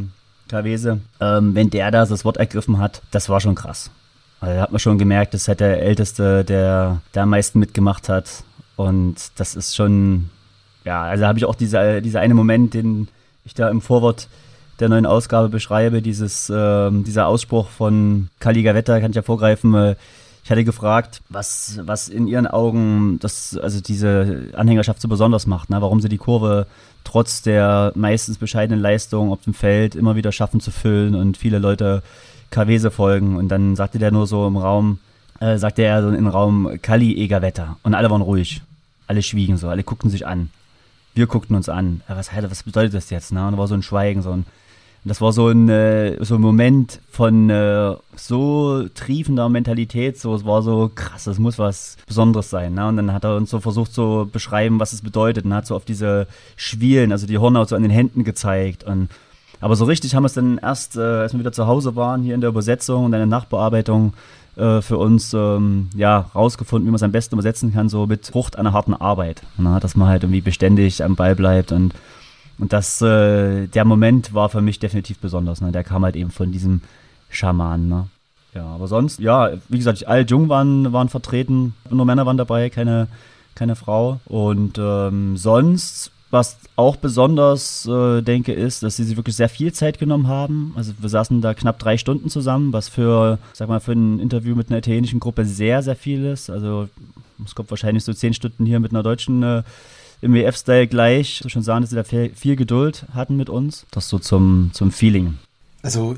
Kavese, 0.48 1.00
ähm, 1.20 1.54
wenn 1.54 1.68
der 1.68 1.90
da 1.90 2.06
das 2.06 2.24
Wort 2.24 2.38
ergriffen 2.38 2.78
hat, 2.78 3.02
das 3.10 3.28
war 3.28 3.40
schon 3.40 3.54
krass. 3.54 3.90
Da 4.40 4.60
hat 4.60 4.70
man 4.72 4.78
schon 4.78 4.98
gemerkt, 4.98 5.34
das 5.34 5.42
ist 5.42 5.48
halt 5.48 5.60
der 5.60 5.82
Älteste, 5.82 6.44
der, 6.44 7.00
der 7.14 7.22
am 7.22 7.30
meisten 7.30 7.58
mitgemacht 7.58 8.08
hat. 8.08 8.44
Und 8.76 9.16
das 9.36 9.54
ist 9.54 9.74
schon, 9.74 10.30
ja, 10.84 11.02
also 11.02 11.26
habe 11.26 11.38
ich 11.38 11.44
auch 11.44 11.54
dieser 11.54 12.00
diese 12.00 12.20
eine 12.20 12.34
Moment, 12.34 12.74
den 12.74 13.08
ich 13.44 13.54
da 13.54 13.68
im 13.70 13.80
Vorwort 13.80 14.28
der 14.78 14.88
neuen 14.88 15.06
Ausgabe 15.06 15.48
beschreibe, 15.48 16.02
dieses, 16.02 16.50
äh, 16.50 16.90
dieser 16.90 17.26
Ausspruch 17.26 17.68
von 17.68 18.28
Kali 18.40 18.62
Gavetta, 18.62 19.00
kann 19.00 19.10
ich 19.10 19.16
ja 19.16 19.22
vorgreifen. 19.22 19.74
Äh, 19.74 19.96
ich 20.44 20.50
hatte 20.50 20.64
gefragt, 20.64 21.22
was, 21.28 21.80
was 21.82 22.08
in 22.08 22.28
ihren 22.28 22.46
Augen 22.46 23.18
das, 23.20 23.58
also 23.58 23.80
diese 23.80 24.50
Anhängerschaft 24.54 25.00
so 25.00 25.08
besonders 25.08 25.46
macht, 25.46 25.70
ne? 25.70 25.80
warum 25.80 26.00
sie 26.00 26.08
die 26.08 26.18
Kurve 26.18 26.68
trotz 27.02 27.42
der 27.42 27.92
meistens 27.96 28.38
bescheidenen 28.38 28.80
Leistung 28.80 29.32
auf 29.32 29.42
dem 29.42 29.54
Feld 29.54 29.96
immer 29.96 30.14
wieder 30.14 30.30
schaffen 30.30 30.60
zu 30.60 30.70
füllen 30.70 31.16
und 31.16 31.36
viele 31.36 31.58
Leute 31.58 32.02
Kavese 32.50 32.90
folgen. 32.90 33.36
Und 33.36 33.48
dann 33.48 33.76
sagte 33.76 33.98
der 33.98 34.10
nur 34.10 34.26
so 34.26 34.46
im 34.46 34.56
Raum, 34.56 34.98
äh, 35.40 35.58
sagte 35.58 35.82
er 35.82 36.02
so 36.02 36.10
im 36.10 36.26
Raum 36.26 36.78
Kali 36.82 37.14
Egerwetter. 37.16 37.76
Und 37.82 37.94
alle 37.94 38.10
waren 38.10 38.22
ruhig. 38.22 38.62
Alle 39.06 39.22
schwiegen 39.22 39.56
so, 39.56 39.68
alle 39.68 39.84
guckten 39.84 40.10
sich 40.10 40.26
an. 40.26 40.50
Wir 41.14 41.26
guckten 41.26 41.56
uns 41.56 41.68
an. 41.68 42.02
Ja, 42.08 42.16
was, 42.16 42.30
was 42.34 42.62
bedeutet 42.62 42.94
das 42.94 43.10
jetzt? 43.10 43.32
Ne? 43.32 43.46
Und 43.46 43.52
da 43.52 43.58
war 43.58 43.68
so 43.68 43.74
ein 43.74 43.82
Schweigen, 43.82 44.22
so 44.22 44.32
ein. 44.32 44.44
Das 45.04 45.20
war 45.20 45.32
so 45.32 45.48
ein, 45.48 45.68
äh, 45.68 46.22
so 46.24 46.34
ein 46.34 46.40
Moment 46.40 47.00
von 47.12 47.48
äh, 47.48 47.94
so 48.16 48.88
triefender 48.92 49.48
Mentalität, 49.48 50.18
so, 50.18 50.34
es 50.34 50.44
war 50.44 50.62
so 50.62 50.90
krass, 50.92 51.24
das 51.24 51.38
muss 51.38 51.60
was 51.60 51.96
Besonderes 52.08 52.50
sein. 52.50 52.74
Ne? 52.74 52.88
Und 52.88 52.96
dann 52.96 53.12
hat 53.12 53.22
er 53.22 53.36
uns 53.36 53.50
so 53.50 53.60
versucht 53.60 53.92
zu 53.92 54.28
beschreiben, 54.32 54.80
was 54.80 54.92
es 54.92 55.02
bedeutet. 55.02 55.44
Und 55.44 55.54
hat 55.54 55.64
so 55.64 55.76
auf 55.76 55.84
diese 55.84 56.26
Schwielen, 56.56 57.12
also 57.12 57.28
die 57.28 57.38
Hornhaut 57.38 57.68
so 57.68 57.76
an 57.76 57.82
den 57.82 57.92
Händen 57.92 58.24
gezeigt. 58.24 58.82
Und 58.82 59.08
aber 59.60 59.76
so 59.76 59.84
richtig 59.84 60.14
haben 60.14 60.22
wir 60.22 60.28
es 60.28 60.34
dann 60.34 60.58
erst, 60.58 60.96
äh, 60.96 61.00
als 61.00 61.32
wir 61.32 61.40
wieder 61.40 61.52
zu 61.52 61.66
Hause 61.66 61.96
waren, 61.96 62.22
hier 62.22 62.34
in 62.34 62.40
der 62.40 62.50
Übersetzung 62.50 63.04
und 63.04 63.12
in 63.12 63.18
der 63.18 63.26
Nachbearbeitung 63.26 64.12
äh, 64.56 64.80
für 64.80 64.98
uns 64.98 65.34
ähm, 65.34 65.88
ja, 65.94 66.30
rausgefunden, 66.34 66.86
wie 66.86 66.90
man 66.90 66.96
es 66.96 67.02
am 67.02 67.12
besten 67.12 67.34
übersetzen 67.34 67.72
kann, 67.72 67.88
so 67.88 68.06
mit 68.06 68.26
Frucht 68.26 68.58
einer 68.58 68.72
harten 68.72 68.94
Arbeit. 68.94 69.42
Na, 69.58 69.80
dass 69.80 69.96
man 69.96 70.08
halt 70.08 70.22
irgendwie 70.22 70.40
beständig 70.40 71.04
am 71.04 71.16
Ball 71.16 71.34
bleibt 71.34 71.72
und, 71.72 71.94
und 72.58 72.72
das, 72.72 73.00
äh, 73.02 73.66
der 73.66 73.84
Moment 73.84 74.34
war 74.34 74.48
für 74.48 74.62
mich 74.62 74.78
definitiv 74.78 75.18
besonders. 75.18 75.60
Ne? 75.60 75.72
Der 75.72 75.84
kam 75.84 76.04
halt 76.04 76.16
eben 76.16 76.30
von 76.30 76.52
diesem 76.52 76.80
Schaman. 77.28 77.88
Ne? 77.88 78.08
Ja, 78.54 78.64
aber 78.64 78.88
sonst, 78.88 79.20
ja, 79.20 79.50
wie 79.68 79.76
gesagt, 79.76 80.06
alle 80.06 80.22
Jung 80.22 80.48
waren, 80.48 80.92
waren 80.92 81.10
vertreten, 81.10 81.74
nur 81.90 82.06
Männer 82.06 82.24
waren 82.24 82.38
dabei, 82.38 82.70
keine, 82.70 83.08
keine 83.54 83.76
Frau. 83.76 84.20
Und 84.24 84.78
ähm, 84.78 85.36
sonst 85.36 86.10
was 86.36 86.56
auch 86.76 86.96
besonders, 86.96 87.86
äh, 87.86 88.22
denke, 88.22 88.52
ist, 88.52 88.82
dass 88.82 88.96
sie 88.96 89.04
sich 89.04 89.16
wirklich 89.16 89.36
sehr 89.36 89.48
viel 89.48 89.72
Zeit 89.72 89.98
genommen 89.98 90.28
haben. 90.28 90.72
Also 90.76 90.92
wir 90.98 91.08
saßen 91.08 91.40
da 91.40 91.54
knapp 91.54 91.78
drei 91.78 91.96
Stunden 91.98 92.28
zusammen, 92.28 92.72
was 92.72 92.88
für, 92.88 93.38
sag 93.52 93.68
mal, 93.68 93.80
für 93.80 93.92
ein 93.92 94.20
Interview 94.20 94.54
mit 94.54 94.68
einer 94.68 94.78
italienischen 94.78 95.20
Gruppe 95.20 95.44
sehr, 95.44 95.82
sehr 95.82 95.96
viel 95.96 96.24
ist. 96.26 96.50
Also 96.50 96.88
es 97.44 97.54
kommt 97.54 97.70
wahrscheinlich 97.70 98.04
so 98.04 98.12
zehn 98.12 98.34
Stunden 98.34 98.66
hier 98.66 98.80
mit 98.80 98.92
einer 98.92 99.02
deutschen 99.02 99.42
äh, 99.42 99.62
im 100.20 100.34
WF-Style 100.34 100.86
gleich. 100.86 101.42
Ich 101.44 101.52
schon 101.52 101.62
sagen, 101.62 101.82
dass 101.82 101.90
sie 101.90 101.96
da 101.96 102.04
viel, 102.04 102.56
Geduld 102.56 103.06
hatten 103.14 103.36
mit 103.36 103.50
uns. 103.50 103.86
Das 103.90 104.08
so 104.08 104.18
zum, 104.18 104.70
zum 104.72 104.92
Feeling. 104.92 105.38
Also 105.82 106.16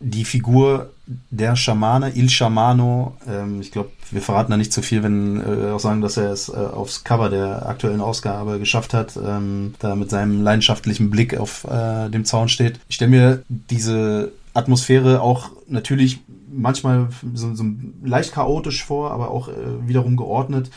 die 0.00 0.24
Figur 0.24 0.90
der 1.30 1.56
Schamane, 1.56 2.10
Il 2.14 2.28
Schamano. 2.30 3.16
Ähm, 3.26 3.60
ich 3.60 3.70
glaube, 3.70 3.90
wir 4.10 4.20
verraten 4.20 4.50
da 4.50 4.56
nicht 4.56 4.72
zu 4.72 4.82
viel, 4.82 5.02
wenn 5.02 5.40
äh, 5.40 5.62
wir 5.62 5.74
auch 5.74 5.80
sagen, 5.80 6.00
dass 6.00 6.16
er 6.16 6.30
es 6.30 6.48
äh, 6.48 6.52
aufs 6.52 7.04
Cover 7.04 7.30
der 7.30 7.68
aktuellen 7.68 8.00
Ausgabe 8.00 8.58
geschafft 8.58 8.94
hat, 8.94 9.16
ähm, 9.16 9.74
da 9.78 9.96
mit 9.96 10.10
seinem 10.10 10.42
leidenschaftlichen 10.42 11.10
Blick 11.10 11.38
auf 11.38 11.64
äh, 11.64 12.08
dem 12.10 12.24
Zaun 12.24 12.48
steht. 12.48 12.80
Ich 12.88 12.96
stelle 12.96 13.10
mir 13.10 13.42
diese 13.48 14.32
Atmosphäre 14.54 15.20
auch 15.22 15.50
natürlich 15.66 16.20
manchmal 16.50 17.08
so, 17.34 17.54
so 17.54 17.64
leicht 18.02 18.32
chaotisch 18.32 18.84
vor, 18.84 19.10
aber 19.10 19.30
auch 19.30 19.48
äh, 19.48 19.52
wiederum 19.86 20.16
geordnet. 20.16 20.70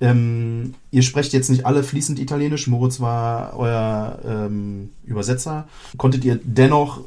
Ähm, 0.00 0.74
ihr 0.90 1.02
sprecht 1.02 1.32
jetzt 1.32 1.50
nicht 1.50 1.66
alle 1.66 1.82
fließend 1.82 2.18
Italienisch. 2.18 2.66
Moritz 2.66 3.00
war 3.00 3.56
euer 3.56 4.18
ähm, 4.26 4.90
Übersetzer. 5.04 5.66
Konntet 5.96 6.24
ihr 6.24 6.38
dennoch 6.42 7.00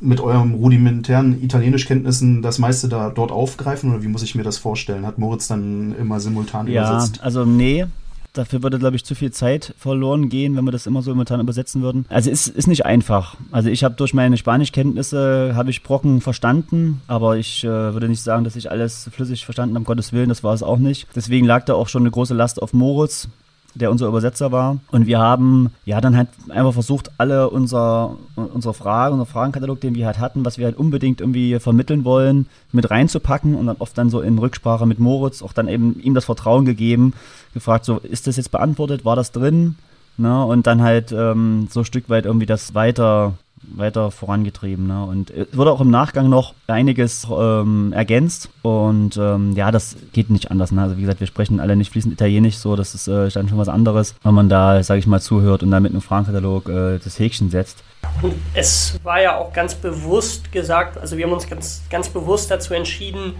mit 0.00 0.20
eurem 0.20 0.54
rudimentären 0.54 1.42
Italienischkenntnissen 1.42 2.42
das 2.42 2.58
meiste 2.58 2.88
da 2.88 3.10
dort 3.10 3.32
aufgreifen 3.32 3.90
oder 3.90 4.02
wie 4.02 4.08
muss 4.08 4.22
ich 4.22 4.34
mir 4.34 4.42
das 4.42 4.58
vorstellen? 4.58 5.06
Hat 5.06 5.18
Moritz 5.18 5.48
dann 5.48 5.94
immer 5.98 6.20
simultan 6.20 6.66
ja, 6.66 6.88
übersetzt? 6.88 7.16
Ja, 7.18 7.22
also 7.22 7.44
nee, 7.44 7.86
Dafür 8.32 8.62
würde, 8.62 8.78
glaube 8.78 8.94
ich, 8.94 9.04
zu 9.04 9.16
viel 9.16 9.32
Zeit 9.32 9.74
verloren 9.76 10.28
gehen, 10.28 10.56
wenn 10.56 10.64
wir 10.64 10.70
das 10.70 10.86
immer 10.86 11.02
so 11.02 11.10
momentan 11.10 11.40
übersetzen 11.40 11.82
würden. 11.82 12.06
Also 12.08 12.30
es 12.30 12.46
ist 12.46 12.68
nicht 12.68 12.86
einfach. 12.86 13.36
Also 13.50 13.70
ich 13.70 13.82
habe 13.82 13.96
durch 13.96 14.14
meine 14.14 14.36
Spanischkenntnisse, 14.36 15.52
habe 15.56 15.70
ich 15.70 15.82
Brocken 15.82 16.20
verstanden, 16.20 17.02
aber 17.08 17.38
ich 17.38 17.64
äh, 17.64 17.68
würde 17.68 18.08
nicht 18.08 18.22
sagen, 18.22 18.44
dass 18.44 18.54
ich 18.54 18.70
alles 18.70 19.10
flüssig 19.12 19.44
verstanden 19.44 19.74
habe, 19.74 19.80
um 19.80 19.84
Gottes 19.84 20.12
Willen, 20.12 20.28
das 20.28 20.44
war 20.44 20.54
es 20.54 20.62
auch 20.62 20.78
nicht. 20.78 21.08
Deswegen 21.16 21.44
lag 21.44 21.64
da 21.64 21.74
auch 21.74 21.88
schon 21.88 22.02
eine 22.02 22.12
große 22.12 22.34
Last 22.34 22.62
auf 22.62 22.72
Moritz, 22.72 23.28
der 23.74 23.90
unser 23.90 24.08
Übersetzer 24.08 24.52
war. 24.52 24.78
Und 24.90 25.06
wir 25.06 25.18
haben 25.18 25.70
ja 25.84 26.00
dann 26.00 26.16
halt 26.16 26.28
einfach 26.48 26.72
versucht, 26.72 27.10
alle 27.18 27.50
unser, 27.50 28.16
unsere 28.34 28.74
Fragen, 28.74 29.14
unser 29.14 29.26
Fragenkatalog, 29.26 29.80
den 29.80 29.94
wir 29.94 30.06
halt 30.06 30.18
hatten, 30.18 30.44
was 30.44 30.58
wir 30.58 30.66
halt 30.66 30.76
unbedingt 30.76 31.20
irgendwie 31.20 31.58
vermitteln 31.60 32.04
wollen, 32.04 32.46
mit 32.72 32.90
reinzupacken 32.90 33.54
und 33.54 33.66
dann 33.66 33.76
oft 33.78 33.96
dann 33.96 34.10
so 34.10 34.20
in 34.20 34.38
Rücksprache 34.38 34.86
mit 34.86 34.98
Moritz 34.98 35.42
auch 35.42 35.52
dann 35.52 35.68
eben 35.68 36.00
ihm 36.00 36.14
das 36.14 36.24
Vertrauen 36.24 36.64
gegeben, 36.64 37.14
gefragt, 37.54 37.84
so, 37.84 37.98
ist 37.98 38.26
das 38.26 38.36
jetzt 38.36 38.50
beantwortet, 38.50 39.04
war 39.04 39.16
das 39.16 39.32
drin? 39.32 39.76
Ne? 40.16 40.44
Und 40.44 40.66
dann 40.66 40.82
halt 40.82 41.12
ähm, 41.12 41.68
so 41.70 41.80
ein 41.80 41.86
Stück 41.86 42.10
weit 42.10 42.26
irgendwie 42.26 42.46
das 42.46 42.74
weiter 42.74 43.34
weiter 43.62 44.10
vorangetrieben. 44.10 44.86
Ne? 44.86 45.04
Und 45.04 45.30
es 45.30 45.56
wurde 45.56 45.72
auch 45.72 45.80
im 45.80 45.90
Nachgang 45.90 46.28
noch 46.28 46.54
einiges 46.66 47.26
ähm, 47.30 47.92
ergänzt. 47.92 48.48
Und 48.62 49.16
ähm, 49.16 49.52
ja, 49.54 49.70
das 49.70 49.96
geht 50.12 50.30
nicht 50.30 50.50
anders. 50.50 50.72
Ne? 50.72 50.82
Also 50.82 50.96
wie 50.96 51.02
gesagt, 51.02 51.20
wir 51.20 51.26
sprechen 51.26 51.60
alle 51.60 51.76
nicht 51.76 51.90
fließend 51.92 52.12
Italienisch, 52.14 52.56
so 52.56 52.76
das 52.76 52.94
ist 52.94 53.08
äh, 53.08 53.28
dann 53.28 53.48
schon 53.48 53.58
was 53.58 53.68
anderes, 53.68 54.14
wenn 54.22 54.34
man 54.34 54.48
da, 54.48 54.82
sage 54.82 55.00
ich 55.00 55.06
mal, 55.06 55.20
zuhört 55.20 55.62
und 55.62 55.70
dann 55.70 55.82
mit 55.82 55.92
einem 55.92 56.00
Fragenkatalog 56.00 56.68
äh, 56.68 56.98
das 56.98 57.18
Häkchen 57.18 57.50
setzt. 57.50 57.82
Und 58.22 58.34
es 58.54 58.98
war 59.02 59.20
ja 59.20 59.36
auch 59.36 59.52
ganz 59.52 59.74
bewusst 59.74 60.52
gesagt, 60.52 60.98
also 60.98 61.16
wir 61.16 61.26
haben 61.26 61.32
uns 61.32 61.48
ganz, 61.48 61.82
ganz 61.90 62.08
bewusst 62.08 62.50
dazu 62.50 62.74
entschieden, 62.74 63.34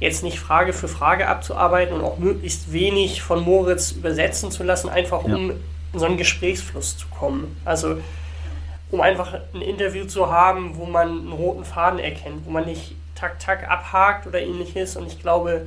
jetzt 0.00 0.22
nicht 0.22 0.38
Frage 0.38 0.72
für 0.72 0.88
Frage 0.88 1.26
abzuarbeiten 1.26 1.94
und 1.94 2.04
auch 2.04 2.18
möglichst 2.18 2.72
wenig 2.72 3.22
von 3.22 3.42
Moritz 3.42 3.92
übersetzen 3.92 4.50
zu 4.50 4.62
lassen, 4.62 4.88
einfach 4.88 5.24
um 5.24 5.30
ja. 5.48 5.54
in 5.92 5.98
so 5.98 6.06
einen 6.06 6.16
Gesprächsfluss 6.16 6.96
zu 6.96 7.08
kommen. 7.08 7.56
Also 7.64 7.96
um 8.90 9.00
einfach 9.00 9.34
ein 9.54 9.60
Interview 9.60 10.06
zu 10.06 10.30
haben, 10.30 10.76
wo 10.76 10.86
man 10.86 11.08
einen 11.08 11.32
roten 11.32 11.64
Faden 11.64 11.98
erkennt, 11.98 12.46
wo 12.46 12.50
man 12.50 12.64
nicht 12.64 12.94
tak 13.14 13.38
tak 13.38 13.68
abhakt 13.68 14.26
oder 14.26 14.40
ähnliches. 14.40 14.96
Und 14.96 15.06
ich 15.06 15.20
glaube, 15.20 15.66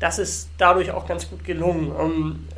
das 0.00 0.18
ist 0.18 0.48
dadurch 0.58 0.90
auch 0.90 1.06
ganz 1.06 1.28
gut 1.28 1.44
gelungen. 1.44 1.92
Um, 1.92 2.48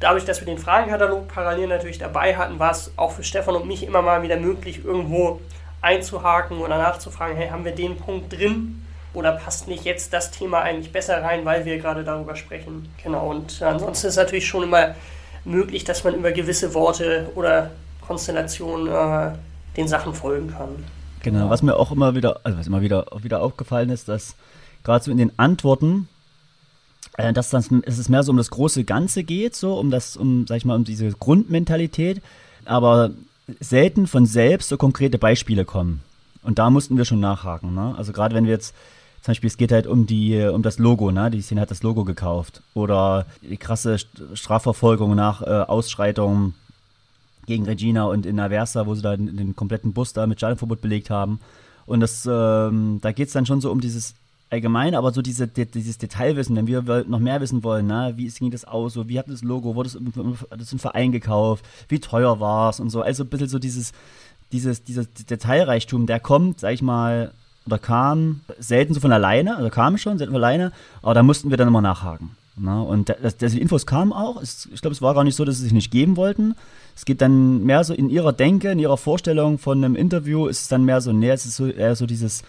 dadurch, 0.00 0.24
dass 0.24 0.40
wir 0.40 0.46
den 0.46 0.58
Fragenkatalog 0.58 1.28
parallel 1.28 1.68
natürlich 1.68 1.98
dabei 1.98 2.36
hatten, 2.36 2.58
war 2.58 2.72
es 2.72 2.92
auch 2.96 3.12
für 3.12 3.24
Stefan 3.24 3.54
und 3.54 3.66
mich 3.66 3.84
immer 3.84 4.02
mal 4.02 4.22
wieder 4.22 4.36
möglich, 4.36 4.84
irgendwo 4.84 5.40
einzuhaken 5.80 6.58
oder 6.58 6.78
nachzufragen, 6.78 7.36
hey, 7.36 7.48
haben 7.48 7.64
wir 7.64 7.72
den 7.72 7.96
Punkt 7.96 8.32
drin? 8.32 8.86
Oder 9.12 9.32
passt 9.32 9.66
nicht 9.66 9.84
jetzt 9.84 10.12
das 10.12 10.30
Thema 10.30 10.60
eigentlich 10.60 10.92
besser 10.92 11.22
rein, 11.22 11.44
weil 11.44 11.64
wir 11.64 11.78
gerade 11.78 12.04
darüber 12.04 12.36
sprechen? 12.36 12.94
Genau, 13.02 13.28
und 13.28 13.60
ansonsten 13.60 14.06
ist 14.06 14.12
es 14.12 14.16
natürlich 14.16 14.46
schon 14.46 14.62
immer 14.62 14.94
möglich, 15.44 15.84
dass 15.84 16.04
man 16.04 16.14
über 16.14 16.30
gewisse 16.30 16.74
Worte 16.74 17.28
oder 17.34 17.70
Konstellation 18.10 18.88
äh, 18.88 19.30
den 19.76 19.86
Sachen 19.86 20.12
folgen 20.12 20.48
kann. 20.48 20.70
Genau, 21.22 21.48
was 21.48 21.62
mir 21.62 21.76
auch 21.76 21.92
immer 21.92 22.16
wieder, 22.16 22.40
also 22.42 22.58
was 22.58 22.66
immer 22.66 22.80
wieder, 22.80 23.06
wieder 23.22 23.40
aufgefallen 23.40 23.88
ist, 23.88 24.08
dass 24.08 24.34
gerade 24.82 25.04
so 25.04 25.12
in 25.12 25.16
den 25.16 25.30
Antworten, 25.38 26.08
äh, 27.18 27.32
dass 27.32 27.50
dann, 27.50 27.84
es 27.86 28.08
mehr 28.08 28.24
so 28.24 28.32
um 28.32 28.36
das 28.36 28.50
große 28.50 28.82
Ganze 28.82 29.22
geht, 29.22 29.54
so 29.54 29.78
um 29.78 29.92
das, 29.92 30.16
um, 30.16 30.44
sag 30.48 30.56
ich 30.56 30.64
mal, 30.64 30.74
um 30.74 30.82
diese 30.82 31.08
Grundmentalität, 31.12 32.20
aber 32.64 33.12
selten 33.60 34.08
von 34.08 34.26
selbst 34.26 34.70
so 34.70 34.76
konkrete 34.76 35.18
Beispiele 35.18 35.64
kommen. 35.64 36.02
Und 36.42 36.58
da 36.58 36.68
mussten 36.68 36.96
wir 36.96 37.04
schon 37.04 37.20
nachhaken. 37.20 37.76
Ne? 37.76 37.94
Also 37.96 38.12
gerade 38.12 38.34
wenn 38.34 38.44
wir 38.44 38.52
jetzt 38.52 38.74
zum 39.22 39.32
Beispiel, 39.32 39.48
es 39.48 39.56
geht 39.56 39.70
halt 39.70 39.86
um 39.86 40.06
die, 40.06 40.42
um 40.52 40.62
das 40.62 40.78
Logo, 40.78 41.12
ne? 41.12 41.30
Die 41.30 41.42
Szene 41.42 41.60
hat 41.60 41.70
das 41.70 41.82
Logo 41.82 42.04
gekauft. 42.04 42.62
Oder 42.72 43.26
die 43.42 43.58
krasse 43.58 43.98
Strafverfolgung 44.32 45.14
nach 45.14 45.42
äh, 45.42 45.64
Ausschreitungen 45.68 46.54
gegen 47.50 47.64
Regina 47.64 48.04
und 48.04 48.26
in 48.26 48.38
Aversa, 48.38 48.86
wo 48.86 48.94
sie 48.94 49.02
da 49.02 49.16
den, 49.16 49.36
den 49.36 49.56
kompletten 49.56 49.92
Bus 49.92 50.12
da 50.12 50.28
mit 50.28 50.38
Schadenverbot 50.38 50.80
belegt 50.80 51.10
haben. 51.10 51.40
Und 51.84 51.98
das, 51.98 52.24
ähm, 52.30 53.00
da 53.02 53.10
geht 53.10 53.26
es 53.26 53.32
dann 53.32 53.44
schon 53.44 53.60
so 53.60 53.72
um 53.72 53.80
dieses 53.80 54.14
allgemein, 54.50 54.94
aber 54.94 55.12
so 55.12 55.20
diese, 55.20 55.48
dieses 55.48 55.98
Detailwissen, 55.98 56.54
wenn 56.54 56.68
wir 56.68 56.82
noch 57.08 57.18
mehr 57.18 57.40
wissen 57.40 57.64
wollen, 57.64 57.88
ne? 57.88 58.12
wie 58.16 58.28
ging 58.28 58.52
das 58.52 58.64
aus, 58.64 58.94
so, 58.94 59.08
wie 59.08 59.18
hat 59.18 59.28
das 59.28 59.42
Logo, 59.42 59.74
wurde 59.74 59.90
das 60.56 60.72
im 60.72 60.78
Verein 60.78 61.10
gekauft, 61.10 61.64
wie 61.88 61.98
teuer 61.98 62.38
war 62.38 62.70
es 62.70 62.78
und 62.78 62.90
so, 62.90 63.02
also 63.02 63.24
ein 63.24 63.28
bisschen 63.28 63.48
so 63.48 63.58
dieses, 63.58 63.92
dieses, 64.52 64.84
dieses 64.84 65.12
Detailreichtum, 65.12 66.06
der 66.06 66.20
kommt, 66.20 66.60
sag 66.60 66.72
ich 66.72 66.82
mal, 66.82 67.32
oder 67.66 67.78
kam 67.78 68.42
selten 68.58 68.94
so 68.94 69.00
von 69.00 69.12
alleine, 69.12 69.56
also 69.56 69.70
kam 69.70 69.98
schon, 69.98 70.18
selten 70.18 70.32
von 70.32 70.42
alleine, 70.42 70.72
aber 71.02 71.14
da 71.14 71.22
mussten 71.22 71.50
wir 71.50 71.56
dann 71.56 71.68
immer 71.68 71.82
nachhaken. 71.82 72.30
Ne? 72.56 72.82
Und 72.82 73.08
das, 73.08 73.36
das, 73.36 73.52
die 73.52 73.60
Infos 73.60 73.86
kamen 73.86 74.12
auch, 74.12 74.42
ich 74.42 74.80
glaube, 74.80 74.94
es 74.94 75.02
war 75.02 75.14
gar 75.14 75.24
nicht 75.24 75.36
so, 75.36 75.44
dass 75.44 75.56
sie 75.56 75.64
sich 75.64 75.72
nicht 75.72 75.90
geben 75.90 76.16
wollten, 76.16 76.54
es 77.00 77.06
geht 77.06 77.22
dann 77.22 77.64
mehr 77.64 77.82
so 77.82 77.94
in 77.94 78.10
ihrer 78.10 78.34
Denke, 78.34 78.70
in 78.70 78.78
ihrer 78.78 78.98
Vorstellung 78.98 79.56
von 79.56 79.82
einem 79.82 79.96
Interview, 79.96 80.48
ist 80.48 80.60
es 80.60 80.68
dann 80.68 80.84
mehr 80.84 81.00
so, 81.00 81.14
nee, 81.14 81.30
es 81.30 81.46
ist 81.46 81.56
so 81.56 81.66
eher 81.66 81.96
so 81.96 82.04
dieses, 82.04 82.42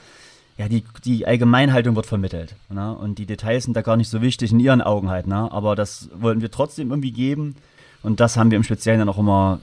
ja, 0.58 0.68
die, 0.68 0.84
die 1.06 1.26
Allgemeinhaltung 1.26 1.96
wird 1.96 2.06
vermittelt. 2.06 2.58
Ne? 2.68 2.94
Und 2.94 3.18
die 3.18 3.26
Details 3.26 3.64
sind 3.64 3.78
da 3.78 3.82
gar 3.82 3.96
nicht 3.96 4.10
so 4.10 4.22
wichtig 4.22 4.52
in 4.52 4.60
ihren 4.60 4.82
Augen 4.82 5.10
halt, 5.10 5.26
ne? 5.26 5.50
Aber 5.54 5.78
das 5.78 6.10
wollten 6.14 6.42
wir 6.42 6.52
trotzdem 6.52 6.90
irgendwie 6.90 7.14
geben. 7.14 7.56
Und 8.04 8.20
das 8.20 8.36
haben 8.36 8.52
wir 8.52 8.58
im 8.58 8.66
Speziellen 8.66 9.00
dann 9.00 9.08
auch 9.08 9.20
immer 9.20 9.62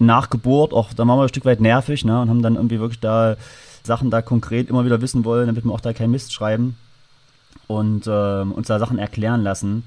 nachgebohrt, 0.00 0.72
auch 0.72 0.92
da 0.92 1.06
waren 1.06 1.16
wir 1.16 1.22
ein 1.22 1.28
Stück 1.28 1.44
weit 1.44 1.60
nervig, 1.60 2.04
ne? 2.04 2.20
Und 2.20 2.28
haben 2.28 2.42
dann 2.42 2.56
irgendwie 2.56 2.80
wirklich 2.80 2.98
da 2.98 3.36
Sachen 3.84 4.10
da 4.10 4.20
konkret 4.20 4.68
immer 4.68 4.84
wieder 4.84 5.00
wissen 5.00 5.24
wollen, 5.24 5.46
damit 5.46 5.64
wir 5.64 5.70
auch 5.70 5.80
da 5.80 5.92
keinen 5.92 6.10
Mist 6.10 6.32
schreiben. 6.32 6.76
Und 7.68 8.08
ähm, 8.08 8.50
uns 8.50 8.66
da 8.66 8.80
Sachen 8.80 8.98
erklären 8.98 9.44
lassen. 9.44 9.84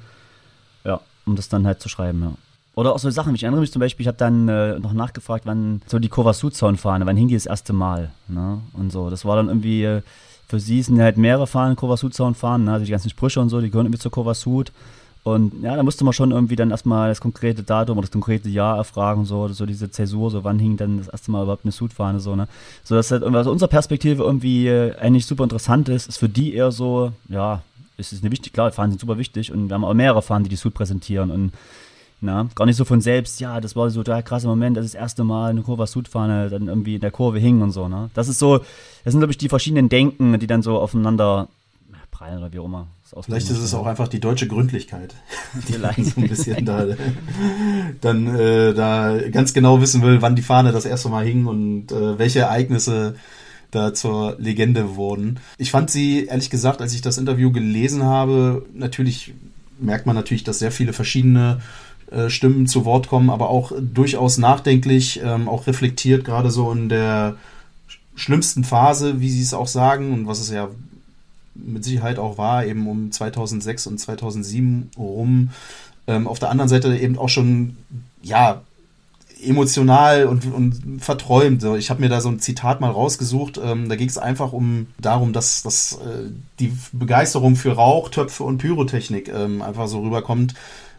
Ja, 0.86 1.02
um 1.26 1.36
das 1.36 1.50
dann 1.50 1.68
halt 1.68 1.82
zu 1.82 1.90
schreiben, 1.90 2.22
ja. 2.22 2.32
Oder 2.78 2.94
auch 2.94 3.00
so 3.00 3.10
Sachen, 3.10 3.34
ich 3.34 3.42
erinnere 3.42 3.62
mich 3.62 3.72
zum 3.72 3.80
Beispiel, 3.80 4.04
ich 4.04 4.08
habe 4.08 4.20
dann 4.20 4.48
äh, 4.48 4.78
noch 4.78 4.94
nachgefragt, 4.94 5.48
wann 5.48 5.82
so 5.88 5.98
die 5.98 6.10
Kovasu-Zaunfahne, 6.10 7.08
wann 7.08 7.18
hing 7.18 7.28
die 7.28 7.34
das 7.34 7.48
erste 7.48 7.74
Mal, 7.74 8.12
ne? 8.28 8.62
Und 8.74 8.92
so, 8.92 9.10
das 9.10 9.26
war 9.26 9.36
dann 9.36 9.48
irgendwie, 9.48 9.84
äh, 9.84 10.04
für 10.48 10.60
sie 10.60 10.84
sind 10.84 11.02
halt 11.02 11.18
mehrere 11.18 11.48
Fahnen, 11.48 11.76
Kovasu-Zaunfahnen, 11.76 12.68
ne? 12.68 12.74
also 12.74 12.86
die 12.86 12.92
ganzen 12.92 13.10
Sprüche 13.10 13.42
und 13.42 13.50
so, 13.50 13.62
die 13.62 13.72
gehören 13.72 13.88
irgendwie 13.88 13.98
zur 14.00 14.12
Kovasu. 14.12 14.64
Und 15.24 15.64
ja, 15.64 15.76
da 15.76 15.82
musste 15.82 16.04
man 16.04 16.14
schon 16.14 16.30
irgendwie 16.30 16.56
dann 16.56 16.70
erstmal 16.70 17.10
das 17.10 17.20
konkrete 17.20 17.64
Datum 17.64 17.98
oder 17.98 18.06
das 18.06 18.12
konkrete 18.12 18.48
Jahr 18.48 18.78
erfragen, 18.78 19.26
so, 19.26 19.48
so 19.48 19.66
diese 19.66 19.90
Zäsur, 19.90 20.30
so 20.30 20.44
wann 20.44 20.60
hing 20.60 20.78
dann 20.78 21.00
das 21.00 21.08
erste 21.08 21.32
Mal 21.32 21.42
überhaupt 21.42 21.66
eine 21.66 21.72
Sudfahne, 21.72 22.20
so, 22.20 22.36
ne? 22.36 22.48
So 22.84 22.94
dass 22.94 23.10
halt 23.10 23.24
aus 23.24 23.48
unserer 23.48 23.70
Perspektive 23.70 24.22
irgendwie 24.22 24.68
äh, 24.68 24.96
eigentlich 24.98 25.26
super 25.26 25.46
interessant 25.46 25.90
ist, 25.90 26.10
ist 26.10 26.18
für 26.18 26.30
die 26.30 26.54
eher 26.54 26.72
so, 26.72 27.12
ja, 27.28 27.64
es 27.98 28.14
ist 28.14 28.22
eine 28.22 28.32
wichtig, 28.32 28.54
klar, 28.54 28.72
Fahnen 28.72 28.92
sind 28.92 29.02
super 29.02 29.18
wichtig 29.18 29.52
und 29.52 29.68
wir 29.68 29.74
haben 29.74 29.84
auch 29.84 29.96
mehrere 29.96 30.22
Fahnen, 30.22 30.44
die 30.44 30.52
die 30.52 30.56
Sud 30.56 30.76
präsentieren 30.76 31.32
und 31.32 31.54
na, 32.20 32.48
gar 32.56 32.66
nicht 32.66 32.78
so 32.78 32.86
von 32.86 33.02
selbst, 33.02 33.40
ja, 33.40 33.62
das 33.62 33.76
war 33.76 33.90
so 33.90 34.02
der 34.04 34.24
krasse 34.24 34.48
Moment, 34.48 34.76
das 34.76 34.86
ist 34.86 34.96
das 34.96 35.02
erste 35.02 35.24
Mal 35.24 35.52
eine 35.52 35.62
Kurva 35.62 35.86
Sudfahne 35.86 36.50
dann 36.50 36.68
irgendwie 36.68 36.96
in 36.96 37.02
der 37.02 37.12
Kurve 37.12 37.40
hing 37.40 37.62
und 37.62 37.72
so, 37.72 37.88
ne? 37.88 38.10
Das 38.14 38.28
ist 38.28 38.40
so, 38.40 38.60
das 39.04 39.12
sind, 39.12 39.20
glaube 39.20 39.32
ich, 39.32 39.38
die 39.38 39.50
verschiedenen 39.50 39.90
Denken, 39.90 40.40
die 40.40 40.48
dann 40.48 40.62
so 40.62 40.80
aufeinander 40.80 41.48
prallen 42.18 42.40
oder 42.40 42.52
wie 42.52 42.60
auch 42.60 42.66
immer. 42.66 42.88
Vielleicht 43.22 43.50
ist 43.50 43.60
es 43.60 43.74
auch 43.74 43.86
einfach 43.86 44.08
die 44.08 44.20
deutsche 44.20 44.48
Gründlichkeit, 44.48 45.16
die 45.68 45.74
Vielleicht. 45.74 46.06
so 46.06 46.22
ein 46.22 46.28
bisschen 46.28 46.66
da 46.66 46.86
dann 48.02 48.36
äh, 48.36 48.74
da 48.74 49.18
ganz 49.32 49.54
genau 49.54 49.82
wissen 49.82 50.02
will, 50.02 50.22
wann 50.22 50.36
die 50.36 50.42
Fahne 50.42 50.72
das 50.72 50.86
erste 50.86 51.10
Mal 51.10 51.26
hing 51.26 51.46
und 51.46 51.92
äh, 51.92 52.20
welche 52.20 52.40
Ereignisse 52.40 53.16
da 53.72 53.94
zur 53.94 54.36
Legende 54.40 54.96
wurden. 54.96 55.40
Ich 55.58 55.72
fand 55.72 55.90
sie, 55.90 56.26
ehrlich 56.26 56.50
gesagt, 56.50 56.82
als 56.82 56.94
ich 56.94 57.02
das 57.02 57.18
Interview 57.18 57.52
gelesen 57.52 58.04
habe, 58.04 58.66
natürlich 58.74 59.34
merkt 59.80 60.06
man 60.06 60.16
natürlich, 60.16 60.44
dass 60.44 60.60
sehr 60.60 60.72
viele 60.72 60.94
verschiedene 60.94 61.62
äh, 62.12 62.30
Stimmen 62.30 62.68
zu 62.68 62.86
Wort 62.86 63.08
kommen, 63.08 63.30
aber 63.30 63.50
auch 63.50 63.72
durchaus 63.80 64.38
nachdenklich, 64.38 65.22
ähm, 65.24 65.50
auch 65.50 65.68
reflektiert, 65.68 66.26
gerade 66.26 66.52
so 66.52 66.72
in 66.72 66.90
der 66.90 67.36
schlimmsten 68.16 68.64
Phase, 68.64 69.20
wie 69.22 69.30
sie 69.30 69.42
es 69.42 69.54
auch 69.54 69.68
sagen 69.68 70.14
und 70.14 70.28
was 70.28 70.40
es 70.40 70.50
ja 70.50 70.70
mit 71.54 71.84
Sicherheit 71.84 72.20
auch 72.20 72.38
war, 72.38 72.66
eben 72.66 72.88
um 72.88 73.12
2006 73.12 73.88
und 73.88 74.00
2007 74.00 74.92
rum. 74.98 75.50
Ähm, 76.08 76.28
auf 76.28 76.40
der 76.40 76.50
anderen 76.50 76.70
Seite 76.70 76.96
eben 76.98 77.18
auch 77.18 77.30
schon, 77.30 77.78
ja, 78.22 78.62
emotional 79.44 80.26
und, 80.26 80.52
und 80.52 81.00
verträumt. 81.00 81.64
Ich 81.78 81.90
habe 81.90 82.02
mir 82.02 82.10
da 82.10 82.22
so 82.22 82.30
ein 82.30 82.40
Zitat 82.40 82.82
mal 82.82 82.90
rausgesucht. 82.90 83.60
Ähm, 83.64 83.90
da 83.90 83.96
ging 83.96 84.10
es 84.10 84.18
einfach 84.18 84.52
um 84.54 84.88
darum, 85.00 85.34
dass, 85.34 85.62
dass 85.64 85.94
äh, 85.94 86.30
die 86.60 86.74
Begeisterung 86.92 87.56
für 87.56 87.74
Rauchtöpfe 87.74 88.44
und 88.44 88.58
Pyrotechnik 88.58 89.30
ähm, 89.30 89.62
einfach 89.62 89.88
so 89.88 90.02
rüberkommt. 90.02 90.56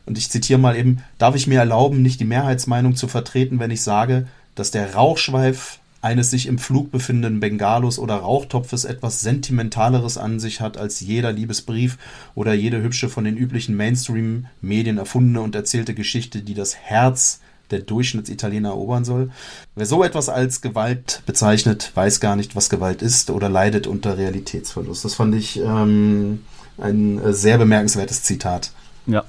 Und 0.08 0.16
ich 0.16 0.30
zitiere 0.30 0.58
mal 0.58 0.74
eben, 0.74 1.02
darf 1.18 1.34
ich 1.34 1.46
mir 1.46 1.58
erlauben, 1.58 2.00
nicht 2.00 2.18
die 2.18 2.24
Mehrheitsmeinung 2.24 2.96
zu 2.96 3.08
vertreten, 3.08 3.60
wenn 3.60 3.70
ich 3.70 3.82
sage, 3.82 4.26
dass 4.54 4.70
der 4.70 4.94
Rauchschweif 4.94 5.80
eines 6.00 6.30
sich 6.30 6.46
im 6.46 6.58
Flug 6.58 6.90
befindenden 6.90 7.40
Bengalos 7.40 7.98
oder 7.98 8.14
Rauchtopfes 8.14 8.84
etwas 8.84 9.20
Sentimentaleres 9.20 10.16
an 10.16 10.40
sich 10.40 10.62
hat 10.62 10.78
als 10.78 11.00
jeder 11.00 11.30
Liebesbrief 11.30 11.98
oder 12.34 12.54
jede 12.54 12.82
hübsche 12.82 13.10
von 13.10 13.24
den 13.24 13.36
üblichen 13.36 13.76
Mainstream-Medien 13.76 14.96
erfundene 14.96 15.42
und 15.42 15.54
erzählte 15.54 15.92
Geschichte, 15.92 16.40
die 16.40 16.54
das 16.54 16.74
Herz 16.74 17.40
der 17.70 17.80
Durchschnittsitaliener 17.80 18.70
erobern 18.70 19.04
soll. 19.04 19.30
Wer 19.74 19.84
so 19.84 20.02
etwas 20.02 20.30
als 20.30 20.62
Gewalt 20.62 21.22
bezeichnet, 21.26 21.92
weiß 21.94 22.20
gar 22.20 22.34
nicht, 22.34 22.56
was 22.56 22.70
Gewalt 22.70 23.02
ist 23.02 23.28
oder 23.28 23.50
leidet 23.50 23.86
unter 23.86 24.16
Realitätsverlust. 24.16 25.04
Das 25.04 25.14
fand 25.14 25.34
ich 25.34 25.60
ähm, 25.60 26.44
ein 26.78 27.18
äh, 27.18 27.34
sehr 27.34 27.58
bemerkenswertes 27.58 28.22
Zitat. 28.22 28.72
Ja, 29.04 29.24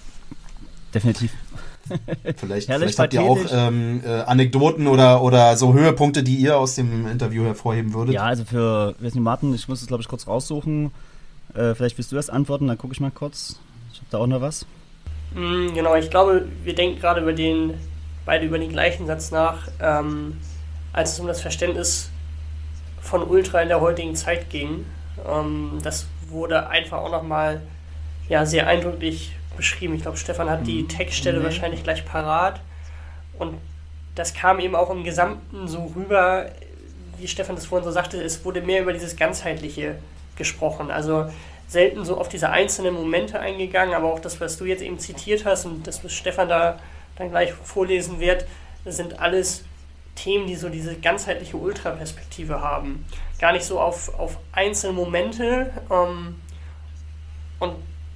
definitiv. 0.94 1.32
Vielleicht, 2.38 2.68
vielleicht 2.68 3.00
habt 3.00 3.14
ihr 3.14 3.22
auch 3.22 3.40
ähm, 3.52 4.02
äh, 4.06 4.22
Anekdoten 4.22 4.88
oder, 4.88 5.24
oder 5.24 5.58
so 5.58 5.74
Höhepunkte, 5.74 6.24
die 6.24 6.36
ihr 6.36 6.58
aus 6.58 6.76
dem 6.76 7.08
Interview 7.08 7.44
hervorheben 7.44 7.94
würdet. 7.94 8.14
Ja, 8.14 8.24
also 8.24 8.46
für, 8.46 8.96
weiß 9.00 9.16
nicht, 9.16 9.24
Martin, 9.24 9.54
ich 9.54 9.68
muss 9.68 9.82
es 9.82 9.88
glaube 9.88 10.02
ich 10.02 10.08
kurz 10.08 10.28
raussuchen. 10.28 10.92
Äh, 11.56 11.74
vielleicht 11.74 11.98
willst 11.98 12.12
du 12.12 12.16
das 12.16 12.30
antworten, 12.30 12.68
dann 12.68 12.78
gucke 12.78 12.94
ich 12.94 13.00
mal 13.00 13.12
kurz. 13.12 13.60
Ich 13.92 14.00
habe 14.00 14.08
da 14.12 14.18
auch 14.20 14.28
noch 14.28 14.42
was. 14.42 14.66
Mm, 15.34 15.74
genau, 15.74 15.96
ich 15.96 16.10
glaube, 16.10 16.48
wir 16.64 16.76
denken 16.76 17.00
gerade 17.00 17.22
über 17.22 17.34
den, 17.34 17.74
beide 18.26 18.46
über 18.46 18.60
den 18.60 18.70
gleichen 18.70 19.08
Satz 19.08 19.32
nach, 19.32 19.68
ähm, 19.82 20.38
als 20.94 21.14
es 21.14 21.20
um 21.20 21.28
das 21.28 21.42
Verständnis 21.42 22.10
von 23.02 23.24
Ultra 23.24 23.62
in 23.62 23.70
der 23.70 23.82
heutigen 23.82 24.16
Zeit 24.16 24.50
ging. 24.50 24.86
Ähm, 25.28 25.80
das 25.84 26.08
wurde 26.30 26.68
einfach 26.70 27.00
auch 27.00 27.12
nochmal 27.12 27.62
ja, 28.28 28.46
sehr 28.46 28.68
eindrücklich 28.68 29.32
beschrieben. 29.60 29.96
Ich 29.96 30.02
glaube, 30.02 30.18
Stefan 30.18 30.50
hat 30.50 30.66
die 30.66 30.84
mhm. 30.84 30.88
Textstelle 30.88 31.40
nee. 31.40 31.44
wahrscheinlich 31.44 31.84
gleich 31.84 32.06
parat. 32.06 32.60
Und 33.38 33.58
das 34.16 34.34
kam 34.34 34.60
eben 34.60 34.76
auch 34.76 34.90
im 34.90 35.04
Gesamten 35.04 35.68
so 35.68 35.94
rüber, 35.96 36.50
wie 37.18 37.28
Stefan 37.28 37.56
das 37.56 37.68
vorhin 37.68 37.86
so 37.86 37.92
sagte, 37.92 38.22
es 38.22 38.44
wurde 38.44 38.62
mehr 38.62 38.82
über 38.82 38.94
dieses 38.94 39.16
Ganzheitliche 39.16 39.98
gesprochen. 40.36 40.90
Also 40.90 41.30
selten 41.68 42.04
so 42.04 42.18
auf 42.18 42.30
diese 42.30 42.50
einzelnen 42.50 42.96
Momente 42.96 43.40
eingegangen, 43.40 43.94
aber 43.94 44.12
auch 44.12 44.20
das, 44.20 44.42
was 44.42 44.58
du 44.58 44.66
jetzt 44.66 44.82
eben 44.82 44.98
zitiert 44.98 45.46
hast 45.46 45.66
und 45.66 45.86
das, 45.86 46.04
was 46.04 46.14
Stefan 46.14 46.50
da 46.50 46.80
dann 47.18 47.30
gleich 47.30 47.54
vorlesen 47.54 48.20
wird, 48.20 48.46
sind 48.86 49.20
alles 49.20 49.64
Themen, 50.16 50.48
die 50.48 50.56
so 50.56 50.70
diese 50.70 50.96
ganzheitliche 50.96 51.58
Ultraperspektive 51.58 52.62
haben. 52.62 53.06
Gar 53.40 53.54
nicht 53.54 53.66
so 53.66 53.80
auf, 53.80 54.18
auf 54.18 54.38
einzelne 54.52 54.94
Momente. 54.94 55.72
Ähm, 55.92 56.42
und 57.60 57.76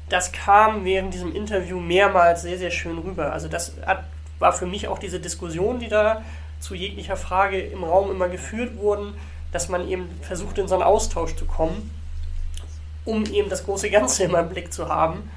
das 0.10 0.32
kam 0.32 0.86
während 0.86 1.14
diesem 1.14 1.36
Interview 1.36 1.80
mehrmals 1.80 2.42
sehr, 2.42 2.58
sehr 2.58 2.72
schön 2.72 2.98
rüber. 2.98 3.32
Also 3.32 3.48
das 3.48 3.74
hat, 3.86 4.04
war 4.40 4.54
für 4.54 4.66
mich 4.66 4.88
auch 4.88 5.00
diese 5.00 5.20
Diskussion, 5.20 5.80
die 5.80 5.88
da 5.88 6.22
zu 6.60 6.76
jeglicher 6.76 7.18
Frage 7.18 7.60
im 7.60 7.84
Raum 7.84 8.12
immer 8.12 8.30
geführt 8.30 8.78
wurden, 8.78 9.16
dass 9.52 9.70
man 9.70 9.88
eben 9.88 10.10
versucht, 10.22 10.58
in 10.58 10.68
so 10.68 10.76
einen 10.76 10.84
Austausch 10.84 11.36
zu 11.36 11.46
kommen, 11.46 11.92
um 13.06 13.26
eben 13.26 13.50
das 13.50 13.66
große 13.66 13.90
Ganze 13.90 14.24
immer 14.24 14.40
im 14.42 14.50
Blick 14.50 14.74
zu 14.74 14.90
haben. 14.90 15.30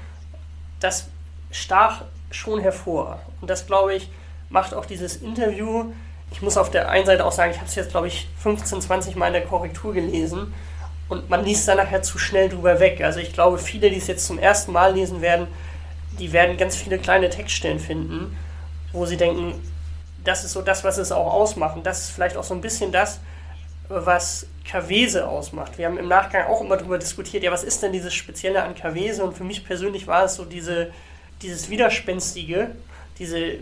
Das 0.79 1.07
stach 1.51 2.03
schon 2.31 2.59
hervor. 2.59 3.19
Und 3.41 3.49
das, 3.49 3.67
glaube 3.67 3.95
ich, 3.95 4.09
macht 4.49 4.73
auch 4.73 4.85
dieses 4.85 5.17
Interview. 5.17 5.85
Ich 6.31 6.41
muss 6.41 6.57
auf 6.57 6.71
der 6.71 6.89
einen 6.89 7.05
Seite 7.05 7.25
auch 7.25 7.31
sagen, 7.31 7.51
ich 7.51 7.57
habe 7.57 7.67
es 7.67 7.75
jetzt, 7.75 7.91
glaube 7.91 8.07
ich, 8.07 8.27
15, 8.39 8.81
20 8.81 9.15
Mal 9.15 9.27
in 9.27 9.33
der 9.33 9.45
Korrektur 9.45 9.93
gelesen 9.93 10.53
und 11.09 11.29
man 11.29 11.45
liest 11.45 11.67
da 11.67 11.75
nachher 11.75 12.01
zu 12.01 12.17
schnell 12.17 12.49
drüber 12.49 12.79
weg. 12.79 13.01
Also 13.01 13.19
ich 13.19 13.33
glaube, 13.33 13.57
viele, 13.57 13.89
die 13.89 13.97
es 13.97 14.07
jetzt 14.07 14.25
zum 14.25 14.39
ersten 14.39 14.71
Mal 14.71 14.93
lesen 14.93 15.21
werden, 15.21 15.47
die 16.19 16.33
werden 16.33 16.57
ganz 16.57 16.75
viele 16.75 16.97
kleine 16.97 17.29
Textstellen 17.29 17.79
finden, 17.79 18.37
wo 18.91 19.05
sie 19.05 19.17
denken, 19.17 19.53
das 20.23 20.43
ist 20.43 20.53
so 20.53 20.61
das, 20.61 20.83
was 20.83 20.97
es 20.97 21.11
auch 21.11 21.31
ausmacht. 21.33 21.77
Und 21.77 21.85
das 21.85 22.01
ist 22.01 22.09
vielleicht 22.09 22.35
auch 22.35 22.43
so 22.43 22.53
ein 22.53 22.61
bisschen 22.61 22.91
das, 22.91 23.19
was 23.87 24.47
Kavese 24.65 25.27
ausmacht. 25.27 25.77
Wir 25.77 25.85
haben 25.85 25.97
im 25.97 26.09
Nachgang 26.09 26.47
auch 26.47 26.59
immer 26.59 26.75
darüber 26.75 26.97
diskutiert, 26.97 27.43
ja, 27.43 27.51
was 27.51 27.63
ist 27.63 27.81
denn 27.81 27.93
dieses 27.93 28.13
Spezielle 28.13 28.63
an 28.63 28.75
Kavese? 28.75 29.23
Und 29.23 29.37
für 29.37 29.45
mich 29.45 29.65
persönlich 29.65 30.07
war 30.07 30.25
es 30.25 30.35
so 30.35 30.43
diese, 30.43 30.91
dieses 31.41 31.69
Widerspenstige, 31.69 32.71
diese, 33.17 33.53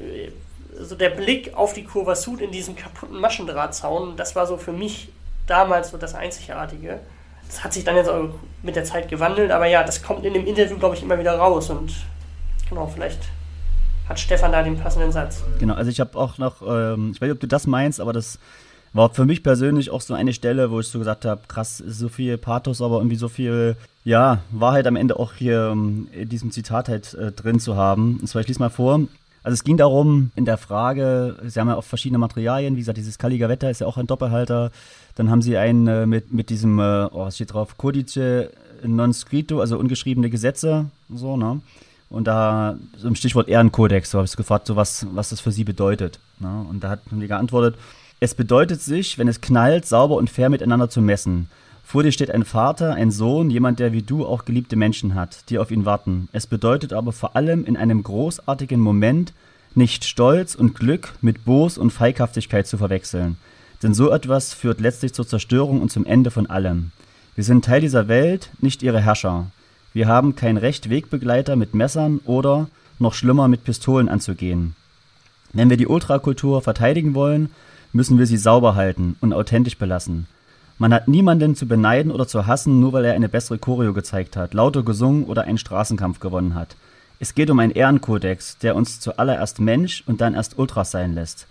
so 0.79 0.95
der 0.95 1.11
Blick 1.11 1.53
auf 1.53 1.73
die 1.73 1.83
Kurva 1.83 2.15
Sud 2.15 2.41
in 2.41 2.51
diesem 2.51 2.75
kaputten 2.75 3.19
Maschendrahtzaun, 3.19 4.17
das 4.17 4.35
war 4.35 4.47
so 4.47 4.57
für 4.57 4.73
mich 4.73 5.09
damals 5.45 5.91
so 5.91 5.97
das 5.97 6.15
Einzigartige. 6.15 6.99
Das 7.55 7.63
hat 7.63 7.71
sich 7.71 7.85
dann 7.85 7.95
jetzt 7.95 8.09
auch 8.09 8.27
mit 8.63 8.75
der 8.75 8.83
Zeit 8.83 9.07
gewandelt, 9.07 9.49
aber 9.49 9.65
ja, 9.65 9.81
das 9.81 10.03
kommt 10.03 10.25
in 10.25 10.33
dem 10.33 10.45
Interview, 10.45 10.77
glaube 10.77 10.95
ich, 10.95 11.01
immer 11.01 11.17
wieder 11.17 11.37
raus 11.37 11.69
und 11.69 11.93
genau, 12.67 12.85
vielleicht 12.85 13.29
hat 14.09 14.19
Stefan 14.19 14.51
da 14.51 14.61
den 14.61 14.77
passenden 14.77 15.13
Satz. 15.13 15.41
Genau, 15.57 15.73
also 15.73 15.89
ich 15.89 16.01
habe 16.01 16.17
auch 16.17 16.37
noch, 16.37 16.61
ähm, 16.61 17.11
ich 17.13 17.21
weiß 17.21 17.27
nicht, 17.27 17.35
ob 17.35 17.39
du 17.39 17.47
das 17.47 17.65
meinst, 17.65 18.01
aber 18.01 18.11
das 18.11 18.39
war 18.91 19.13
für 19.13 19.23
mich 19.23 19.41
persönlich 19.41 19.89
auch 19.89 20.01
so 20.01 20.13
eine 20.13 20.33
Stelle, 20.33 20.69
wo 20.69 20.81
ich 20.81 20.89
so 20.89 20.99
gesagt 20.99 21.23
habe, 21.23 21.43
krass, 21.47 21.77
so 21.77 22.09
viel 22.09 22.37
Pathos, 22.37 22.81
aber 22.81 22.97
irgendwie 22.97 23.15
so 23.15 23.29
viel, 23.29 23.77
ja, 24.03 24.39
Wahrheit 24.51 24.85
am 24.85 24.97
Ende 24.97 25.17
auch 25.17 25.31
hier 25.31 25.69
ähm, 25.71 26.09
in 26.11 26.27
diesem 26.27 26.51
Zitat 26.51 26.89
halt 26.89 27.13
äh, 27.13 27.31
drin 27.31 27.61
zu 27.61 27.77
haben. 27.77 28.17
Und 28.19 28.27
zwar, 28.27 28.41
ich 28.41 28.49
lese 28.49 28.59
mal 28.59 28.69
vor. 28.69 28.99
Also 29.43 29.53
es 29.53 29.63
ging 29.63 29.77
darum, 29.77 30.31
in 30.35 30.43
der 30.43 30.57
Frage, 30.57 31.37
sie 31.45 31.57
haben 31.57 31.69
ja 31.69 31.75
auch 31.75 31.83
verschiedene 31.85 32.17
Materialien, 32.17 32.75
wie 32.75 32.79
gesagt, 32.79 32.97
dieses 32.97 33.17
Kalliger 33.17 33.47
Wetter 33.47 33.69
ist 33.69 33.79
ja 33.79 33.87
auch 33.87 33.97
ein 33.97 34.07
Doppelhalter, 34.07 34.71
dann 35.15 35.29
haben 35.29 35.41
sie 35.41 35.57
einen 35.57 35.87
äh, 35.87 36.05
mit, 36.05 36.33
mit 36.33 36.49
diesem, 36.49 36.79
äh, 36.79 37.07
oh, 37.11 37.25
was 37.25 37.35
steht 37.35 37.53
drauf, 37.53 37.77
Codice 37.77 38.49
non 38.83 39.13
scritto, 39.13 39.61
also 39.61 39.77
ungeschriebene 39.77 40.29
Gesetze, 40.29 40.85
so, 41.13 41.37
ne? 41.37 41.61
Und 42.09 42.27
da, 42.27 42.77
so 42.97 43.07
im 43.07 43.15
Stichwort 43.15 43.47
Ehrenkodex, 43.47 44.11
so 44.11 44.19
habe 44.19 44.27
ich 44.27 44.35
gefragt, 44.35 44.67
so 44.67 44.75
was, 44.75 45.07
was 45.13 45.29
das 45.29 45.41
für 45.41 45.51
sie 45.51 45.63
bedeutet. 45.63 46.19
Ne? 46.39 46.65
Und 46.69 46.83
da 46.83 46.89
hat 46.89 47.01
die 47.09 47.27
geantwortet, 47.27 47.75
es 48.19 48.35
bedeutet 48.35 48.79
sich, 48.79 49.17
wenn 49.17 49.27
es 49.27 49.41
knallt, 49.41 49.85
sauber 49.85 50.15
und 50.15 50.29
fair 50.29 50.49
miteinander 50.49 50.89
zu 50.89 51.01
messen. 51.01 51.49
Vor 51.83 52.03
dir 52.03 52.11
steht 52.11 52.31
ein 52.31 52.45
Vater, 52.45 52.93
ein 52.93 53.11
Sohn, 53.11 53.49
jemand, 53.49 53.79
der 53.79 53.91
wie 53.91 54.01
du 54.01 54.25
auch 54.25 54.45
geliebte 54.45 54.75
Menschen 54.75 55.15
hat, 55.15 55.49
die 55.49 55.59
auf 55.59 55.71
ihn 55.71 55.85
warten. 55.85 56.29
Es 56.31 56.47
bedeutet 56.47 56.93
aber 56.93 57.11
vor 57.11 57.35
allem 57.35 57.65
in 57.65 57.75
einem 57.75 58.03
großartigen 58.03 58.79
Moment, 58.79 59.33
nicht 59.73 60.05
Stolz 60.05 60.55
und 60.55 60.75
Glück 60.75 61.13
mit 61.21 61.43
Bos 61.43 61.77
und 61.77 61.91
Feighaftigkeit 61.91 62.65
zu 62.65 62.77
verwechseln. 62.77 63.37
Denn 63.83 63.93
so 63.93 64.11
etwas 64.11 64.53
führt 64.53 64.79
letztlich 64.79 65.13
zur 65.13 65.27
Zerstörung 65.27 65.81
und 65.81 65.91
zum 65.91 66.05
Ende 66.05 66.31
von 66.31 66.47
allem. 66.47 66.91
Wir 67.35 67.43
sind 67.43 67.65
Teil 67.65 67.81
dieser 67.81 68.07
Welt, 68.07 68.49
nicht 68.59 68.81
ihre 68.83 69.01
Herrscher. 69.01 69.47
Wir 69.93 70.07
haben 70.07 70.35
kein 70.35 70.57
Recht, 70.57 70.89
Wegbegleiter 70.89 71.55
mit 71.55 71.73
Messern 71.73 72.19
oder, 72.25 72.67
noch 72.99 73.13
schlimmer, 73.13 73.47
mit 73.47 73.63
Pistolen 73.63 74.09
anzugehen. 74.09 74.75
Wenn 75.53 75.69
wir 75.69 75.77
die 75.77 75.87
Ultrakultur 75.87 76.61
verteidigen 76.61 77.13
wollen, 77.15 77.49
müssen 77.93 78.19
wir 78.19 78.25
sie 78.25 78.37
sauber 78.37 78.75
halten 78.75 79.15
und 79.21 79.33
authentisch 79.33 79.77
belassen. 79.77 80.27
Man 80.77 80.93
hat 80.93 81.07
niemanden 81.07 81.55
zu 81.55 81.65
beneiden 81.65 82.11
oder 82.11 82.27
zu 82.27 82.45
hassen, 82.45 82.81
nur 82.81 82.91
weil 82.91 83.05
er 83.05 83.13
eine 83.13 83.29
bessere 83.29 83.57
Choreo 83.57 83.93
gezeigt 83.93 84.35
hat, 84.35 84.53
lauter 84.53 84.83
gesungen 84.83 85.23
oder 85.23 85.43
einen 85.43 85.57
Straßenkampf 85.57 86.19
gewonnen 86.19 86.55
hat. 86.55 86.75
Es 87.19 87.33
geht 87.33 87.49
um 87.49 87.59
einen 87.59 87.71
Ehrenkodex, 87.71 88.57
der 88.57 88.75
uns 88.75 88.99
zuallererst 88.99 89.61
Mensch 89.61 90.03
und 90.05 90.19
dann 90.19 90.33
erst 90.33 90.59
Ultras 90.59 90.91
sein 90.91 91.15
lässt. 91.15 91.47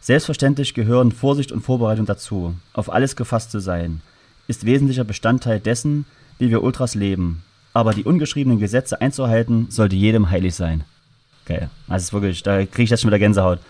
Selbstverständlich 0.00 0.74
gehören 0.74 1.12
Vorsicht 1.12 1.52
und 1.52 1.62
Vorbereitung 1.62 2.06
dazu. 2.06 2.54
Auf 2.72 2.92
alles 2.92 3.16
gefasst 3.16 3.50
zu 3.50 3.60
sein, 3.60 4.00
ist 4.46 4.64
wesentlicher 4.64 5.04
Bestandteil 5.04 5.60
dessen, 5.60 6.06
wie 6.38 6.50
wir 6.50 6.62
Ultras 6.62 6.94
leben. 6.94 7.42
Aber 7.74 7.92
die 7.92 8.04
ungeschriebenen 8.04 8.58
Gesetze 8.58 9.00
einzuhalten, 9.00 9.66
sollte 9.70 9.96
jedem 9.96 10.30
heilig 10.30 10.54
sein. 10.54 10.84
Geil. 11.44 11.70
Also 11.88 12.04
ist 12.04 12.12
wirklich, 12.12 12.42
da 12.42 12.64
kriege 12.64 12.84
ich 12.84 12.90
jetzt 12.90 13.02
schon 13.02 13.10
wieder 13.10 13.18
Gänsehaut. 13.18 13.60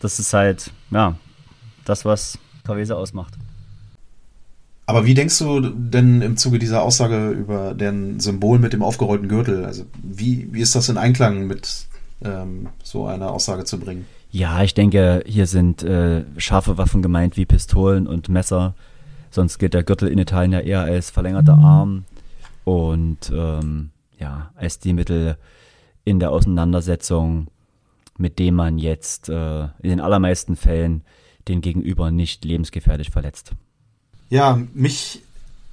Das 0.00 0.18
ist 0.18 0.32
halt, 0.32 0.70
ja, 0.90 1.16
das, 1.84 2.04
was 2.04 2.38
Kavese 2.64 2.96
ausmacht. 2.96 3.34
Aber 4.86 5.06
wie 5.06 5.14
denkst 5.14 5.38
du 5.38 5.60
denn 5.60 6.20
im 6.20 6.36
Zuge 6.36 6.58
dieser 6.58 6.82
Aussage 6.82 7.30
über 7.30 7.74
den 7.74 8.20
Symbol 8.20 8.58
mit 8.58 8.72
dem 8.72 8.82
aufgerollten 8.82 9.28
Gürtel? 9.28 9.64
Also 9.64 9.84
wie, 10.02 10.48
wie 10.52 10.60
ist 10.60 10.74
das 10.74 10.88
in 10.88 10.98
Einklang 10.98 11.46
mit 11.46 11.86
ähm, 12.22 12.68
so 12.82 13.06
einer 13.06 13.30
Aussage 13.30 13.64
zu 13.64 13.78
bringen? 13.78 14.06
Ja, 14.34 14.64
ich 14.64 14.74
denke, 14.74 15.22
hier 15.28 15.46
sind 15.46 15.84
äh, 15.84 16.24
scharfe 16.38 16.76
Waffen 16.76 17.02
gemeint 17.02 17.36
wie 17.36 17.46
Pistolen 17.46 18.08
und 18.08 18.28
Messer. 18.28 18.74
Sonst 19.30 19.58
geht 19.58 19.74
der 19.74 19.84
Gürtel 19.84 20.08
in 20.08 20.18
Italien 20.18 20.50
ja 20.50 20.58
eher 20.58 20.80
als 20.80 21.10
verlängerter 21.10 21.56
Arm 21.56 22.04
und 22.64 23.30
ähm, 23.32 23.90
ja, 24.18 24.50
als 24.56 24.80
die 24.80 24.92
Mittel 24.92 25.36
in 26.02 26.18
der 26.18 26.32
Auseinandersetzung, 26.32 27.46
mit 28.18 28.40
dem 28.40 28.56
man 28.56 28.78
jetzt 28.78 29.28
äh, 29.28 29.66
in 29.82 29.90
den 29.90 30.00
allermeisten 30.00 30.56
Fällen 30.56 31.02
den 31.46 31.60
Gegenüber 31.60 32.10
nicht 32.10 32.44
lebensgefährlich 32.44 33.10
verletzt. 33.10 33.52
Ja, 34.30 34.58
mich 34.72 35.22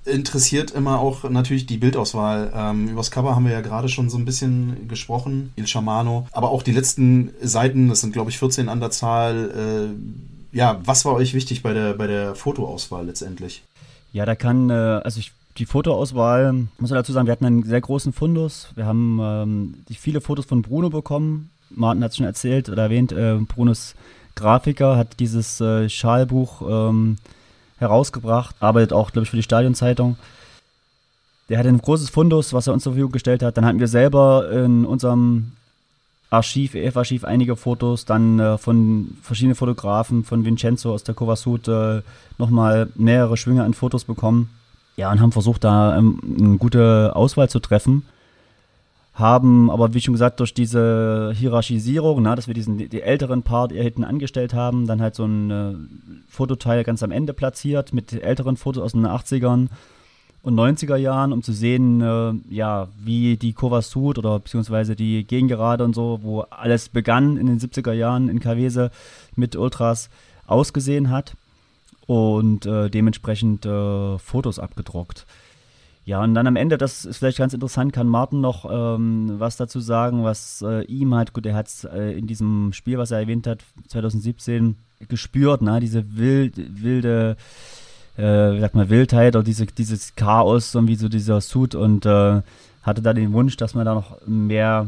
interessiert 0.06 0.72
immer 0.72 1.00
auch 1.00 1.30
natürlich 1.30 1.66
die 1.66 1.78
Bildauswahl. 1.78 2.52
Ähm, 2.56 2.90
übers 2.90 3.12
Cover 3.12 3.36
haben 3.36 3.46
wir 3.46 3.52
ja 3.52 3.62
gerade 3.62 3.90
schon 3.90 4.10
so 4.10 4.18
ein 4.18 4.26
bisschen 4.26 4.88
gesprochen, 4.88 5.54
Il 5.56 5.68
Shamano. 5.68 6.28
Aber 6.32 6.50
auch 6.50 6.64
die 6.64 6.72
letzten 6.72 7.32
Seiten, 7.42 7.90
das 7.90 8.02
sind 8.02 8.14
glaube 8.14 8.32
ich 8.32 8.40
14 8.40 8.70
an 8.70 8.80
der 8.80 8.92
Zahl. 8.92 9.94
Äh, 9.94 10.58
ja, 10.58 10.82
was 10.84 11.06
war 11.06 11.14
euch 11.14 11.34
wichtig 11.34 11.64
bei 11.64 11.74
der, 11.74 11.94
bei 11.94 12.08
der 12.08 12.36
Fotoauswahl 12.36 13.06
letztendlich? 13.06 13.64
Ja, 14.12 14.26
da 14.26 14.36
kann, 14.36 14.70
äh, 14.70 14.74
also 14.74 15.20
ich, 15.20 15.32
die 15.58 15.66
Fotoauswahl, 15.66 16.54
muss 16.54 16.90
man 16.90 16.98
dazu 16.98 17.14
sagen, 17.14 17.28
wir 17.28 17.32
hatten 17.32 17.46
einen 17.46 17.64
sehr 17.64 17.82
großen 17.82 18.12
Fundus. 18.12 18.70
Wir 18.76 18.86
haben 18.86 19.20
ähm, 19.22 19.74
viele 19.98 20.22
Fotos 20.22 20.46
von 20.46 20.62
Bruno 20.62 20.90
bekommen. 20.90 21.52
Martin 21.70 22.04
hat 22.04 22.12
es 22.12 22.18
schon 22.18 22.26
erzählt 22.26 22.70
oder 22.70 22.84
erwähnt, 22.84 23.12
äh, 23.12 23.36
Brunos 23.36 23.96
Grafiker 24.36 24.98
hat 24.98 25.20
dieses 25.20 25.62
äh, 25.62 25.90
Schalbuch 25.90 26.62
ähm, 26.68 27.18
herausgebracht, 27.82 28.56
arbeitet 28.60 28.94
auch, 28.94 29.12
glaube 29.12 29.24
ich, 29.24 29.30
für 29.30 29.38
die 29.38 29.44
Stadionzeitung. 29.44 30.18
Der 31.50 31.60
hat 31.60 31.66
ein 31.66 31.80
großes 31.80 32.10
Fundus, 32.10 32.54
was 32.54 32.68
er 32.68 32.74
uns 32.74 32.84
zur 32.84 32.94
Verfügung 32.94 33.12
gestellt 33.12 33.44
hat. 33.44 33.58
Dann 33.58 33.66
hatten 33.66 33.80
wir 33.80 33.90
selber 33.90 34.50
in 34.52 34.86
unserem 34.86 35.52
Archiv, 36.30 36.76
EF-Archiv, 36.76 37.26
einige 37.26 37.58
Fotos, 37.58 38.06
dann 38.06 38.40
äh, 38.40 38.58
von 38.58 39.18
verschiedenen 39.22 39.56
Fotografen, 39.56 40.24
von 40.24 40.46
Vincenzo 40.46 40.94
aus 40.94 41.04
der 41.04 41.14
Kovasut 41.14 41.68
äh, 41.68 42.02
nochmal 42.38 42.88
mehrere 42.96 43.36
Schwünge 43.36 43.66
an 43.66 43.74
Fotos 43.74 44.06
bekommen. 44.06 44.50
Ja, 44.96 45.12
und 45.12 45.20
haben 45.20 45.34
versucht, 45.34 45.66
da 45.66 45.98
ähm, 45.98 46.20
eine 46.40 46.58
gute 46.58 47.12
Auswahl 47.16 47.50
zu 47.50 47.60
treffen 47.60 48.04
haben 49.14 49.70
aber, 49.70 49.94
wie 49.94 50.02
schon 50.02 50.14
gesagt, 50.14 50.40
durch 50.40 50.54
diese 50.54 51.34
Hierarchisierung, 51.36 52.22
na, 52.22 52.36
dass 52.36 52.48
wir 52.48 52.54
diesen 52.54 52.78
die 52.78 53.02
älteren 53.02 53.44
Part 53.44 53.72
eher 53.72 53.84
hinten 53.84 54.04
angestellt 54.04 54.54
haben, 54.54 54.88
dann 54.88 55.02
halt 55.02 55.16
so 55.16 55.26
ein 55.26 55.52
äh, 55.52 55.74
Fototeil 56.30 56.84
ganz 56.84 57.04
am 57.04 57.12
Ende 57.12 57.34
platziert 57.34 57.94
mit 57.94 58.14
älteren 58.14 58.56
Fotos 58.56 58.84
aus 58.84 58.92
den 58.94 59.06
80ern 59.06 59.68
und 60.44 60.56
90er 60.56 60.96
Jahren, 60.96 61.34
um 61.34 61.44
zu 61.44 61.52
sehen, 61.52 62.02
äh, 62.02 62.34
ja, 62.54 62.88
wie 63.04 63.38
die 63.38 63.54
Kurva 63.54 63.82
Sud 63.82 64.18
oder 64.18 64.40
beziehungsweise 64.40 64.96
die 64.96 65.26
Gegengerade 65.26 65.84
und 65.84 65.94
so, 65.94 66.20
wo 66.24 66.42
alles 66.42 66.90
begann 66.90 67.38
in 67.38 67.48
den 67.48 67.60
70er 67.60 67.94
Jahren 67.94 68.30
in 68.30 68.40
Kavese 68.40 68.92
mit 69.36 69.56
Ultras 69.56 70.10
ausgesehen 70.48 71.10
hat 71.10 71.36
und 72.08 72.66
äh, 72.66 72.90
dementsprechend 72.90 73.66
äh, 73.66 74.18
Fotos 74.18 74.58
abgedruckt. 74.58 75.26
Ja, 76.04 76.24
und 76.24 76.34
dann 76.34 76.48
am 76.48 76.56
Ende, 76.56 76.78
das 76.78 77.06
ist 77.06 77.18
vielleicht 77.18 77.38
ganz 77.38 77.54
interessant, 77.54 77.94
kann 77.94 78.08
Martin 78.08 78.42
noch 78.42 78.66
ähm, 78.70 79.36
was 79.38 79.58
dazu 79.58 79.80
sagen, 79.80 80.24
was 80.24 80.64
äh, 80.68 80.84
ihm 80.86 81.14
halt, 81.14 81.34
gut, 81.34 81.46
er 81.46 81.54
hat 81.54 81.68
es 81.68 81.84
äh, 81.84 82.18
in 82.18 82.26
diesem 82.26 82.74
Spiel, 82.74 82.98
was 82.98 83.12
er 83.12 83.20
erwähnt 83.20 83.46
hat, 83.46 83.60
2017 83.88 84.78
gespürt, 85.08 85.62
ne, 85.62 85.80
diese 85.80 86.18
wild, 86.18 86.54
wilde, 86.58 87.38
äh, 88.18 88.60
sagt 88.60 88.76
man, 88.76 88.90
Wildheit 88.90 89.36
oder 89.36 89.44
diese, 89.44 89.68
dieses 89.68 90.16
Chaos, 90.16 90.72
so 90.72 90.88
wie 90.88 90.96
so 90.96 91.08
dieser 91.08 91.40
Suit 91.40 91.76
und 91.76 92.06
äh, 92.06 92.42
hatte 92.82 93.02
da 93.04 93.14
den 93.14 93.34
Wunsch, 93.34 93.56
dass 93.58 93.76
man 93.76 93.86
da 93.86 93.94
noch 93.94 94.18
mehr 94.26 94.88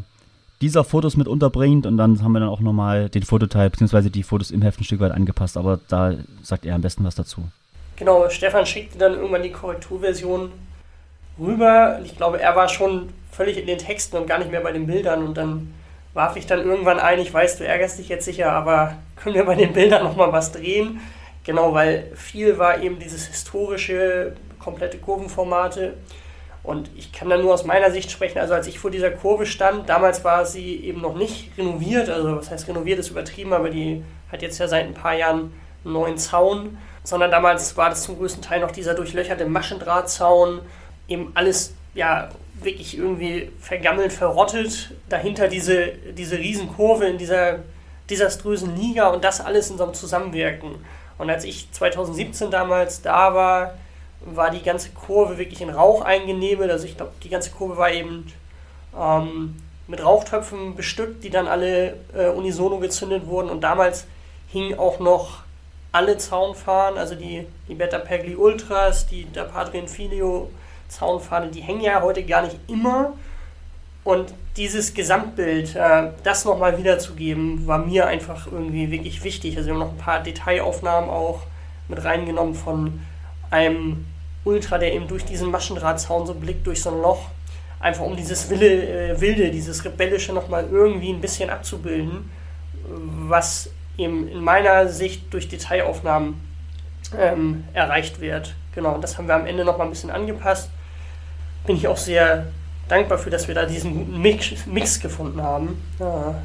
dieser 0.62 0.84
Fotos 0.84 1.16
mit 1.16 1.28
unterbringt 1.28 1.86
und 1.86 1.98
dann 1.98 2.24
haben 2.24 2.32
wir 2.32 2.40
dann 2.40 2.50
auch 2.50 2.60
nochmal 2.60 3.10
den 3.10 3.24
Fototeil, 3.24 3.70
beziehungsweise 3.70 4.10
die 4.10 4.24
Fotos 4.24 4.50
im 4.50 4.64
Heft 4.64 4.80
ein 4.80 4.84
Stück 4.84 5.00
weit 5.00 5.12
angepasst, 5.12 5.58
aber 5.58 5.80
da 5.90 6.16
sagt 6.42 6.66
er 6.66 6.74
am 6.74 6.82
besten 6.82 7.04
was 7.04 7.16
dazu. 7.16 7.44
Genau, 7.98 8.28
Stefan 8.30 8.66
schickte 8.66 8.98
dann 8.98 9.14
irgendwann 9.14 9.44
die 9.44 9.52
Korrekturversion 9.52 10.52
rüber. 11.40 12.00
Ich 12.04 12.18
glaube, 12.18 12.42
er 12.42 12.56
war 12.56 12.70
schon 12.70 13.10
völlig 13.32 13.58
in 13.58 13.68
den 13.68 13.78
Texten 13.78 14.18
und 14.18 14.28
gar 14.28 14.40
nicht 14.40 14.52
mehr 14.52 14.62
bei 14.62 14.72
den 14.72 14.88
Bildern. 14.88 15.26
Und 15.26 15.38
dann 15.38 15.74
warf 16.14 16.36
ich 16.36 16.46
dann 16.46 16.60
irgendwann 16.60 17.00
ein, 17.00 17.20
ich 17.20 17.34
weiß, 17.34 17.58
du 17.58 17.66
ärgerst 17.66 17.98
dich 17.98 18.10
jetzt 18.10 18.26
sicher, 18.26 18.52
aber 18.52 18.96
können 19.16 19.36
wir 19.36 19.46
bei 19.46 19.56
den 19.56 19.74
Bildern 19.74 20.04
nochmal 20.04 20.32
was 20.32 20.52
drehen? 20.52 21.02
Genau, 21.44 21.74
weil 21.74 22.12
viel 22.16 22.58
war 22.58 22.82
eben 22.82 23.00
dieses 23.00 23.28
historische, 23.28 24.34
komplette 24.60 24.98
Kurvenformate. 24.98 25.96
Und 26.64 26.90
ich 26.96 27.12
kann 27.12 27.30
da 27.30 27.38
nur 27.38 27.54
aus 27.54 27.66
meiner 27.66 27.92
Sicht 27.92 28.10
sprechen, 28.10 28.40
also 28.40 28.54
als 28.54 28.68
ich 28.68 28.80
vor 28.80 28.90
dieser 28.90 29.12
Kurve 29.12 29.46
stand, 29.46 29.90
damals 29.90 30.24
war 30.24 30.46
sie 30.46 30.78
eben 30.86 31.02
noch 31.02 31.16
nicht 31.16 31.52
renoviert, 31.58 32.10
also 32.10 32.38
was 32.38 32.50
heißt 32.50 32.70
renoviert 32.70 33.00
ist 33.00 33.10
übertrieben, 33.10 33.52
aber 33.52 33.70
die 33.70 34.02
hat 34.32 34.42
jetzt 34.42 34.60
ja 34.60 34.70
seit 34.70 34.86
ein 34.86 34.94
paar 34.94 35.14
Jahren 35.14 35.52
einen 35.84 35.94
neuen 35.94 36.18
Zaun, 36.18 36.78
sondern 37.04 37.32
damals 37.32 37.76
war 37.76 37.90
das 37.90 38.04
zum 38.04 38.18
größten 38.18 38.42
Teil 38.42 38.62
noch 38.62 38.72
dieser 38.72 38.94
durchlöcherte 38.94 39.46
Maschendrahtzaun 39.46 40.62
eben 41.08 41.32
alles 41.36 41.74
ja 41.94 42.30
wirklich 42.56 42.98
irgendwie 42.98 43.52
vergammelt, 43.60 44.14
verrottet. 44.14 44.92
Dahinter 45.10 45.48
diese, 45.48 45.88
diese 46.18 46.38
Riesenkurve 46.38 47.06
in 47.06 47.18
dieser 47.18 47.60
desaströsen 48.10 48.76
Liga 48.76 49.08
und 49.08 49.24
das 49.24 49.42
alles 49.42 49.70
in 49.70 49.78
so 49.78 49.84
einem 49.84 49.94
Zusammenwirken. 49.94 50.76
Und 51.18 51.30
als 51.30 51.44
ich 51.44 51.72
2017 51.72 52.52
damals 52.52 53.02
da 53.02 53.34
war, 53.34 53.76
war 54.26 54.50
die 54.50 54.64
ganze 54.64 54.90
Kurve 54.90 55.38
wirklich 55.38 55.62
in 55.62 55.70
Rauch 55.70 56.02
eingenebelt. 56.02 56.72
Also 56.72 56.86
ich 56.86 56.96
glaube, 56.96 57.12
die 57.24 57.30
ganze 57.30 57.52
Kurve 57.52 57.78
war 57.78 57.92
eben 57.92 58.32
ähm, 58.98 59.62
mit 59.88 60.04
Rauchtöpfen 60.04 60.76
bestückt, 60.76 61.24
die 61.24 61.30
dann 61.30 61.48
alle 61.48 61.98
äh, 62.16 62.28
unisono 62.28 62.80
gezündet 62.80 63.28
wurden. 63.28 63.50
Und 63.50 63.62
damals 63.62 64.06
hingen 64.48 64.80
auch 64.80 65.00
noch 65.00 65.44
alle 65.92 66.18
Zaunfahren, 66.18 66.98
also 66.98 67.16
die, 67.16 67.46
die 67.68 67.76
Beta 67.76 68.00
Pegli 68.00 68.36
Ultras, 68.36 69.06
die 69.06 69.32
da 69.32 69.44
Padre 69.44 69.88
Filio 69.88 70.50
Zaunpfade, 70.88 71.48
die 71.48 71.62
hängen 71.62 71.82
ja 71.82 72.02
heute 72.02 72.24
gar 72.24 72.44
nicht 72.44 72.58
immer. 72.68 73.14
Und 74.04 74.34
dieses 74.58 74.94
Gesamtbild, 74.94 75.76
äh, 75.76 76.10
das 76.24 76.46
nochmal 76.46 76.78
wiederzugeben, 76.78 77.66
war 77.68 77.80
mir 77.80 78.08
einfach 78.08 78.48
irgendwie 78.52 78.92
wirklich 78.92 79.24
wichtig. 79.24 79.56
Also 79.58 79.68
wir 79.68 79.74
haben 79.74 79.80
noch 79.80 79.92
ein 79.92 79.98
paar 79.98 80.22
Detailaufnahmen 80.22 81.10
auch 81.10 81.44
mit 81.88 82.04
reingenommen 82.04 82.54
von 82.54 83.02
einem 83.50 84.06
Ultra, 84.44 84.78
der 84.78 84.94
eben 84.94 85.08
durch 85.08 85.24
diesen 85.24 85.52
Maschendrahtzaun 85.52 86.28
so 86.28 86.34
blickt, 86.34 86.68
durch 86.68 86.82
so 86.82 86.92
ein 86.92 87.02
Loch. 87.02 87.28
Einfach 87.80 88.04
um 88.04 88.16
dieses 88.16 88.50
Wille, 88.50 89.12
äh, 89.12 89.22
Wilde, 89.22 89.52
dieses 89.52 89.84
Rebellische 89.86 90.34
nochmal 90.34 90.68
irgendwie 90.70 91.12
ein 91.12 91.22
bisschen 91.22 91.50
abzubilden, 91.50 92.30
was 92.86 93.70
eben 93.98 94.28
in 94.28 94.42
meiner 94.42 94.88
Sicht 94.90 95.34
durch 95.34 95.48
Detailaufnahmen 95.48 96.36
ähm, 97.18 97.64
erreicht 97.74 98.20
wird. 98.20 98.56
Genau, 98.76 98.96
und 98.96 99.04
das 99.04 99.18
haben 99.18 99.28
wir 99.28 99.36
am 99.36 99.46
Ende 99.46 99.64
nochmal 99.64 99.88
ein 99.88 99.92
bisschen 99.92 100.12
angepasst 100.12 100.70
bin 101.66 101.78
ich 101.78 101.88
auch 101.88 101.98
sehr 101.98 102.48
dankbar 102.88 103.18
für, 103.18 103.30
dass 103.30 103.48
wir 103.48 103.56
da 103.56 103.66
diesen 103.66 104.22
Mix, 104.22 104.66
Mix 104.66 105.00
gefunden 105.00 105.42
haben. 105.42 105.82
Ja. 106.00 106.36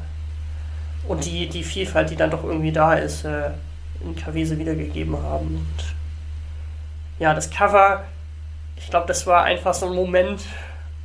Und 1.07 1.25
die, 1.25 1.47
die 1.47 1.63
Vielfalt, 1.63 2.09
die 2.09 2.15
dann 2.15 2.31
doch 2.31 2.43
irgendwie 2.43 2.71
da 2.71 2.93
ist, 2.93 3.25
äh, 3.25 3.49
in 4.01 4.15
Kavese 4.15 4.57
wiedergegeben 4.57 5.21
haben. 5.21 5.47
Und 5.47 5.85
ja, 7.19 7.33
das 7.33 7.49
Cover, 7.49 8.03
ich 8.77 8.89
glaube, 8.89 9.07
das 9.07 9.27
war 9.27 9.43
einfach 9.43 9.73
so 9.73 9.87
ein 9.87 9.95
Moment, 9.95 10.41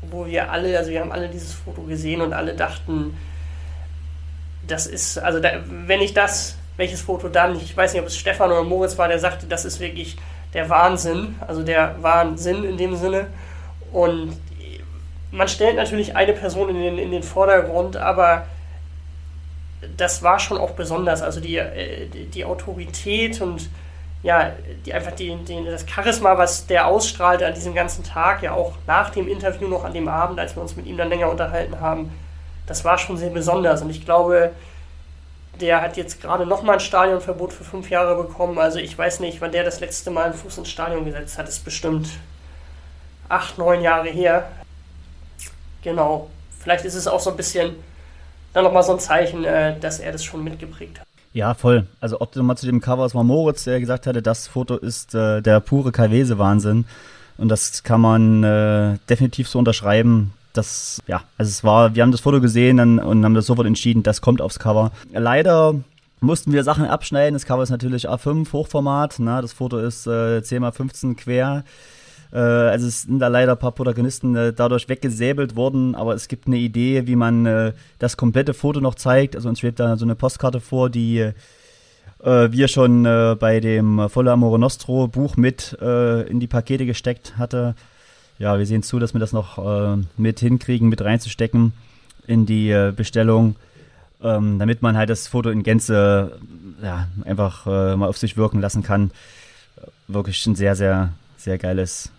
wo 0.02 0.26
wir 0.26 0.52
alle, 0.52 0.76
also 0.78 0.90
wir 0.90 1.00
haben 1.00 1.12
alle 1.12 1.28
dieses 1.28 1.54
Foto 1.54 1.82
gesehen 1.82 2.20
und 2.20 2.32
alle 2.32 2.54
dachten, 2.54 3.16
das 4.66 4.86
ist, 4.86 5.18
also 5.18 5.40
da, 5.40 5.50
wenn 5.66 6.00
ich 6.00 6.14
das, 6.14 6.56
welches 6.76 7.00
Foto 7.02 7.28
dann, 7.28 7.56
ich 7.56 7.76
weiß 7.76 7.92
nicht, 7.92 8.02
ob 8.02 8.08
es 8.08 8.16
Stefan 8.16 8.50
oder 8.50 8.62
Moritz 8.62 8.96
war, 8.98 9.08
der 9.08 9.18
sagte, 9.18 9.46
das 9.46 9.64
ist 9.64 9.80
wirklich 9.80 10.16
der 10.54 10.70
Wahnsinn, 10.70 11.34
also 11.46 11.62
der 11.62 11.96
Wahnsinn 12.00 12.64
in 12.64 12.76
dem 12.76 12.96
Sinne. 12.96 13.26
Und 13.92 14.36
man 15.30 15.48
stellt 15.48 15.76
natürlich 15.76 16.16
eine 16.16 16.32
Person 16.32 16.70
in 16.70 16.76
den, 16.76 16.98
in 16.98 17.10
den 17.10 17.22
Vordergrund, 17.22 17.96
aber 17.96 18.46
das 19.96 20.22
war 20.22 20.38
schon 20.38 20.58
auch 20.58 20.70
besonders. 20.72 21.22
Also 21.22 21.40
die, 21.40 21.56
äh, 21.56 22.08
die 22.08 22.44
Autorität 22.44 23.40
und 23.40 23.68
ja, 24.22 24.52
die, 24.86 24.94
einfach 24.94 25.12
die, 25.12 25.36
die, 25.36 25.64
das 25.64 25.84
Charisma, 25.86 26.38
was 26.38 26.66
der 26.66 26.86
ausstrahlte 26.86 27.46
an 27.46 27.52
diesem 27.52 27.74
ganzen 27.74 28.04
Tag, 28.04 28.42
ja 28.42 28.52
auch 28.52 28.72
nach 28.86 29.10
dem 29.10 29.28
Interview 29.28 29.68
noch 29.68 29.84
an 29.84 29.92
dem 29.92 30.08
Abend, 30.08 30.40
als 30.40 30.56
wir 30.56 30.62
uns 30.62 30.76
mit 30.76 30.86
ihm 30.86 30.96
dann 30.96 31.10
länger 31.10 31.30
unterhalten 31.30 31.78
haben, 31.80 32.10
das 32.66 32.84
war 32.86 32.96
schon 32.96 33.18
sehr 33.18 33.28
besonders. 33.28 33.82
Und 33.82 33.90
ich 33.90 34.04
glaube, 34.04 34.52
der 35.60 35.80
hat 35.80 35.96
jetzt 35.96 36.20
gerade 36.20 36.46
nochmal 36.46 36.76
ein 36.76 36.80
Stadionverbot 36.80 37.52
für 37.52 37.64
fünf 37.64 37.90
Jahre 37.90 38.22
bekommen. 38.22 38.58
Also 38.58 38.78
ich 38.78 38.96
weiß 38.96 39.20
nicht, 39.20 39.40
wann 39.40 39.52
der 39.52 39.64
das 39.64 39.80
letzte 39.80 40.10
Mal 40.10 40.24
einen 40.24 40.34
Fuß 40.34 40.58
ins 40.58 40.70
Stadion 40.70 41.04
gesetzt 41.04 41.38
hat. 41.38 41.46
Das 41.46 41.56
ist 41.56 41.64
bestimmt 41.64 42.08
acht, 43.28 43.58
neun 43.58 43.80
Jahre 43.82 44.08
her. 44.08 44.48
Genau. 45.82 46.30
Vielleicht 46.60 46.84
ist 46.84 46.94
es 46.94 47.06
auch 47.06 47.20
so 47.20 47.30
ein 47.30 47.36
bisschen 47.36 47.74
dann 48.52 48.64
nochmal 48.64 48.82
so 48.82 48.92
ein 48.92 49.00
Zeichen, 49.00 49.44
äh, 49.44 49.78
dass 49.78 49.98
er 49.98 50.12
das 50.12 50.24
schon 50.24 50.42
mitgeprägt 50.44 51.00
hat. 51.00 51.06
Ja, 51.32 51.54
voll. 51.54 51.86
Also 52.00 52.20
ob 52.20 52.32
du 52.32 52.42
mal 52.42 52.56
zu 52.56 52.66
dem 52.66 52.80
Cover, 52.80 53.04
es 53.04 53.14
war 53.14 53.24
Moritz, 53.24 53.64
der 53.64 53.80
gesagt 53.80 54.06
hatte, 54.06 54.22
das 54.22 54.46
Foto 54.46 54.76
ist 54.76 55.14
äh, 55.14 55.42
der 55.42 55.60
pure 55.60 55.90
Kavese-Wahnsinn. 55.90 56.84
Und 57.36 57.48
das 57.48 57.82
kann 57.82 58.00
man 58.00 58.44
äh, 58.44 58.98
definitiv 59.10 59.48
so 59.48 59.58
unterschreiben. 59.58 60.32
Das, 60.54 61.02
ja, 61.06 61.22
also 61.36 61.50
es 61.50 61.62
war, 61.64 61.94
wir 61.94 62.02
haben 62.02 62.12
das 62.12 62.22
Foto 62.22 62.40
gesehen 62.40 62.78
dann, 62.78 62.98
und 62.98 63.24
haben 63.24 63.34
das 63.34 63.46
sofort 63.46 63.66
entschieden, 63.66 64.02
das 64.02 64.22
kommt 64.22 64.40
aufs 64.40 64.58
Cover. 64.58 64.92
Leider 65.12 65.74
mussten 66.20 66.52
wir 66.52 66.64
Sachen 66.64 66.86
abschneiden. 66.86 67.34
Das 67.34 67.44
Cover 67.44 67.62
ist 67.62 67.70
natürlich 67.70 68.08
A5, 68.08 68.52
Hochformat. 68.52 69.16
Na, 69.18 69.42
das 69.42 69.52
Foto 69.52 69.78
ist 69.78 70.06
äh, 70.06 70.38
10x15 70.38 71.16
quer. 71.16 71.64
Äh, 72.32 72.38
also 72.38 72.86
es 72.86 73.02
sind 73.02 73.20
da 73.20 73.28
leider 73.28 73.52
ein 73.52 73.58
paar 73.58 73.72
Protagonisten 73.72 74.34
äh, 74.34 74.52
dadurch 74.52 74.88
weggesäbelt 74.88 75.56
worden, 75.56 75.94
aber 75.94 76.14
es 76.14 76.28
gibt 76.28 76.46
eine 76.46 76.56
Idee, 76.56 77.06
wie 77.06 77.16
man 77.16 77.46
äh, 77.46 77.72
das 77.98 78.16
komplette 78.16 78.54
Foto 78.54 78.80
noch 78.80 78.96
zeigt. 78.96 79.36
Also 79.36 79.48
uns 79.48 79.60
schwebt 79.60 79.80
da 79.80 79.96
so 79.96 80.04
eine 80.04 80.16
Postkarte 80.16 80.60
vor, 80.60 80.90
die 80.90 81.18
äh, 81.18 81.32
wir 82.50 82.68
schon 82.68 83.04
äh, 83.04 83.36
bei 83.38 83.60
dem 83.60 84.08
Volle 84.08 84.32
Amore 84.32 84.58
Nostro 84.58 85.06
Buch 85.08 85.36
mit 85.36 85.76
äh, 85.80 86.22
in 86.22 86.40
die 86.40 86.48
Pakete 86.48 86.86
gesteckt 86.86 87.38
hatte. 87.38 87.74
Ja, 88.38 88.58
wir 88.58 88.66
sehen 88.66 88.82
zu, 88.82 88.98
dass 88.98 89.14
wir 89.14 89.20
das 89.20 89.32
noch 89.32 89.58
äh, 89.58 90.02
mit 90.16 90.40
hinkriegen, 90.40 90.88
mit 90.88 91.02
reinzustecken 91.02 91.72
in 92.26 92.46
die 92.46 92.70
äh, 92.70 92.92
Bestellung, 92.94 93.56
ähm, 94.22 94.58
damit 94.58 94.82
man 94.82 94.96
halt 94.96 95.10
das 95.10 95.28
Foto 95.28 95.50
in 95.50 95.62
Gänze 95.62 96.38
ja, 96.82 97.08
einfach 97.24 97.66
äh, 97.66 97.96
mal 97.96 98.08
auf 98.08 98.18
sich 98.18 98.36
wirken 98.36 98.60
lassen 98.60 98.82
kann. 98.82 99.10
Wirklich 100.08 100.44
ein 100.46 100.56
sehr, 100.56 100.74
sehr, 100.74 101.12
sehr 101.36 101.58
geiles, 101.58 102.10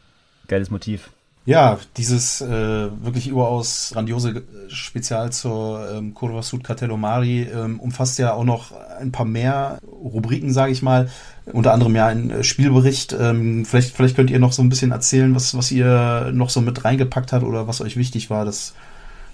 geiles 0.47 0.72
Motiv. 0.72 1.09
Ja, 1.46 1.78
dieses 1.96 2.41
äh, 2.41 2.48
wirklich 2.48 3.28
überaus 3.28 3.91
grandiose 3.93 4.43
Spezial 4.68 5.32
zur 5.32 5.88
ähm, 5.91 6.16
Curva 6.16 6.41
Sud 6.41 6.64
Cartello 6.64 6.98
Mari 6.98 7.43
ähm, 7.43 7.80
umfasst 7.80 8.18
ja 8.18 8.34
auch 8.34 8.43
noch 8.43 8.72
ein 9.00 9.12
paar 9.12 9.28
mehr 9.28 9.78
Rubriken, 9.86 10.52
sage 10.52 10.72
ich 10.72 10.82
mal. 10.82 11.10
Unter 11.46 11.74
anderem 11.74 11.96
ja 11.96 12.08
ein 12.08 12.32
äh, 12.32 12.43
Spielbericht. 12.43 13.14
Ähm, 13.14 13.64
vielleicht, 13.64 13.96
vielleicht 13.96 14.16
könnt 14.16 14.32
ihr 14.32 14.39
noch 14.39 14.54
so 14.54 14.64
ein 14.64 14.70
bisschen 14.70 14.91
erzählen, 14.91 15.36
was, 15.36 15.56
was 15.56 15.72
ihr 15.72 16.32
noch 16.34 16.50
so 16.50 16.62
mit 16.62 16.84
reingepackt 16.84 17.32
habt 17.32 17.43
oder 17.43 17.68
was 17.68 17.80
euch 17.80 17.96
wichtig 17.96 18.32
war, 18.32 18.43
dass 18.43 18.74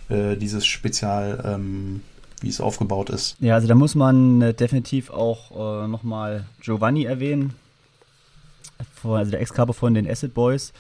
äh, 0.10 0.36
dieses 0.36 0.66
Spezial, 0.66 1.42
ähm, 1.46 2.02
wie 2.42 2.50
es 2.50 2.60
aufgebaut 2.60 3.10
ist. 3.10 3.38
Ja, 3.40 3.56
also 3.56 3.70
da 3.70 3.76
muss 3.76 3.96
man 3.96 4.42
äh, 4.42 4.54
definitiv 4.54 5.12
auch 5.12 5.86
äh, 5.86 5.88
nochmal 5.88 6.46
Giovanni 6.60 7.06
erwähnen. 7.06 7.54
Also 9.02 9.32
der 9.32 9.40
Ex-Capo 9.40 9.72
von 9.72 9.94
den 9.94 10.10
Acid 10.10 10.34
Boys 10.34 10.74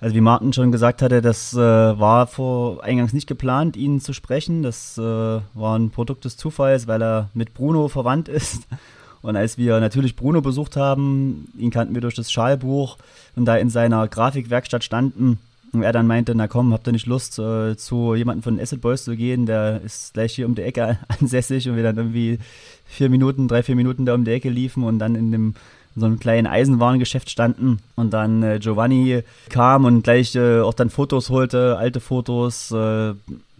also 0.00 0.14
wie 0.14 0.20
Martin 0.20 0.52
schon 0.52 0.70
gesagt 0.70 1.02
hatte, 1.02 1.20
das 1.20 1.54
äh, 1.54 1.58
war 1.58 2.26
vor 2.26 2.84
eingangs 2.84 3.12
nicht 3.12 3.26
geplant, 3.26 3.76
ihn 3.76 4.00
zu 4.00 4.12
sprechen. 4.12 4.62
Das 4.62 4.96
äh, 4.96 5.02
war 5.02 5.78
ein 5.78 5.90
Produkt 5.90 6.24
des 6.24 6.36
Zufalls, 6.36 6.86
weil 6.86 7.02
er 7.02 7.30
mit 7.34 7.54
Bruno 7.54 7.88
verwandt 7.88 8.28
ist. 8.28 8.68
Und 9.22 9.34
als 9.34 9.58
wir 9.58 9.80
natürlich 9.80 10.14
Bruno 10.14 10.40
besucht 10.40 10.76
haben, 10.76 11.52
ihn 11.58 11.72
kannten 11.72 11.94
wir 11.94 12.00
durch 12.00 12.14
das 12.14 12.30
Schalbuch 12.30 12.98
und 13.34 13.46
da 13.46 13.56
in 13.56 13.68
seiner 13.68 14.06
Grafikwerkstatt 14.06 14.84
standen 14.84 15.40
und 15.72 15.82
er 15.82 15.92
dann 15.92 16.06
meinte, 16.06 16.34
na 16.34 16.48
komm, 16.48 16.72
habt 16.72 16.86
ihr 16.86 16.92
nicht 16.92 17.06
Lust, 17.06 17.38
äh, 17.38 17.76
zu 17.76 18.14
jemandem 18.14 18.42
von 18.42 18.60
Acid 18.60 18.80
Boys 18.80 19.04
zu 19.04 19.16
gehen, 19.16 19.46
der 19.46 19.82
ist 19.82 20.14
gleich 20.14 20.34
hier 20.34 20.46
um 20.46 20.54
die 20.54 20.62
Ecke 20.62 20.98
ansässig 21.08 21.68
und 21.68 21.76
wir 21.76 21.82
dann 21.82 21.96
irgendwie 21.96 22.38
vier 22.84 23.10
Minuten, 23.10 23.48
drei, 23.48 23.62
vier 23.62 23.76
Minuten 23.76 24.06
da 24.06 24.14
um 24.14 24.24
die 24.24 24.30
Ecke 24.30 24.50
liefen 24.50 24.84
und 24.84 24.98
dann 24.98 25.14
in 25.14 25.32
dem 25.32 25.54
in 25.98 26.00
so 26.00 26.06
einem 26.06 26.20
kleinen 26.20 26.46
Eisenwarengeschäft 26.46 27.28
standen 27.28 27.80
und 27.96 28.12
dann 28.12 28.42
äh, 28.44 28.60
Giovanni 28.60 29.24
kam 29.48 29.84
und 29.84 30.02
gleich 30.02 30.36
äh, 30.36 30.60
auch 30.60 30.74
dann 30.74 30.90
Fotos 30.90 31.28
holte, 31.28 31.76
alte 31.76 31.98
Fotos. 31.98 32.70
Äh, 32.70 32.76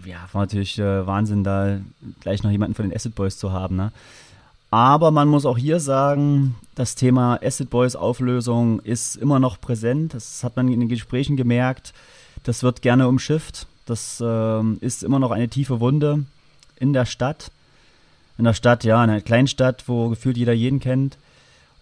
ja, 0.04 0.28
war 0.32 0.42
natürlich 0.42 0.78
äh, 0.78 1.04
Wahnsinn, 1.04 1.42
da 1.42 1.80
gleich 2.20 2.44
noch 2.44 2.52
jemanden 2.52 2.76
von 2.76 2.88
den 2.88 2.94
Acid 2.94 3.16
Boys 3.16 3.38
zu 3.38 3.52
haben. 3.52 3.74
Ne? 3.74 3.90
Aber 4.70 5.10
man 5.10 5.26
muss 5.26 5.46
auch 5.46 5.58
hier 5.58 5.80
sagen, 5.80 6.54
das 6.76 6.94
Thema 6.94 7.40
Acid 7.42 7.70
Boys 7.70 7.96
Auflösung 7.96 8.78
ist 8.80 9.16
immer 9.16 9.40
noch 9.40 9.60
präsent. 9.60 10.14
Das 10.14 10.44
hat 10.44 10.56
man 10.56 10.68
in 10.68 10.78
den 10.78 10.88
Gesprächen 10.88 11.36
gemerkt. 11.36 11.92
Das 12.44 12.62
wird 12.62 12.82
gerne 12.82 13.08
umschifft. 13.08 13.66
Das 13.84 14.22
ähm, 14.24 14.78
ist 14.80 15.02
immer 15.02 15.18
noch 15.18 15.32
eine 15.32 15.48
tiefe 15.48 15.80
Wunde 15.80 16.24
in 16.76 16.92
der 16.92 17.04
Stadt. 17.04 17.50
In 18.36 18.44
der 18.44 18.54
Stadt, 18.54 18.84
ja, 18.84 19.02
in 19.02 19.10
einer 19.10 19.22
Kleinstadt, 19.22 19.88
wo 19.88 20.08
gefühlt 20.08 20.36
jeder 20.36 20.52
jeden 20.52 20.78
kennt. 20.78 21.18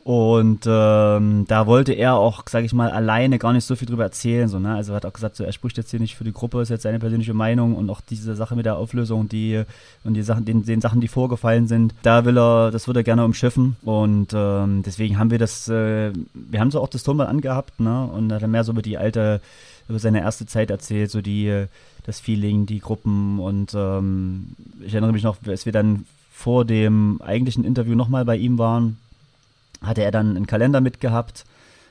Und 0.06 0.60
ähm, 0.68 1.46
da 1.48 1.66
wollte 1.66 1.92
er 1.92 2.14
auch, 2.14 2.44
sage 2.48 2.64
ich 2.64 2.72
mal, 2.72 2.92
alleine 2.92 3.40
gar 3.40 3.52
nicht 3.52 3.64
so 3.64 3.74
viel 3.74 3.88
drüber 3.88 4.04
erzählen. 4.04 4.46
So, 4.46 4.60
ne? 4.60 4.76
Also 4.76 4.92
er 4.92 4.96
hat 4.98 5.04
auch 5.04 5.12
gesagt, 5.12 5.34
so, 5.34 5.42
er 5.42 5.50
spricht 5.50 5.78
jetzt 5.78 5.90
hier 5.90 5.98
nicht 5.98 6.14
für 6.14 6.22
die 6.22 6.32
Gruppe, 6.32 6.62
ist 6.62 6.68
jetzt 6.68 6.84
seine 6.84 7.00
persönliche 7.00 7.34
Meinung 7.34 7.74
und 7.74 7.90
auch 7.90 8.00
diese 8.00 8.36
Sache 8.36 8.54
mit 8.54 8.66
der 8.66 8.76
Auflösung, 8.76 9.28
die 9.28 9.64
und 10.04 10.14
die 10.14 10.22
Sachen, 10.22 10.44
den, 10.44 10.64
den 10.64 10.80
Sachen, 10.80 11.00
die 11.00 11.08
vorgefallen 11.08 11.66
sind, 11.66 11.92
da 12.04 12.24
will 12.24 12.38
er, 12.38 12.70
das 12.70 12.86
würde 12.86 13.00
er 13.00 13.02
gerne 13.02 13.24
umschiffen. 13.24 13.74
Und 13.82 14.28
ähm, 14.32 14.84
deswegen 14.86 15.18
haben 15.18 15.32
wir 15.32 15.38
das, 15.38 15.66
äh, 15.66 16.12
wir 16.34 16.60
haben 16.60 16.70
so 16.70 16.80
auch 16.80 16.88
das 16.88 17.02
Tonband 17.02 17.28
angehabt, 17.28 17.80
ne? 17.80 18.04
Und 18.04 18.32
hat 18.32 18.42
er 18.42 18.48
mehr 18.48 18.62
so 18.62 18.70
über 18.70 18.82
die 18.82 18.98
alte, 18.98 19.40
über 19.88 19.98
seine 19.98 20.20
erste 20.20 20.46
Zeit 20.46 20.70
erzählt, 20.70 21.10
so 21.10 21.20
die, 21.20 21.64
das 22.04 22.20
Feeling, 22.20 22.66
die 22.66 22.78
Gruppen 22.78 23.40
und 23.40 23.74
ähm, 23.74 24.54
ich 24.82 24.92
erinnere 24.92 25.12
mich 25.12 25.24
noch, 25.24 25.38
als 25.48 25.66
wir 25.66 25.72
dann 25.72 26.06
vor 26.30 26.64
dem 26.64 27.20
eigentlichen 27.24 27.64
Interview 27.64 27.96
nochmal 27.96 28.24
bei 28.24 28.36
ihm 28.36 28.56
waren 28.56 28.98
hatte 29.82 30.02
er 30.02 30.10
dann 30.10 30.36
einen 30.36 30.46
Kalender 30.46 30.80
mitgehabt 30.80 31.44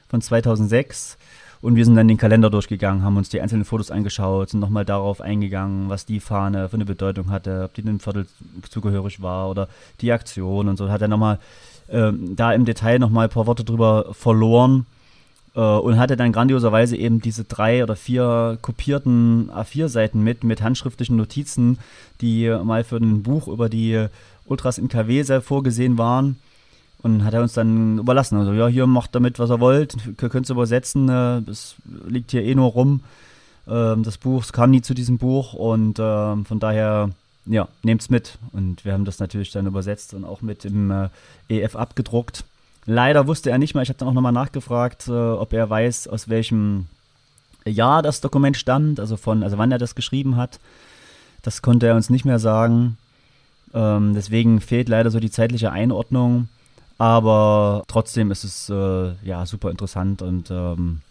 von 0.08 0.22
2006 0.22 1.18
und 1.66 1.76
wir 1.76 1.84
sind 1.84 1.96
dann 1.96 2.08
den 2.08 2.18
Kalender 2.18 2.52
durchgegangen, 2.52 3.04
haben 3.04 3.18
uns 3.18 3.30
die 3.30 3.42
einzelnen 3.42 3.66
Fotos 3.66 3.90
angeschaut, 3.90 4.52
sind 4.52 4.60
nochmal 4.60 4.86
darauf 4.86 5.20
eingegangen, 5.20 5.90
was 5.90 6.06
die 6.06 6.20
Fahne 6.20 6.70
für 6.70 6.76
eine 6.76 6.86
Bedeutung 6.86 7.32
hatte, 7.32 7.64
ob 7.66 7.74
die 7.74 7.82
dem 7.82 8.00
Viertel 8.00 8.28
zugehörig 8.70 9.22
war 9.24 9.50
oder 9.50 9.68
die 10.02 10.12
Aktion 10.12 10.68
und 10.68 10.78
so. 10.78 10.90
Hat 10.90 11.02
er 11.02 11.08
nochmal 11.08 11.40
ähm, 11.90 12.36
da 12.36 12.54
im 12.54 12.66
Detail 12.66 13.00
nochmal 13.00 13.26
ein 13.26 13.32
paar 13.32 13.48
Worte 13.48 13.64
drüber 13.64 14.14
verloren 14.14 14.86
äh, 15.56 15.60
und 15.60 15.98
hatte 15.98 16.18
dann 16.18 16.34
grandioserweise 16.34 16.98
eben 16.98 17.20
diese 17.20 17.46
drei 17.46 17.82
oder 17.82 17.96
vier 17.96 18.60
kopierten 18.62 19.50
A4-Seiten 19.50 20.24
mit, 20.24 20.44
mit 20.44 20.62
handschriftlichen 20.62 21.16
Notizen, 21.16 21.80
die 22.22 22.48
mal 22.64 22.84
für 22.84 22.98
ein 22.98 23.24
Buch 23.24 23.48
über 23.48 23.70
die 23.70 24.06
Ultras 24.46 24.78
in 24.78 24.88
KW 24.88 25.24
sehr 25.24 25.42
vorgesehen 25.42 25.98
waren 25.98 26.38
und 27.06 27.24
hat 27.24 27.36
er 27.36 27.44
uns 27.44 27.54
dann 27.54 28.00
überlassen. 28.00 28.36
Also, 28.36 28.52
ja, 28.54 28.68
hier 28.68 28.88
macht 28.88 29.14
damit, 29.14 29.38
was 29.38 29.52
er 29.52 29.60
wollt. 29.60 29.96
Könnt 30.18 30.50
ihr 30.50 30.54
übersetzen. 30.54 31.08
Es 31.48 31.76
äh, 31.86 32.10
liegt 32.10 32.32
hier 32.32 32.42
eh 32.42 32.56
nur 32.56 32.72
rum. 32.72 33.02
Ähm, 33.68 34.02
das 34.02 34.18
Buch, 34.18 34.44
es 34.44 34.52
kam 34.52 34.72
nie 34.72 34.82
zu 34.82 34.96
diesem 34.96 35.20
Buch. 35.20 35.54
Und 35.54 36.00
ähm, 36.00 36.46
von 36.46 36.60
daher, 36.60 37.12
ja, 37.46 37.68
nehmt's 37.84 38.10
mit. 38.10 38.40
Und 38.54 38.86
wir 38.86 38.94
haben 38.94 39.06
das 39.06 39.20
natürlich 39.20 39.52
dann 39.52 39.68
übersetzt 39.68 40.16
und 40.16 40.26
auch 40.26 40.42
mit 40.42 40.66
im 40.66 40.90
äh, 40.90 41.10
EF 41.48 41.76
abgedruckt. 41.76 42.44
Leider 42.88 43.28
wusste 43.28 43.52
er 43.52 43.60
nicht 43.60 43.76
mal, 43.76 43.84
ich 43.84 43.90
habe 43.90 44.00
dann 44.00 44.08
auch 44.08 44.14
nochmal 44.14 44.32
nachgefragt, 44.32 45.08
äh, 45.08 45.12
ob 45.12 45.54
er 45.54 45.70
weiß, 45.70 46.08
aus 46.08 46.28
welchem 46.28 46.88
Jahr 47.68 48.02
das 48.02 48.20
Dokument 48.20 48.58
stammt, 48.58 49.00
also 49.00 49.16
von, 49.16 49.44
also 49.44 49.60
wann 49.60 49.72
er 49.72 49.78
das 49.78 49.94
geschrieben 49.94 50.38
hat. 50.38 50.60
Das 51.44 51.62
konnte 51.62 51.86
er 51.86 51.96
uns 51.96 52.10
nicht 52.10 52.26
mehr 52.26 52.40
sagen. 52.40 52.98
Ähm, 53.76 54.16
deswegen 54.16 54.60
fehlt 54.60 54.90
leider 54.90 55.12
so 55.12 55.20
die 55.20 55.30
zeitliche 55.30 55.72
Einordnung. 55.72 56.48
Aber 56.98 57.84
trotzdem 57.88 58.32
ist 58.32 58.44
es 58.44 58.70
äh, 58.70 59.14
ja 59.24 59.46
super 59.46 59.70
interessant 59.70 60.22
und 60.22 60.50
ähm, 60.50 61.02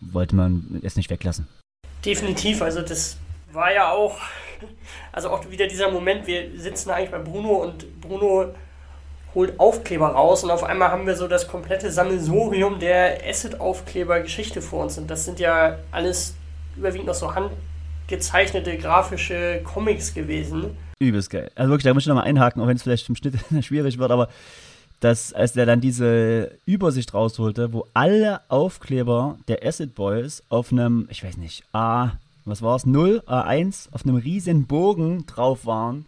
wollte 0.00 0.36
man 0.36 0.80
es 0.82 0.96
nicht 0.96 1.10
weglassen. 1.10 1.46
Definitiv, 2.04 2.60
also 2.62 2.82
das 2.82 3.16
war 3.52 3.72
ja 3.72 3.90
auch, 3.90 4.18
also 5.12 5.30
auch 5.30 5.48
wieder 5.50 5.66
dieser 5.66 5.90
Moment, 5.90 6.26
wir 6.26 6.58
sitzen 6.58 6.90
eigentlich 6.90 7.10
bei 7.10 7.18
Bruno 7.18 7.54
und 7.54 8.00
Bruno 8.00 8.54
holt 9.34 9.58
Aufkleber 9.58 10.08
raus 10.08 10.44
und 10.44 10.50
auf 10.50 10.64
einmal 10.64 10.90
haben 10.90 11.06
wir 11.06 11.16
so 11.16 11.28
das 11.28 11.48
komplette 11.48 11.90
Sammelsurium 11.90 12.78
der 12.78 13.26
Acid-Aufkleber-Geschichte 13.26 14.60
vor 14.60 14.82
uns 14.82 14.98
und 14.98 15.08
das 15.08 15.24
sind 15.24 15.40
ja 15.40 15.78
alles 15.90 16.34
überwiegend 16.76 17.06
noch 17.06 17.14
so 17.14 17.34
handgezeichnete 17.34 18.76
grafische 18.76 19.62
Comics 19.64 20.12
gewesen. 20.12 20.76
Übelst 20.98 21.30
geil. 21.30 21.50
Also 21.54 21.70
wirklich, 21.70 21.84
da 21.84 21.94
muss 21.94 22.02
ich 22.02 22.08
nochmal 22.08 22.24
einhaken, 22.24 22.62
auch 22.62 22.66
wenn 22.66 22.76
es 22.76 22.82
vielleicht 22.82 23.08
im 23.08 23.16
Schnitt 23.16 23.34
schwierig 23.64 23.98
wird, 23.98 24.10
aber 24.10 24.28
dass 25.02 25.32
als 25.32 25.52
der 25.52 25.66
dann 25.66 25.80
diese 25.80 26.52
Übersicht 26.64 27.12
rausholte, 27.12 27.72
wo 27.72 27.86
alle 27.92 28.40
Aufkleber 28.48 29.36
der 29.48 29.66
Acid 29.66 29.96
Boys 29.96 30.44
auf 30.48 30.70
einem, 30.70 31.08
ich 31.10 31.24
weiß 31.24 31.38
nicht, 31.38 31.64
A, 31.72 32.12
was 32.44 32.62
war 32.62 32.76
es, 32.76 32.86
0, 32.86 33.20
A1, 33.26 33.88
auf 33.92 34.04
einem 34.04 34.14
riesen 34.14 34.68
Bogen 34.68 35.26
drauf 35.26 35.66
waren, 35.66 36.06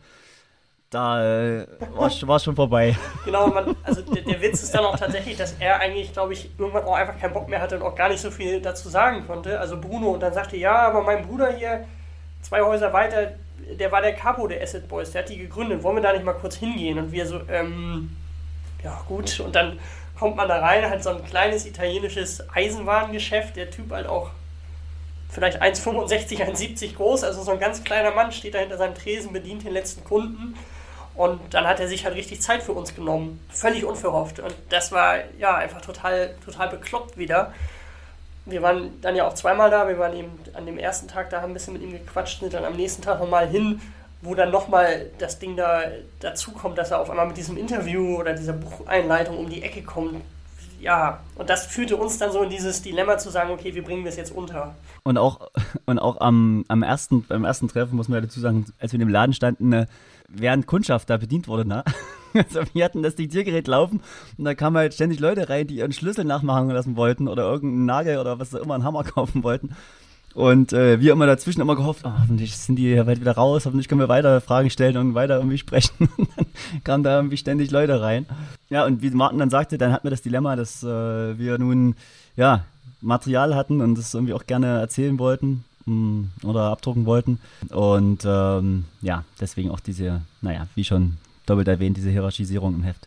da 0.91 1.25
äh, 1.25 1.67
war 1.97 2.37
es 2.37 2.45
schon 2.45 2.55
vorbei. 2.55 2.97
Genau, 3.25 3.49
man, 3.49 3.75
also 3.83 4.01
der, 4.01 4.23
der, 4.23 4.41
Witz 4.41 4.63
ist 4.63 4.73
dann 4.73 4.85
auch 4.85 4.97
tatsächlich, 4.97 5.37
dass 5.37 5.57
er 5.59 5.81
eigentlich, 5.81 6.13
glaube 6.13 6.33
ich, 6.33 6.51
irgendwann 6.57 6.85
auch 6.85 6.95
einfach 6.95 7.19
keinen 7.19 7.33
Bock 7.33 7.49
mehr 7.49 7.61
hatte 7.61 7.77
und 7.77 7.83
auch 7.83 7.97
gar 7.97 8.09
nicht 8.09 8.21
so 8.21 8.31
viel 8.31 8.61
dazu 8.61 8.89
sagen 8.89 9.27
konnte. 9.27 9.59
Also 9.59 9.81
Bruno 9.81 10.11
und 10.11 10.23
dann 10.23 10.33
sagte, 10.33 10.57
ja, 10.57 10.87
aber 10.87 11.03
mein 11.03 11.27
Bruder 11.27 11.53
hier, 11.53 11.85
zwei 12.43 12.63
Häuser 12.63 12.93
weiter, 12.93 13.33
der 13.77 13.91
war 13.91 14.03
der 14.03 14.15
Capo 14.15 14.47
der 14.47 14.63
Acid 14.63 14.87
Boys, 14.87 15.11
der 15.11 15.23
hat 15.23 15.31
die 15.31 15.39
gegründet, 15.39 15.83
wollen 15.83 15.97
wir 15.97 16.03
da 16.03 16.13
nicht 16.13 16.25
mal 16.25 16.35
kurz 16.35 16.55
hingehen? 16.55 16.97
Und 16.97 17.11
wir 17.11 17.27
so, 17.27 17.41
ähm, 17.49 18.11
ja 18.85 19.03
gut, 19.09 19.41
und 19.41 19.57
dann 19.57 19.81
kommt 20.19 20.37
man 20.37 20.49
da 20.49 20.59
rein, 20.59 20.89
halt 20.89 21.03
so 21.03 21.11
ein 21.11 21.25
kleines 21.25 21.67
italienisches 21.67 22.45
Eisenwarengeschäft, 22.55 23.57
der 23.57 23.71
Typ 23.71 23.91
halt 23.91 24.07
auch 24.07 24.31
vielleicht 25.31 25.61
1,65, 25.61 26.39
1,70 26.39 26.95
groß, 26.95 27.25
also 27.25 27.43
so 27.43 27.51
ein 27.51 27.59
ganz 27.59 27.83
kleiner 27.83 28.13
Mann 28.13 28.31
steht 28.31 28.55
da 28.55 28.59
hinter 28.59 28.79
seinem 28.79 28.95
Tresen, 28.95 29.33
bedient 29.33 29.65
den 29.65 29.73
letzten 29.73 30.05
Kunden. 30.05 30.55
Und 31.17 31.41
dann 31.55 31.67
hat 31.67 31.79
er 31.79 31.89
sich 31.89 32.05
halt 32.05 32.17
richtig 32.17 32.41
Zeit 32.41 32.63
für 32.63 32.73
uns 32.73 32.95
genommen, 32.95 33.41
völlig 33.49 33.85
unverhofft. 33.85 34.41
Und 34.41 34.55
das 34.69 34.91
war 34.91 35.19
ja 35.39 35.55
einfach 35.57 35.81
total, 35.81 36.35
total 36.45 36.69
bekloppt 36.69 37.17
wieder. 37.17 37.53
Wir 38.47 38.63
waren 38.63 39.01
dann 39.01 39.17
ja 39.17 39.27
auch 39.27 39.35
zweimal 39.35 39.71
da, 39.71 39.89
wir 39.89 39.99
waren 39.99 40.17
eben 40.17 40.39
an 40.55 40.67
dem 40.67 40.77
ersten 40.77 41.09
Tag 41.09 41.31
da, 41.31 41.41
haben 41.41 41.53
ein 41.53 41.55
bisschen 41.55 41.73
mit 41.73 41.83
ihm 41.83 41.93
gequatscht, 41.93 42.41
sind 42.41 42.53
dann 42.53 42.65
am 42.65 42.77
nächsten 42.77 43.03
Tag 43.03 43.21
nochmal 43.21 43.49
hin 43.49 43.81
wo 44.25 44.35
dann 44.35 44.51
nochmal 44.51 45.11
das 45.19 45.39
Ding 45.39 45.57
da 45.57 45.83
dazu 46.21 46.51
kommt, 46.53 46.79
dass 46.79 46.91
er 46.91 47.01
auf 47.01 47.11
einmal 47.11 47.27
mit 47.27 47.37
diesem 47.37 47.57
Interview 47.57 48.17
oder 48.17 48.33
dieser 48.33 48.55
Bucheinleitung 48.55 49.39
um 49.39 49.49
die 49.49 49.63
Ecke 49.63 49.83
kommt. 49.83 50.23
Ja, 50.81 51.21
und 51.37 51.49
das 51.49 51.67
führte 51.67 51.97
uns 51.97 52.19
dann 52.19 52.33
so 52.33 52.43
in 52.43 52.51
dieses 52.51 52.83
Dilemma 52.83 53.17
zu 53.17 53.31
sagen, 53.31 53.51
okay, 53.51 53.75
wir 53.75 53.83
bringen 53.85 54.05
das 54.05 54.17
jetzt 54.17 54.35
unter. 54.35 54.75
Und 55.03 55.19
auch, 55.19 55.49
und 55.87 55.99
auch 55.99 56.21
am, 56.21 56.65
am 56.69 56.83
ersten, 56.83 57.23
beim 57.23 57.45
ersten 57.45 57.69
Treffen 57.69 57.97
muss 57.97 58.09
man 58.09 58.23
dazu 58.23 58.41
sagen, 58.41 58.67
als 58.79 58.93
wir 58.93 58.97
in 58.97 59.07
dem 59.07 59.13
Laden 59.13 59.33
standen, 59.33 59.73
äh, 59.73 59.87
während 60.29 60.67
Kundschaft 60.67 61.11
da 61.11 61.17
bedient 61.17 61.49
wurde, 61.49 61.67
ne? 61.67 61.85
Also 62.35 62.63
wir 62.73 62.85
hatten 62.85 63.05
das 63.05 63.15
Diktiergerät 63.15 63.69
laufen 63.69 64.03
und 64.37 64.45
da 64.45 64.57
kamen 64.57 64.77
halt 64.77 64.93
ständig 64.93 65.21
Leute 65.21 65.49
rein, 65.49 65.69
die 65.69 65.77
ihren 65.77 65.93
Schlüssel 65.93 66.25
nachmachen 66.25 66.69
lassen 66.69 66.97
wollten 66.97 67.29
oder 67.29 67.45
irgendeinen 67.45 67.87
Nagel 67.87 68.19
oder 68.19 68.41
was 68.41 68.53
auch 68.53 68.61
immer, 68.61 68.75
einen 68.75 68.83
Hammer 68.83 69.05
kaufen 69.05 69.45
wollten. 69.45 69.77
Und 70.35 70.73
äh, 70.73 71.01
wir 71.01 71.13
immer 71.13 71.27
dazwischen 71.27 71.61
immer 71.61 71.77
gehofft, 71.77 72.03
oh, 72.05 72.13
hoffentlich 72.21 72.57
sind 72.57 72.77
die 72.77 72.97
bald 72.97 73.21
wieder 73.21 73.33
raus, 73.33 73.67
hoffentlich 73.67 73.89
können 73.89 74.01
wir 74.01 74.09
weiter 74.09 74.41
Fragen 74.41 74.69
stellen 74.69 74.97
und 74.97 75.15
weiter 75.15 75.37
irgendwie 75.37 75.59
sprechen. 75.59 76.09
Und 76.17 76.29
dann 76.37 76.47
kamen 76.83 77.05
da 77.05 77.17
irgendwie 77.17 77.37
ständig 77.37 77.71
Leute 77.71 78.01
rein. 78.01 78.27
Ja, 78.71 78.85
und 78.85 79.03
wie 79.03 79.11
Martin 79.11 79.39
dann 79.39 79.51
sagte, 79.51 79.79
dann 79.79 79.93
hatten 79.93 80.05
wir 80.05 80.11
das 80.11 80.23
Dilemma, 80.23 80.57
dass 80.57 80.83
äh, 80.83 81.39
wir 81.39 81.59
nun 81.59 81.95
ja 82.37 82.65
Material 83.01 83.55
hatten 83.55 83.81
und 83.81 83.97
das 83.97 84.15
irgendwie 84.15 84.33
auch 84.33 84.47
gerne 84.47 84.81
erzählen 84.81 85.19
wollten 85.19 85.65
mh, 85.87 85.95
mm, 85.95 86.31
oder 86.45 86.63
abdrucken 86.71 87.07
wollten. 87.07 87.41
Und 87.71 88.23
ähm, 88.25 88.85
ja, 89.03 89.25
deswegen 89.41 89.71
auch 89.71 89.81
diese, 89.81 90.23
naja, 90.41 90.67
wie 90.75 90.85
schon 90.85 91.19
doppelt 91.47 91.69
erwähnt, 91.69 91.97
diese 91.97 92.11
Hierarchisierung 92.11 92.75
im 92.75 92.83
Heft. 92.83 93.07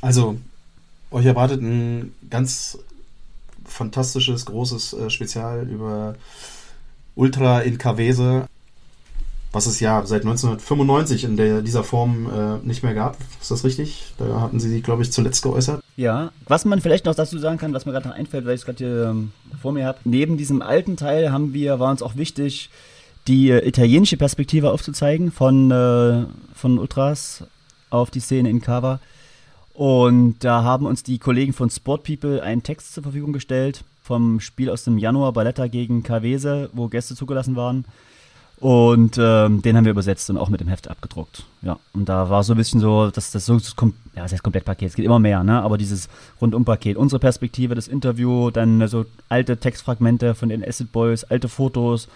Also, 0.00 0.38
euch 1.10 1.26
erwartet 1.26 1.60
ein 1.60 2.14
ganz 2.30 2.78
fantastisches, 3.64 4.46
großes 4.46 4.92
äh, 4.94 5.10
Spezial 5.10 5.68
über 5.68 6.14
Ultra 7.16 7.60
in 7.60 7.78
Cavese, 7.78 8.46
was 9.50 9.66
es 9.66 9.80
ja 9.80 10.04
seit 10.04 10.22
1995 10.22 11.24
in 11.24 11.36
der, 11.36 11.62
dieser 11.62 11.82
Form 11.82 12.30
äh, 12.30 12.66
nicht 12.66 12.82
mehr 12.82 12.94
gab. 12.94 13.16
Ist 13.40 13.50
das 13.50 13.64
richtig? 13.64 14.12
Da 14.18 14.40
hatten 14.40 14.60
Sie 14.60 14.68
sich, 14.68 14.82
glaube 14.82 15.02
ich, 15.02 15.10
zuletzt 15.10 15.42
geäußert. 15.42 15.82
Ja, 15.96 16.30
was 16.46 16.66
man 16.66 16.80
vielleicht 16.80 17.06
noch 17.06 17.14
dazu 17.14 17.38
sagen 17.38 17.56
kann, 17.56 17.72
was 17.72 17.86
mir 17.86 17.92
gerade 17.92 18.08
noch 18.08 18.14
einfällt, 18.14 18.44
weil 18.44 18.54
ich 18.54 18.60
es 18.60 18.66
gerade 18.66 18.78
hier 18.78 19.06
ähm, 19.08 19.32
vor 19.60 19.72
mir 19.72 19.86
habe. 19.86 19.98
Neben 20.04 20.36
diesem 20.36 20.60
alten 20.60 20.96
Teil 20.96 21.32
haben 21.32 21.54
wir, 21.54 21.80
war 21.80 21.90
uns 21.90 22.02
auch 22.02 22.16
wichtig, 22.16 22.68
die 23.28 23.50
äh, 23.50 23.66
italienische 23.66 24.18
Perspektive 24.18 24.70
aufzuzeigen 24.70 25.32
von, 25.32 25.70
äh, 25.70 26.26
von 26.54 26.78
Ultras 26.78 27.44
auf 27.88 28.10
die 28.10 28.20
Szene 28.20 28.50
in 28.50 28.60
Cava. 28.60 29.00
Und 29.72 30.36
da 30.40 30.64
haben 30.64 30.84
uns 30.84 31.02
die 31.02 31.18
Kollegen 31.18 31.54
von 31.54 31.70
Sport 31.70 32.04
People 32.04 32.42
einen 32.42 32.62
Text 32.62 32.92
zur 32.92 33.02
Verfügung 33.02 33.32
gestellt 33.32 33.84
vom 34.06 34.40
Spiel 34.40 34.70
aus 34.70 34.84
dem 34.84 34.98
Januar 34.98 35.32
Balletta 35.32 35.66
gegen 35.66 36.02
Cavese, 36.02 36.70
wo 36.72 36.88
Gäste 36.88 37.16
zugelassen 37.16 37.56
waren. 37.56 37.84
Und 38.58 39.18
ähm, 39.18 39.60
den 39.60 39.76
haben 39.76 39.84
wir 39.84 39.90
übersetzt 39.90 40.30
und 40.30 40.38
auch 40.38 40.48
mit 40.48 40.60
dem 40.60 40.68
Heft 40.68 40.88
abgedruckt. 40.88 41.44
Ja, 41.60 41.78
und 41.92 42.08
da 42.08 42.30
war 42.30 42.42
so 42.42 42.54
ein 42.54 42.56
bisschen 42.56 42.80
so, 42.80 43.10
dass 43.10 43.30
das 43.30 43.44
so, 43.44 43.54
ja, 43.54 43.90
das 44.14 44.32
heißt 44.32 44.42
Komplettpaket, 44.42 44.88
es 44.88 44.94
geht 44.94 45.04
immer 45.04 45.18
mehr, 45.18 45.44
ne? 45.44 45.60
Aber 45.60 45.76
dieses 45.76 46.08
Rundumpaket, 46.40 46.96
unsere 46.96 47.18
Perspektive, 47.18 47.74
das 47.74 47.86
Interview, 47.86 48.50
dann 48.50 48.86
so 48.88 49.04
alte 49.28 49.58
Textfragmente 49.58 50.34
von 50.34 50.48
den 50.48 50.64
Acid 50.64 50.90
Boys, 50.90 51.24
alte 51.24 51.50
Fotos 51.50 52.08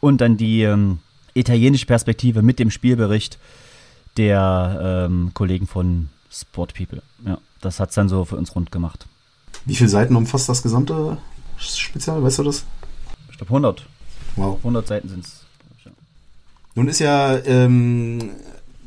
und 0.00 0.20
dann 0.20 0.36
die 0.36 0.62
ähm, 0.62 0.98
italienische 1.34 1.86
Perspektive 1.86 2.42
mit 2.42 2.58
dem 2.58 2.72
Spielbericht 2.72 3.38
der 4.16 5.06
ähm, 5.08 5.30
Kollegen 5.32 5.68
von 5.68 6.08
Sport 6.28 6.74
People. 6.74 7.02
Ja, 7.24 7.38
das 7.60 7.78
hat 7.78 7.90
es 7.90 7.94
dann 7.94 8.08
so 8.08 8.24
für 8.24 8.36
uns 8.36 8.56
rund 8.56 8.72
gemacht. 8.72 9.06
Wie 9.64 9.76
viele 9.76 9.90
Seiten 9.90 10.16
umfasst 10.16 10.48
das 10.48 10.62
gesamte 10.62 11.18
Spezial, 11.64 12.22
weißt 12.22 12.38
du 12.38 12.44
das? 12.44 12.64
Ich 13.30 13.38
glaube 13.38 13.50
100. 13.50 13.86
Wow. 14.36 14.58
100 14.58 14.86
Seiten 14.86 15.08
sind 15.08 15.24
es. 15.24 15.44
Ja. 15.84 15.90
Nun 16.74 16.88
ist 16.88 16.98
ja 16.98 17.36
ähm, 17.44 18.30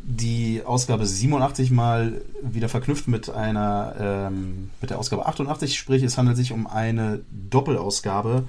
die 0.03 0.61
Ausgabe 0.65 1.05
87 1.05 1.69
mal 1.69 2.21
wieder 2.41 2.69
verknüpft 2.69 3.07
mit 3.07 3.29
einer 3.29 3.95
ähm, 3.99 4.69
mit 4.79 4.89
der 4.89 4.99
Ausgabe 4.99 5.25
88, 5.25 5.77
sprich 5.77 6.01
es 6.03 6.17
handelt 6.17 6.37
sich 6.37 6.53
um 6.53 6.65
eine 6.67 7.19
Doppelausgabe. 7.31 8.43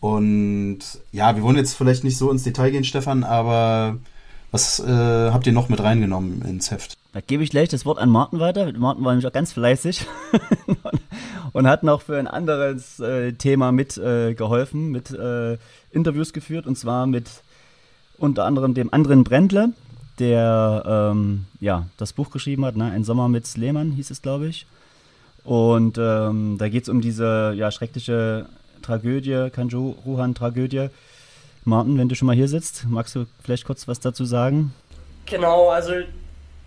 Und 0.00 0.78
ja, 1.12 1.36
wir 1.36 1.42
wollen 1.42 1.56
jetzt 1.56 1.74
vielleicht 1.74 2.04
nicht 2.04 2.16
so 2.16 2.30
ins 2.30 2.42
Detail 2.42 2.70
gehen, 2.70 2.84
Stefan, 2.84 3.24
aber 3.24 3.98
was 4.50 4.80
äh, 4.80 5.30
habt 5.30 5.46
ihr 5.46 5.52
noch 5.52 5.68
mit 5.68 5.80
reingenommen 5.80 6.42
ins 6.42 6.70
Heft? 6.70 6.96
Da 7.12 7.20
gebe 7.20 7.42
ich 7.42 7.50
gleich 7.50 7.68
das 7.68 7.84
Wort 7.86 7.98
an 7.98 8.08
Martin 8.08 8.40
weiter. 8.40 8.72
Martin 8.72 9.04
war 9.04 9.12
nämlich 9.12 9.26
auch 9.26 9.32
ganz 9.32 9.52
fleißig 9.52 10.06
und 11.52 11.66
hat 11.66 11.82
noch 11.82 12.02
für 12.02 12.18
ein 12.18 12.26
anderes 12.26 13.00
äh, 13.00 13.32
Thema 13.32 13.72
mitgeholfen, 13.72 14.88
äh, 14.88 14.90
mit 14.90 15.10
äh, 15.10 15.58
Interviews 15.90 16.32
geführt 16.32 16.66
und 16.66 16.76
zwar 16.76 17.06
mit 17.06 17.28
unter 18.18 18.44
anderem 18.44 18.74
dem 18.74 18.92
anderen 18.92 19.24
Brendle, 19.24 19.70
der 20.18 20.82
ähm, 20.86 21.46
ja 21.58 21.86
das 21.96 22.12
Buch 22.12 22.30
geschrieben 22.30 22.64
hat, 22.64 22.76
ne? 22.76 22.90
Ein 22.90 23.04
Sommer 23.04 23.28
mit 23.28 23.56
Lehmann 23.56 23.92
hieß 23.92 24.10
es, 24.10 24.22
glaube 24.22 24.46
ich. 24.46 24.66
Und 25.44 25.96
ähm, 25.98 26.56
da 26.58 26.68
geht 26.68 26.82
es 26.82 26.88
um 26.90 27.00
diese 27.00 27.54
ja, 27.56 27.70
schreckliche 27.70 28.46
Tragödie, 28.82 29.48
Kanju 29.50 29.94
Ruhan-Tragödie. 30.04 30.88
Martin, 31.64 31.98
wenn 31.98 32.08
du 32.08 32.14
schon 32.14 32.26
mal 32.26 32.36
hier 32.36 32.48
sitzt, 32.48 32.86
magst 32.88 33.14
du 33.14 33.26
vielleicht 33.42 33.64
kurz 33.64 33.88
was 33.88 34.00
dazu 34.00 34.24
sagen? 34.24 34.74
Genau, 35.26 35.68
also 35.70 35.92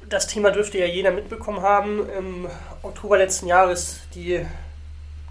das 0.10 0.28
Thema 0.28 0.52
dürfte 0.52 0.80
ja 0.80 0.86
jeder 0.86 1.12
mitbekommen 1.12 1.62
haben. 1.62 2.02
Im 2.18 2.48
Oktober 2.82 3.18
letzten 3.18 3.48
Jahres 3.48 4.00
die 4.16 4.46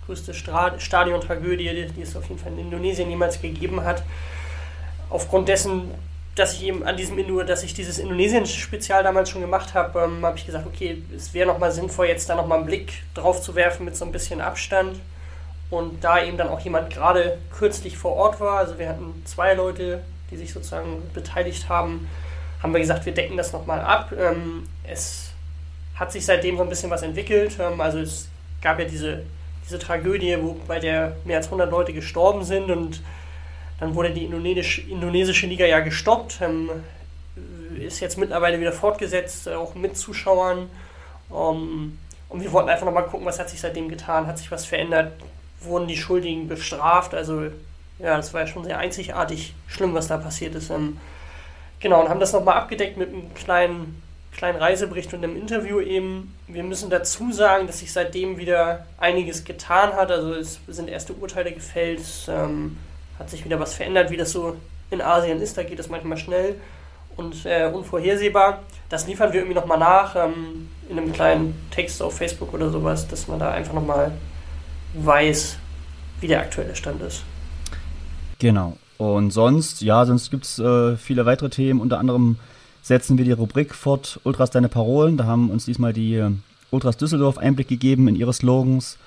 größte 0.07 0.35
Stadiontragödie, 0.35 1.87
die 1.97 2.03
es 2.03 2.17
auf 2.17 2.29
jeden 2.29 2.41
Fall 2.41 2.53
in 2.53 2.59
Indonesien 2.59 3.09
jemals 3.09 3.41
gegeben 3.41 3.85
hat. 3.85 4.03
Aufgrund 5.11 5.49
dessen, 5.49 5.91
dass 6.35 6.55
ich 6.55 6.65
eben 6.65 6.85
an 6.85 6.97
diesem 6.97 7.19
Indo, 7.19 7.43
dass 7.43 7.63
ich 7.63 7.75
dieses 7.75 7.99
Indonesien-Spezial 7.99 9.03
damals 9.03 9.31
schon 9.31 9.43
gemacht 9.43 9.75
habe, 9.75 10.01
ähm, 10.01 10.25
habe 10.25 10.39
ich 10.39 10.47
gesagt, 10.47 10.67
okay, 10.67 11.03
es 11.15 11.35
wäre 11.35 11.47
nochmal 11.47 11.71
sinnvoll, 11.73 12.07
jetzt 12.07 12.29
da 12.29 12.35
nochmal 12.35 12.59
einen 12.59 12.67
Blick 12.67 13.03
drauf 13.15 13.43
zu 13.43 13.55
werfen 13.55 13.85
mit 13.85 13.97
so 13.97 14.05
ein 14.05 14.13
bisschen 14.13 14.41
Abstand. 14.41 14.99
Und 15.71 16.05
da 16.05 16.23
eben 16.23 16.37
dann 16.37 16.49
auch 16.49 16.61
jemand 16.61 16.91
gerade 16.91 17.39
kürzlich 17.51 17.97
vor 17.97 18.13
Ort 18.13 18.41
war, 18.41 18.59
also 18.59 18.79
wir 18.79 18.89
hatten 18.89 19.23
zwei 19.25 19.55
Leute, 19.55 20.03
die 20.31 20.37
sich 20.37 20.53
sozusagen 20.53 21.03
beteiligt 21.15 21.69
haben, 21.69 22.09
haben 22.63 22.73
wir 22.73 22.81
gesagt, 22.81 23.07
wir 23.07 23.15
decken 23.15 23.37
das 23.37 23.53
nochmal 23.53 23.81
ab. 23.81 24.13
Ähm, 24.19 24.69
es 24.85 25.31
hat 25.95 26.13
sich 26.13 26.25
seitdem 26.25 26.57
so 26.57 26.63
ein 26.63 26.69
bisschen 26.69 26.91
was 26.91 27.03
entwickelt. 27.03 27.57
Ähm, 27.59 27.81
also 27.81 27.99
es 27.99 28.29
gab 28.61 28.79
ja 28.79 28.85
diese 28.85 29.23
diese 29.65 29.79
Tragödie, 29.79 30.37
wo 30.41 30.57
bei 30.67 30.79
der 30.79 31.17
mehr 31.25 31.39
als 31.39 31.47
100 31.47 31.71
Leute 31.71 31.93
gestorben 31.93 32.45
sind 32.45 32.71
und 32.71 33.03
dann 33.81 33.95
wurde 33.95 34.11
die 34.11 34.25
indonesische, 34.25 34.83
indonesische 34.83 35.47
Liga 35.47 35.67
ja 35.67 35.81
gestoppt, 35.81 36.41
ähm, 36.41 36.71
ist 37.79 38.01
jetzt 38.01 38.19
mittlerweile 38.19 38.61
wieder 38.61 38.73
fortgesetzt, 38.73 39.47
äh, 39.47 39.55
auch 39.55 39.75
mit 39.75 39.97
Zuschauern. 39.97 40.69
Um, 41.29 41.99
und 42.29 42.43
wir 42.43 42.53
wollten 42.53 42.69
einfach 42.69 42.85
nochmal 42.85 43.07
gucken, 43.07 43.27
was 43.27 43.39
hat 43.39 43.49
sich 43.49 43.61
seitdem 43.61 43.89
getan, 43.89 44.27
hat 44.27 44.39
sich 44.39 44.51
was 44.51 44.67
verändert, 44.67 45.13
wurden 45.61 45.89
die 45.89 45.97
Schuldigen 45.97 46.49
bestraft, 46.49 47.15
also 47.15 47.43
ja, 47.99 48.17
das 48.17 48.35
war 48.35 48.43
ja 48.43 48.47
schon 48.47 48.65
sehr 48.65 48.79
einzigartig 48.79 49.55
schlimm, 49.67 49.95
was 49.95 50.09
da 50.09 50.17
passiert 50.17 50.55
ist. 50.55 50.71
Ähm, 50.71 50.99
genau, 51.81 52.03
und 52.03 52.09
haben 52.09 52.21
das 52.21 52.33
nochmal 52.33 52.57
abgedeckt 52.57 52.97
mit 52.97 53.09
einem 53.09 53.33
kleinen 53.35 54.03
kleinen 54.33 54.59
Reisebericht 54.59 55.13
und 55.15 55.23
einem 55.23 55.37
Interview 55.37 55.81
eben. 55.81 56.35
Wir 56.49 56.65
müssen 56.65 56.91
dazu 56.91 57.33
sagen, 57.33 57.67
dass 57.67 57.81
sich 57.81 57.93
seitdem 57.93 58.39
wieder 58.39 58.87
einiges 58.99 59.45
getan 59.45 59.93
hat. 59.93 60.11
Also 60.11 60.35
es 60.35 60.61
sind 60.67 60.89
erste 60.89 61.13
Urteile 61.13 61.53
gefällt, 61.53 62.01
es 62.01 62.29
ähm, 62.29 62.79
hat 63.19 63.31
sich 63.31 63.45
wieder 63.45 63.61
was 63.61 63.75
verändert, 63.75 64.11
wie 64.11 64.17
das 64.17 64.33
so 64.33 64.57
in 64.91 65.01
Asien 65.01 65.41
ist. 65.41 65.57
Da 65.57 65.63
geht 65.63 65.79
es 65.79 65.89
manchmal 65.89 66.19
schnell 66.19 66.57
und 67.17 67.45
äh, 67.45 67.71
unvorhersehbar. 67.73 68.63
Das 68.89 69.07
liefern 69.07 69.33
wir 69.33 69.41
irgendwie 69.41 69.59
nochmal 69.59 69.79
nach 69.79 70.17
ähm, 70.17 70.69
in 70.89 70.99
einem 70.99 71.13
kleinen 71.13 71.55
Text 71.71 72.03
auf 72.03 72.17
Facebook 72.17 72.53
oder 72.53 72.71
sowas, 72.71 73.07
dass 73.09 73.29
man 73.29 73.39
da 73.39 73.51
einfach 73.51 73.75
nochmal 73.75 74.13
weiß, 74.95 75.57
wie 76.21 76.27
der 76.27 76.41
aktuelle 76.41 76.75
Stand 76.75 77.03
ist. 77.03 77.23
Genau. 78.39 78.77
Und 78.99 79.31
sonst, 79.31 79.83
ja, 79.83 80.05
sonst 80.05 80.31
gibt 80.31 80.45
es 80.45 80.59
äh, 80.59 80.97
viele 80.97 81.27
weitere 81.27 81.51
Themen, 81.51 81.81
unter 81.81 81.99
anderem 81.99 82.39
setzen 82.83 83.17
wir 83.17 83.25
die 83.25 83.33
Rubrik 83.33 83.75
fort, 83.75 84.21
Ultras 84.25 84.51
deine 84.51 84.69
Parolen. 84.69 85.17
Da 85.17 85.25
haben 85.25 85.51
uns 85.51 85.65
diesmal 85.65 85.93
die 85.93 86.17
äh, 86.17 86.31
Ultras 86.71 86.97
Düsseldorf 86.97 87.39
Einblick 87.39 87.69
gegeben 87.69 88.09
in 88.09 88.17
ihre 88.17 88.33
Slogans. 88.33 88.99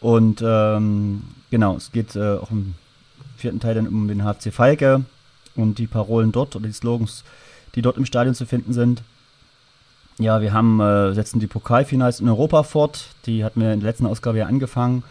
Und 0.00 0.42
ähm, 0.44 1.22
genau, 1.50 1.76
es 1.76 1.92
geht 1.92 2.14
äh, 2.14 2.36
auch 2.36 2.50
im 2.50 2.74
vierten 3.36 3.60
Teil 3.60 3.74
dann 3.74 3.88
um 3.88 4.08
den 4.08 4.24
HC 4.24 4.50
Falke 4.50 5.04
und 5.56 5.78
die 5.78 5.86
Parolen 5.86 6.32
dort 6.32 6.56
oder 6.56 6.66
die 6.66 6.72
Slogans, 6.72 7.24
die 7.74 7.82
dort 7.82 7.96
im 7.96 8.04
Stadion 8.04 8.34
zu 8.34 8.46
finden 8.46 8.72
sind. 8.72 9.02
Ja, 10.18 10.40
wir 10.40 10.52
haben, 10.52 10.80
äh, 10.80 11.14
setzen 11.14 11.40
die 11.40 11.46
Pokalfinals 11.46 12.20
in 12.20 12.28
Europa 12.28 12.62
fort. 12.64 13.06
Die 13.26 13.44
hatten 13.44 13.60
wir 13.60 13.72
in 13.72 13.80
der 13.80 13.88
letzten 13.88 14.06
Ausgabe 14.06 14.38
ja 14.38 14.46
angefangen. 14.46 15.04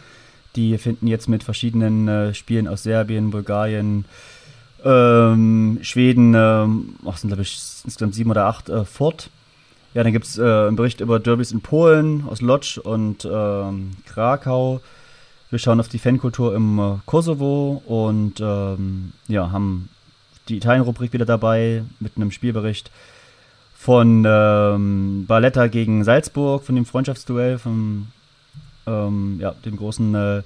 Die 0.55 0.78
finden 0.78 1.07
jetzt 1.07 1.28
mit 1.30 1.43
verschiedenen 1.43 2.07
äh, 2.07 2.34
Spielen 2.34 2.67
aus 2.67 2.84
Serbien, 2.84 3.32
Bulgarien, 3.32 4.05
ähm, 4.84 5.79
Schweden, 5.82 6.34
ähm, 6.36 6.95
sind 7.15 7.29
glaube 7.29 7.43
ich 7.43 7.59
insgesamt 7.84 8.15
sieben 8.15 8.32
oder 8.32 8.45
acht 8.45 8.69
äh, 8.69 8.86
fort. 8.86 9.29
Ja, 9.93 10.03
dann 10.03 10.13
gibt 10.13 10.25
es 10.25 10.38
äh, 10.38 10.43
einen 10.43 10.75
Bericht 10.75 11.01
über 11.01 11.19
Derbys 11.19 11.51
in 11.51 11.61
Polen, 11.61 12.25
aus 12.27 12.41
Lodz 12.41 12.77
und 12.77 13.27
ähm, 13.29 13.91
Krakau. 14.05 14.79
Wir 15.49 15.59
schauen 15.59 15.82
auf 15.82 15.89
die 15.89 15.99
Fankultur 15.99 16.55
im 16.55 16.79
äh, 16.79 16.93
Kosovo 17.05 17.82
und 17.86 18.39
ähm, 18.39 19.11
ja, 19.27 19.51
haben 19.51 19.89
die 20.47 20.57
Italien-Rubrik 20.57 21.11
wieder 21.11 21.25
dabei 21.25 21.84
mit 21.99 22.13
einem 22.15 22.32
Spielbericht 22.32 22.89
von 23.75 24.23
ähm, 24.25 25.25
Balletta 25.27 25.67
gegen 25.67 26.03
Salzburg, 26.03 26.63
von 26.63 26.75
dem 26.75 26.86
Freundschaftsduell, 26.86 27.57
vom 27.57 28.07
ähm, 28.88 29.39
ja, 29.41 29.51
dem 29.65 29.75
großen 29.75 30.15
äh, 30.15 30.43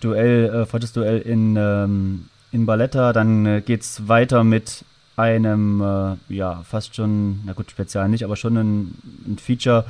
Duell, 0.00 0.50
äh, 0.50 0.66
Freundschaftsduell 0.66 1.18
in 1.20 1.56
ähm, 1.56 2.28
in 2.52 2.66
Balletta. 2.66 3.12
Dann 3.12 3.46
äh, 3.46 3.60
geht 3.60 3.82
es 3.82 4.08
weiter 4.08 4.44
mit 4.44 4.84
einem, 5.16 5.80
äh, 5.80 6.34
ja, 6.34 6.62
fast 6.68 6.94
schon, 6.94 7.40
na 7.44 7.52
gut, 7.52 7.70
spezial 7.70 8.08
nicht, 8.08 8.24
aber 8.24 8.36
schon 8.36 8.56
ein, 8.56 8.94
ein 9.26 9.38
Feature 9.38 9.84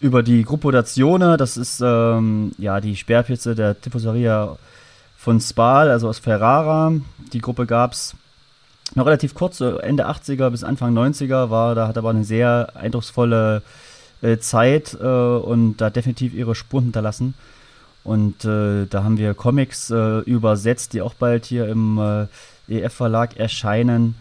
über 0.00 0.22
die 0.22 0.44
Gruppo 0.44 0.70
Dazione, 0.70 1.36
das 1.36 1.58
ist 1.58 1.82
ähm, 1.84 2.52
ja 2.56 2.80
die 2.80 2.96
Sperrpizze 2.96 3.54
der 3.54 3.78
Tifoseria 3.78 4.56
von 5.18 5.40
Spal, 5.40 5.90
also 5.90 6.08
aus 6.08 6.18
Ferrara. 6.18 6.94
Die 7.34 7.40
Gruppe 7.40 7.66
gab 7.66 7.92
es 7.92 8.14
noch 8.94 9.04
relativ 9.04 9.34
kurz, 9.34 9.60
Ende 9.60 10.08
80er 10.08 10.48
bis 10.48 10.64
Anfang 10.64 10.96
90er 10.96 11.50
war, 11.50 11.74
da 11.74 11.86
hat 11.86 11.98
aber 11.98 12.10
eine 12.10 12.24
sehr 12.24 12.72
eindrucksvolle 12.74 13.62
äh, 14.22 14.38
Zeit 14.38 14.96
äh, 15.00 15.06
und 15.06 15.76
da 15.76 15.90
definitiv 15.90 16.34
ihre 16.34 16.54
Spuren 16.54 16.84
hinterlassen. 16.84 17.34
Und 18.02 18.44
äh, 18.44 18.86
da 18.86 19.04
haben 19.04 19.18
wir 19.18 19.34
Comics 19.34 19.90
äh, 19.90 20.20
übersetzt, 20.20 20.94
die 20.94 21.02
auch 21.02 21.14
bald 21.14 21.44
hier 21.44 21.68
im 21.68 21.98
äh, 21.98 22.26
EF-Verlag 22.68 23.36
erscheinen. 23.36 24.14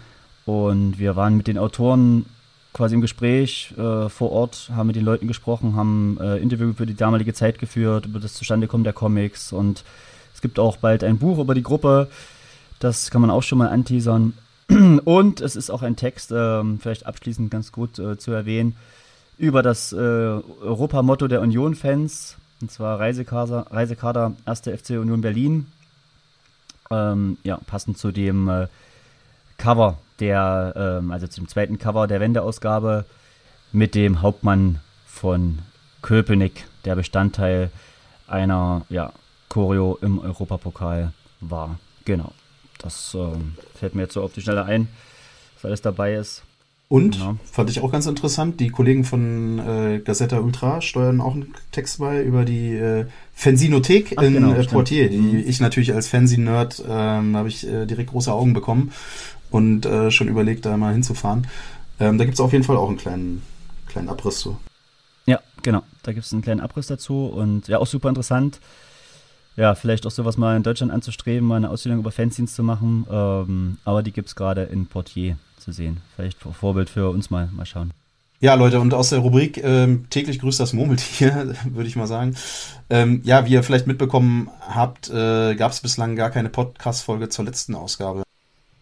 Und 0.46 1.00
wir 1.00 1.16
waren 1.16 1.38
mit 1.38 1.48
den 1.48 1.58
Autoren 1.58 2.26
quasi 2.74 2.96
im 2.96 3.02
Gespräch 3.02 3.74
äh, 3.78 4.10
vor 4.10 4.32
Ort, 4.32 4.70
haben 4.76 4.88
mit 4.88 4.96
den 4.96 5.06
Leuten 5.06 5.28
gesprochen, 5.28 5.76
haben 5.76 6.18
äh, 6.22 6.38
Interview 6.38 6.74
für 6.74 6.86
die 6.86 6.96
damalige 6.96 7.34
Zeit 7.34 7.60
geführt, 7.60 8.06
über 8.06 8.20
das 8.20 8.34
Zustandekommen 8.34 8.84
der 8.84 8.94
Comics. 8.94 9.54
Und 9.54 9.84
es 10.34 10.42
gibt 10.42 10.60
auch 10.60 10.78
bald 10.78 11.04
ein 11.04 11.18
Buch 11.18 11.40
über 11.40 11.56
die 11.56 11.64
Gruppe. 11.64 12.08
Das 12.80 13.12
kann 13.12 13.22
man 13.22 13.30
auch 13.30 13.44
schon 13.44 13.58
mal 13.58 13.70
anteasern. 13.70 14.34
Und 15.04 15.42
es 15.42 15.56
ist 15.56 15.70
auch 15.70 15.82
ein 15.82 15.96
Text, 15.96 16.32
äh, 16.32 16.64
vielleicht 16.80 17.06
abschließend 17.06 17.50
ganz 17.52 17.72
gut 17.72 17.98
äh, 18.00 18.18
zu 18.18 18.32
erwähnen, 18.32 18.76
über 19.38 19.64
das 19.64 19.94
äh, 19.94 19.96
Europamotto 19.96 21.28
der 21.28 21.42
Union-Fans, 21.42 22.38
und 22.62 22.72
zwar 22.72 23.00
Reisekader, 23.00 23.68
Reisekader 23.70 24.34
1. 24.46 24.62
FC 24.62 24.92
Union 24.92 25.22
Berlin. 25.22 25.68
Ähm, 26.92 27.38
ja, 27.44 27.58
passend 27.68 27.98
zu 27.98 28.12
dem 28.12 28.50
äh, 28.50 28.68
Cover 29.58 29.98
der, 30.20 30.74
ähm, 30.76 31.12
also 31.12 31.28
zum 31.28 31.48
zweiten 31.48 31.78
Cover 31.78 32.08
der 32.08 32.20
Wendeausgabe 32.20 33.06
mit 33.72 33.96
dem 33.96 34.22
Hauptmann 34.22 34.80
von 35.06 35.60
Köpenick, 36.02 36.66
der 36.86 36.96
Bestandteil 36.96 37.70
einer 38.28 38.86
ja, 38.90 39.12
Choreo 39.50 39.98
im 40.02 40.20
Europapokal 40.20 41.14
war. 41.40 41.80
Genau. 42.06 42.34
Das 42.80 43.14
ähm, 43.14 43.56
fällt 43.76 43.96
mir 43.96 44.04
jetzt 44.04 44.14
so 44.14 44.24
auf 44.24 44.34
die 44.34 44.42
Schnelle 44.42 44.64
ein, 44.64 44.88
dass 45.56 45.66
alles 45.66 45.82
dabei 45.82 46.16
ist. 46.16 46.44
Und, 46.92 47.20
ja. 47.20 47.36
fand 47.46 47.70
ich 47.70 47.82
auch 47.82 47.92
ganz 47.92 48.08
interessant, 48.08 48.60
die 48.60 48.70
Kollegen 48.70 49.04
von 49.04 49.60
äh, 49.60 50.02
Gazetta 50.04 50.40
Ultra 50.40 50.82
steuern 50.82 51.22
auch 51.22 51.36
einen 51.36 51.54
Text 51.72 52.00
bei 52.00 52.24
über 52.24 52.46
die 52.46 52.74
äh, 52.76 53.06
Fensinothek 53.32 54.16
Ach, 54.18 54.24
in 54.24 54.34
genau, 54.34 54.54
äh, 54.54 54.66
Poitiers, 54.66 55.12
die 55.12 55.18
mhm. 55.18 55.44
ich 55.46 55.60
natürlich 55.60 55.94
als 55.94 56.08
Fernseh-Nerd 56.08 56.84
ähm, 56.90 57.38
habe 57.38 57.48
ich 57.48 57.68
äh, 57.68 57.86
direkt 57.86 58.10
große 58.10 58.34
Augen 58.34 58.54
bekommen 58.54 58.92
und 59.52 59.86
äh, 59.86 60.10
schon 60.10 60.30
überlegt, 60.30 60.66
da 60.66 60.78
mal 60.78 60.94
hinzufahren. 60.94 61.46
Ähm, 62.00 62.18
da 62.18 62.26
gibt 62.26 62.34
es 62.34 62.40
auf 62.40 62.54
jeden 62.54 62.64
Fall 62.64 62.78
auch 62.78 62.90
einen 62.90 62.98
kleinen, 62.98 63.44
kleinen 63.86 64.10
Abriss 64.10 64.40
zu. 64.40 64.58
Ja, 65.28 65.40
genau. 65.62 65.84
Da 66.02 66.12
gibt 66.12 66.26
es 66.26 66.34
einen 66.34 66.42
kleinen 66.42 66.60
Abriss 66.60 66.88
dazu 66.88 67.28
und 67.28 67.68
ja, 67.68 67.78
auch 67.78 67.88
super 67.88 68.10
interessant. 68.10 68.60
Ja, 69.56 69.76
vielleicht 69.76 70.08
auch 70.08 70.12
sowas 70.12 70.38
mal 70.38 70.58
in 70.58 70.64
Deutschland 70.64 70.92
anzustreben, 70.92 71.48
mal 71.48 71.58
eine 71.58 71.70
Ausstellung 71.70 72.00
über 72.00 72.12
Fanzines 72.12 72.56
zu 72.56 72.64
machen. 72.64 73.06
Ähm, 73.12 73.78
aber 73.86 74.02
die 74.02 74.12
gibt 74.12 74.30
es 74.30 74.36
gerade 74.36 74.64
in 74.64 74.88
Portier 74.88 75.38
zu 75.72 75.78
sehen. 75.78 76.02
Vielleicht 76.16 76.38
Vorbild 76.38 76.90
für 76.90 77.10
uns 77.10 77.30
mal, 77.30 77.48
mal 77.52 77.66
schauen. 77.66 77.92
Ja, 78.42 78.54
Leute, 78.54 78.80
und 78.80 78.94
aus 78.94 79.10
der 79.10 79.20
Rubrik 79.20 79.62
ähm, 79.62 80.06
täglich 80.10 80.40
grüßt 80.40 80.60
das 80.60 80.72
Murmeltier, 80.74 81.56
würde 81.66 81.90
ich 81.90 81.96
mal 81.96 82.08
sagen. 82.08 82.36
Ähm, 82.90 83.22
ja, 83.26 83.46
wie 83.46 83.52
ihr 83.52 83.64
vielleicht 83.64 83.88
mitbekommen 83.88 84.50
habt, 84.62 85.10
äh, 85.10 85.56
gab 85.56 85.72
es 85.72 85.82
bislang 85.82 86.16
gar 86.16 86.30
keine 86.30 86.50
Podcast-Folge 86.50 87.30
zur 87.30 87.46
letzten 87.46 87.76
Ausgabe 87.76 88.24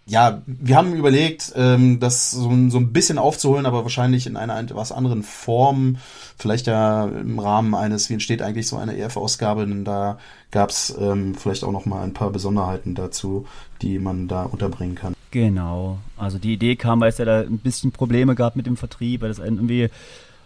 ja, 0.07 0.41
wir 0.45 0.77
haben 0.77 0.95
überlegt, 0.95 1.51
ähm, 1.57 1.99
das 1.99 2.31
so, 2.31 2.49
so 2.69 2.77
ein 2.77 2.93
bisschen 2.93 3.17
aufzuholen, 3.17 3.65
aber 3.65 3.83
wahrscheinlich 3.83 4.25
in 4.25 4.37
einer 4.37 4.57
etwas 4.57 4.93
anderen 4.93 5.21
Form. 5.21 5.97
Vielleicht 6.37 6.65
ja 6.67 7.05
im 7.05 7.39
Rahmen 7.39 7.75
eines, 7.75 8.09
wie 8.09 8.13
entsteht 8.13 8.41
eigentlich 8.41 8.67
so 8.67 8.77
eine 8.77 8.97
EF-Ausgabe, 8.97 9.67
denn 9.67 9.83
da 9.83 10.17
gab's 10.49 10.95
ähm, 10.97 11.35
vielleicht 11.35 11.65
auch 11.65 11.73
noch 11.73 11.85
mal 11.85 12.03
ein 12.03 12.13
paar 12.13 12.29
Besonderheiten 12.29 12.95
dazu, 12.95 13.47
die 13.81 13.99
man 13.99 14.29
da 14.29 14.43
unterbringen 14.43 14.95
kann. 14.95 15.16
Genau. 15.31 15.99
Also 16.15 16.37
die 16.37 16.53
Idee 16.53 16.75
kam, 16.75 17.01
weil 17.01 17.09
es 17.09 17.17
ja 17.17 17.25
da 17.25 17.41
ein 17.41 17.59
bisschen 17.59 17.91
Probleme 17.91 18.35
gab 18.35 18.55
mit 18.55 18.65
dem 18.65 18.77
Vertrieb, 18.77 19.21
weil 19.21 19.29
das 19.29 19.39
irgendwie 19.39 19.89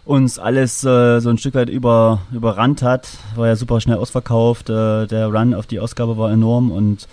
uns 0.06 0.40
alles 0.40 0.84
äh, 0.84 1.20
so 1.20 1.30
ein 1.30 1.38
Stück 1.38 1.54
weit 1.54 1.70
über, 1.70 2.22
überrannt 2.32 2.82
hat. 2.82 3.08
War 3.36 3.48
ja 3.48 3.56
super 3.56 3.80
schnell 3.82 3.98
ausverkauft. 3.98 4.70
Äh, 4.70 5.06
der 5.08 5.28
Run 5.28 5.54
auf 5.54 5.68
die 5.68 5.80
Ausgabe 5.80 6.18
war 6.18 6.32
enorm 6.32 6.72
und 6.72 7.08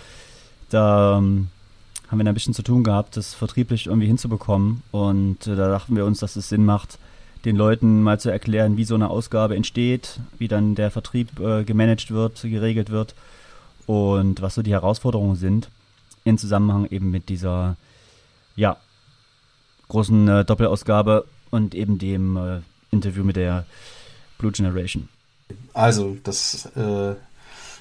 da 0.69 1.17
ähm, 1.19 1.49
haben 2.09 2.17
wir 2.17 2.23
da 2.23 2.31
ein 2.31 2.35
bisschen 2.35 2.55
zu 2.55 2.63
tun 2.63 2.83
gehabt, 2.83 3.17
das 3.17 3.35
vertrieblich 3.35 3.85
irgendwie 3.85 4.07
hinzubekommen. 4.07 4.81
Und 4.91 5.45
äh, 5.45 5.55
da 5.55 5.69
dachten 5.69 5.95
wir 5.95 6.05
uns, 6.05 6.19
dass 6.19 6.35
es 6.35 6.49
Sinn 6.49 6.65
macht, 6.65 6.97
den 7.45 7.55
Leuten 7.55 8.01
mal 8.01 8.19
zu 8.19 8.31
erklären, 8.31 8.77
wie 8.77 8.83
so 8.83 8.95
eine 8.95 9.09
Ausgabe 9.09 9.55
entsteht, 9.55 10.19
wie 10.39 10.47
dann 10.47 10.73
der 10.73 10.89
Vertrieb 10.89 11.39
äh, 11.39 11.63
gemanagt 11.63 12.11
wird, 12.11 12.41
geregelt 12.41 12.89
wird 12.89 13.13
und 13.85 14.41
was 14.41 14.55
so 14.55 14.63
die 14.63 14.71
Herausforderungen 14.71 15.35
sind 15.35 15.69
in 16.23 16.37
Zusammenhang 16.37 16.85
eben 16.89 17.11
mit 17.11 17.29
dieser 17.29 17.77
ja, 18.55 18.77
großen 19.87 20.27
äh, 20.27 20.45
Doppelausgabe 20.45 21.25
und 21.49 21.75
eben 21.75 21.97
dem 21.97 22.37
äh, 22.37 22.61
Interview 22.91 23.23
mit 23.23 23.35
der 23.35 23.65
Blue 24.37 24.51
Generation. 24.51 25.09
Also, 25.73 26.17
das 26.23 26.65
äh, 26.75 27.15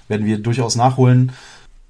werden 0.09 0.26
wir 0.26 0.39
durchaus 0.39 0.76
nachholen. 0.76 1.32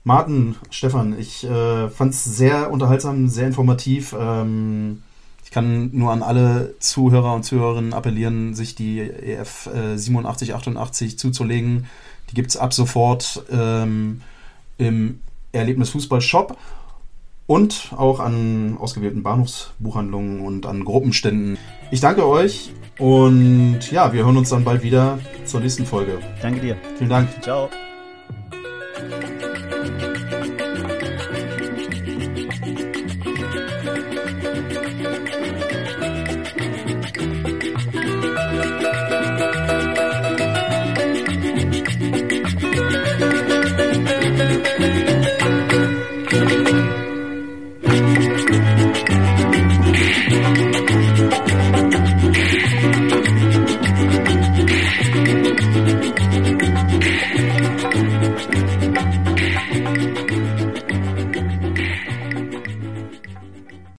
Martin, 0.04 0.56
Stefan, 0.70 1.18
ich 1.18 1.44
äh, 1.44 1.88
fand 1.90 2.14
es 2.14 2.24
sehr 2.24 2.70
unterhaltsam, 2.70 3.28
sehr 3.28 3.46
informativ. 3.46 4.14
Ähm, 4.18 5.02
ich 5.44 5.50
kann 5.50 5.90
nur 5.92 6.12
an 6.12 6.22
alle 6.22 6.74
Zuhörer 6.78 7.34
und 7.34 7.42
Zuhörerinnen 7.44 7.94
appellieren, 7.94 8.54
sich 8.54 8.74
die 8.74 9.00
EF 9.00 9.66
äh, 9.66 9.94
8788 9.94 11.18
zuzulegen. 11.18 11.86
Die 12.30 12.34
gibt 12.34 12.50
es 12.50 12.56
ab 12.56 12.74
sofort 12.74 13.42
ähm, 13.50 14.20
im 14.76 15.20
Erlebnis 15.52 15.90
Fußball 15.90 16.20
Shop 16.20 16.56
und 17.46 17.92
auch 17.96 18.20
an 18.20 18.76
ausgewählten 18.78 19.22
Bahnhofsbuchhandlungen 19.22 20.40
und 20.40 20.66
an 20.66 20.84
Gruppenständen. 20.84 21.58
Ich 21.90 22.00
danke 22.00 22.26
euch 22.26 22.72
und 22.98 23.90
ja, 23.90 24.12
wir 24.12 24.24
hören 24.24 24.36
uns 24.36 24.50
dann 24.50 24.64
bald 24.64 24.82
wieder 24.82 25.18
zur 25.44 25.60
nächsten 25.60 25.86
Folge. 25.86 26.18
Danke 26.42 26.60
dir. 26.60 26.76
Vielen 26.98 27.10
Dank. 27.10 27.42
Ciao. 27.42 27.70